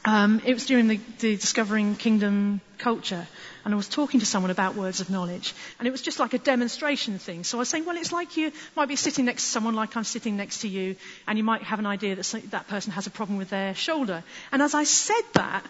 um, 0.05 0.41
it 0.45 0.53
was 0.53 0.65
during 0.65 0.87
the, 0.87 0.97
the 1.19 1.35
Discovering 1.35 1.97
Kingdom 1.97 2.61
culture 2.77 3.27
and 3.65 3.73
I 3.73 3.75
was 3.75 3.89
talking 3.89 4.21
to 4.21 4.25
someone 4.25 4.49
about 4.49 4.75
words 4.75 5.01
of 5.01 5.09
knowledge. 5.09 5.53
And 5.77 5.89
it 5.89 5.91
was 5.91 6.01
just 6.01 6.17
like 6.17 6.33
a 6.33 6.37
demonstration 6.37 7.19
thing. 7.19 7.43
So 7.43 7.57
I 7.57 7.59
was 7.59 7.67
saying, 7.67 7.83
well, 7.83 7.97
it's 7.97 8.13
like 8.13 8.37
you 8.37 8.53
might 8.77 8.87
be 8.87 8.95
sitting 8.95 9.25
next 9.25 9.43
to 9.43 9.49
someone 9.49 9.75
like 9.75 9.97
I'm 9.97 10.05
sitting 10.05 10.37
next 10.37 10.61
to 10.61 10.69
you, 10.69 10.95
and 11.27 11.37
you 11.37 11.43
might 11.43 11.63
have 11.63 11.79
an 11.79 11.85
idea 11.85 12.15
that 12.15 12.43
that 12.51 12.69
person 12.69 12.93
has 12.93 13.07
a 13.07 13.11
problem 13.11 13.37
with 13.37 13.49
their 13.49 13.75
shoulder. 13.75 14.23
And 14.53 14.61
as 14.61 14.73
I 14.73 14.85
said 14.85 15.25
that, 15.33 15.65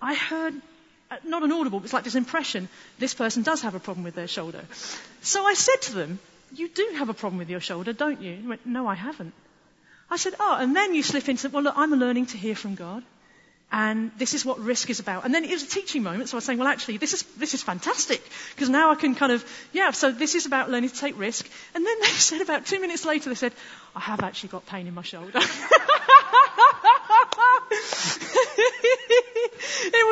I 0.00 0.14
heard 0.14 0.54
Uh, 1.10 1.16
not 1.24 1.42
an 1.42 1.50
audible, 1.50 1.80
but 1.80 1.84
it's 1.84 1.92
like 1.92 2.04
this 2.04 2.14
impression, 2.14 2.68
this 2.98 3.14
person 3.14 3.42
does 3.42 3.62
have 3.62 3.74
a 3.74 3.80
problem 3.80 4.04
with 4.04 4.14
their 4.14 4.28
shoulder. 4.28 4.64
So 5.22 5.44
I 5.44 5.54
said 5.54 5.82
to 5.82 5.94
them, 5.94 6.20
you 6.54 6.68
do 6.68 6.94
have 6.98 7.08
a 7.08 7.14
problem 7.14 7.38
with 7.38 7.50
your 7.50 7.60
shoulder, 7.60 7.92
don't 7.92 8.20
you? 8.20 8.36
He 8.36 8.46
went, 8.46 8.64
no, 8.64 8.86
I 8.86 8.94
haven't. 8.94 9.32
I 10.10 10.16
said, 10.16 10.34
oh, 10.40 10.56
and 10.58 10.74
then 10.74 10.94
you 10.94 11.02
slip 11.02 11.28
into, 11.28 11.48
well, 11.48 11.64
look, 11.64 11.74
I'm 11.76 11.92
learning 11.92 12.26
to 12.26 12.36
hear 12.36 12.54
from 12.54 12.74
God. 12.74 13.02
And 13.72 14.10
this 14.18 14.34
is 14.34 14.44
what 14.44 14.58
risk 14.58 14.90
is 14.90 14.98
about. 14.98 15.24
And 15.24 15.32
then 15.32 15.44
it 15.44 15.50
was 15.50 15.62
a 15.62 15.68
teaching 15.68 16.02
moment, 16.02 16.28
so 16.28 16.36
I 16.36 16.38
was 16.38 16.44
saying, 16.44 16.58
well, 16.58 16.66
actually, 16.66 16.96
this 16.96 17.12
is, 17.12 17.22
this 17.38 17.54
is 17.54 17.62
fantastic, 17.62 18.20
because 18.54 18.68
now 18.68 18.90
I 18.90 18.96
can 18.96 19.14
kind 19.14 19.30
of, 19.30 19.44
yeah, 19.72 19.92
so 19.92 20.10
this 20.10 20.34
is 20.34 20.46
about 20.46 20.70
learning 20.70 20.90
to 20.90 20.96
take 20.96 21.18
risk. 21.18 21.48
And 21.74 21.86
then 21.86 22.00
they 22.00 22.06
said 22.08 22.40
about 22.40 22.66
two 22.66 22.80
minutes 22.80 23.04
later, 23.04 23.30
they 23.30 23.36
said, 23.36 23.52
I 23.94 24.00
have 24.00 24.22
actually 24.22 24.50
got 24.50 24.66
pain 24.66 24.88
in 24.88 24.94
my 24.94 25.02
shoulder. 25.02 25.38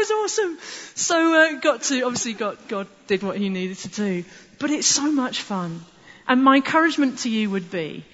was 0.09 0.39
awesome. 0.39 0.59
So, 0.95 1.35
uh, 1.35 1.61
got 1.61 1.83
to, 1.85 2.03
obviously, 2.03 2.35
got, 2.35 2.69
God 2.69 2.87
did 3.07 3.23
what 3.23 3.37
he 3.37 3.49
needed 3.49 3.79
to 3.79 3.89
do. 3.89 4.25
But 4.59 4.71
it's 4.71 4.87
so 4.87 5.11
much 5.11 5.43
fun. 5.43 5.85
And 6.27 6.43
my 6.43 6.57
encouragement 6.57 7.21
to 7.21 7.31
you 7.31 7.51
would 7.51 7.71
be, 7.71 8.05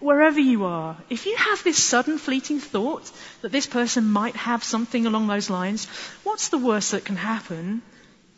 wherever 0.00 0.40
you 0.40 0.64
are, 0.64 0.96
if 1.08 1.26
you 1.26 1.36
have 1.36 1.62
this 1.62 1.82
sudden 1.82 2.18
fleeting 2.18 2.58
thought 2.60 3.10
that 3.42 3.52
this 3.52 3.66
person 3.66 4.04
might 4.04 4.36
have 4.36 4.64
something 4.64 5.06
along 5.06 5.26
those 5.26 5.50
lines, 5.50 5.86
what's 6.24 6.48
the 6.48 6.58
worst 6.58 6.92
that 6.92 7.04
can 7.04 7.16
happen? 7.16 7.82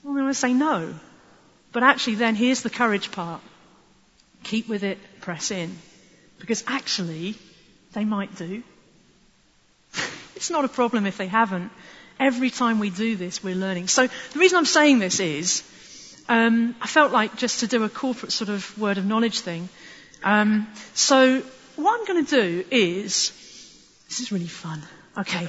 Well, 0.02 0.12
I'm 0.12 0.18
going 0.20 0.28
to 0.28 0.34
say 0.34 0.52
no. 0.52 0.94
But 1.72 1.82
actually, 1.82 2.16
then 2.16 2.34
here's 2.34 2.62
the 2.62 2.70
courage 2.70 3.10
part. 3.10 3.40
Keep 4.44 4.68
with 4.68 4.84
it, 4.84 4.98
press 5.20 5.50
in. 5.50 5.76
Because 6.38 6.62
actually, 6.66 7.34
they 7.92 8.04
might 8.04 8.36
do. 8.36 8.62
it's 10.36 10.50
not 10.50 10.64
a 10.64 10.68
problem 10.68 11.06
if 11.06 11.16
they 11.16 11.26
haven't. 11.26 11.72
Every 12.18 12.50
time 12.50 12.78
we 12.78 12.90
do 12.90 13.16
this, 13.16 13.42
we're 13.44 13.54
learning. 13.54 13.88
So 13.88 14.06
the 14.06 14.38
reason 14.38 14.58
I'm 14.58 14.64
saying 14.64 14.98
this 14.98 15.20
is, 15.20 15.62
um, 16.28 16.74
I 16.80 16.86
felt 16.86 17.12
like 17.12 17.36
just 17.36 17.60
to 17.60 17.66
do 17.66 17.84
a 17.84 17.88
corporate 17.88 18.32
sort 18.32 18.48
of 18.48 18.78
word 18.78 18.98
of 18.98 19.04
knowledge 19.04 19.40
thing. 19.40 19.68
Um, 20.22 20.66
so 20.94 21.42
what 21.76 22.00
I'm 22.00 22.06
going 22.06 22.24
to 22.24 22.30
do 22.30 22.64
is, 22.70 23.30
this 24.08 24.20
is 24.20 24.32
really 24.32 24.46
fun. 24.46 24.82
Okay. 25.18 25.48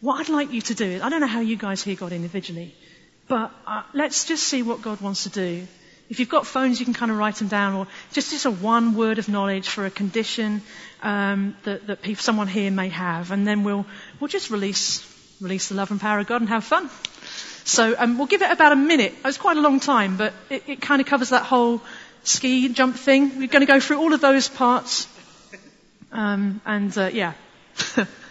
What 0.00 0.20
I'd 0.20 0.28
like 0.28 0.52
you 0.52 0.62
to 0.62 0.74
do 0.74 0.84
is, 0.84 1.02
I 1.02 1.10
don't 1.10 1.20
know 1.20 1.26
how 1.26 1.40
you 1.40 1.56
guys 1.56 1.82
hear 1.82 1.94
God 1.94 2.12
individually, 2.12 2.74
but 3.28 3.52
uh, 3.66 3.82
let's 3.94 4.24
just 4.24 4.44
see 4.44 4.62
what 4.62 4.82
God 4.82 5.00
wants 5.00 5.24
to 5.24 5.28
do. 5.28 5.66
If 6.08 6.20
you've 6.20 6.28
got 6.28 6.46
phones, 6.46 6.80
you 6.80 6.84
can 6.84 6.94
kind 6.94 7.10
of 7.10 7.18
write 7.18 7.36
them 7.36 7.48
down, 7.48 7.74
or 7.74 7.86
just 8.12 8.30
just 8.30 8.44
a 8.44 8.50
one 8.50 8.94
word 8.94 9.18
of 9.18 9.28
knowledge 9.28 9.68
for 9.68 9.86
a 9.86 9.90
condition 9.90 10.62
um, 11.02 11.56
that, 11.64 11.86
that 11.86 12.02
people, 12.02 12.22
someone 12.22 12.48
here 12.48 12.70
may 12.70 12.88
have, 12.88 13.30
and 13.30 13.46
then 13.46 13.62
we'll 13.62 13.86
we'll 14.20 14.28
just 14.28 14.50
release 14.50 15.00
release 15.42 15.68
the 15.68 15.74
love 15.74 15.90
and 15.90 16.00
power 16.00 16.18
of 16.18 16.26
God 16.26 16.40
and 16.40 16.48
have 16.48 16.64
fun. 16.64 16.88
So 17.64 17.94
um, 17.98 18.18
we'll 18.18 18.26
give 18.26 18.42
it 18.42 18.50
about 18.50 18.72
a 18.72 18.76
minute. 18.76 19.14
It's 19.24 19.38
quite 19.38 19.56
a 19.56 19.60
long 19.60 19.80
time, 19.80 20.16
but 20.16 20.32
it, 20.48 20.62
it 20.66 20.80
kind 20.80 21.00
of 21.00 21.06
covers 21.06 21.30
that 21.30 21.44
whole 21.44 21.80
ski 22.24 22.68
jump 22.68 22.96
thing. 22.96 23.38
We're 23.38 23.48
going 23.48 23.66
to 23.66 23.72
go 23.72 23.80
through 23.80 23.98
all 23.98 24.12
of 24.12 24.20
those 24.20 24.48
parts 24.48 25.06
um, 26.12 26.60
and 26.64 26.96
uh, 26.96 27.10
yeah. 27.12 27.32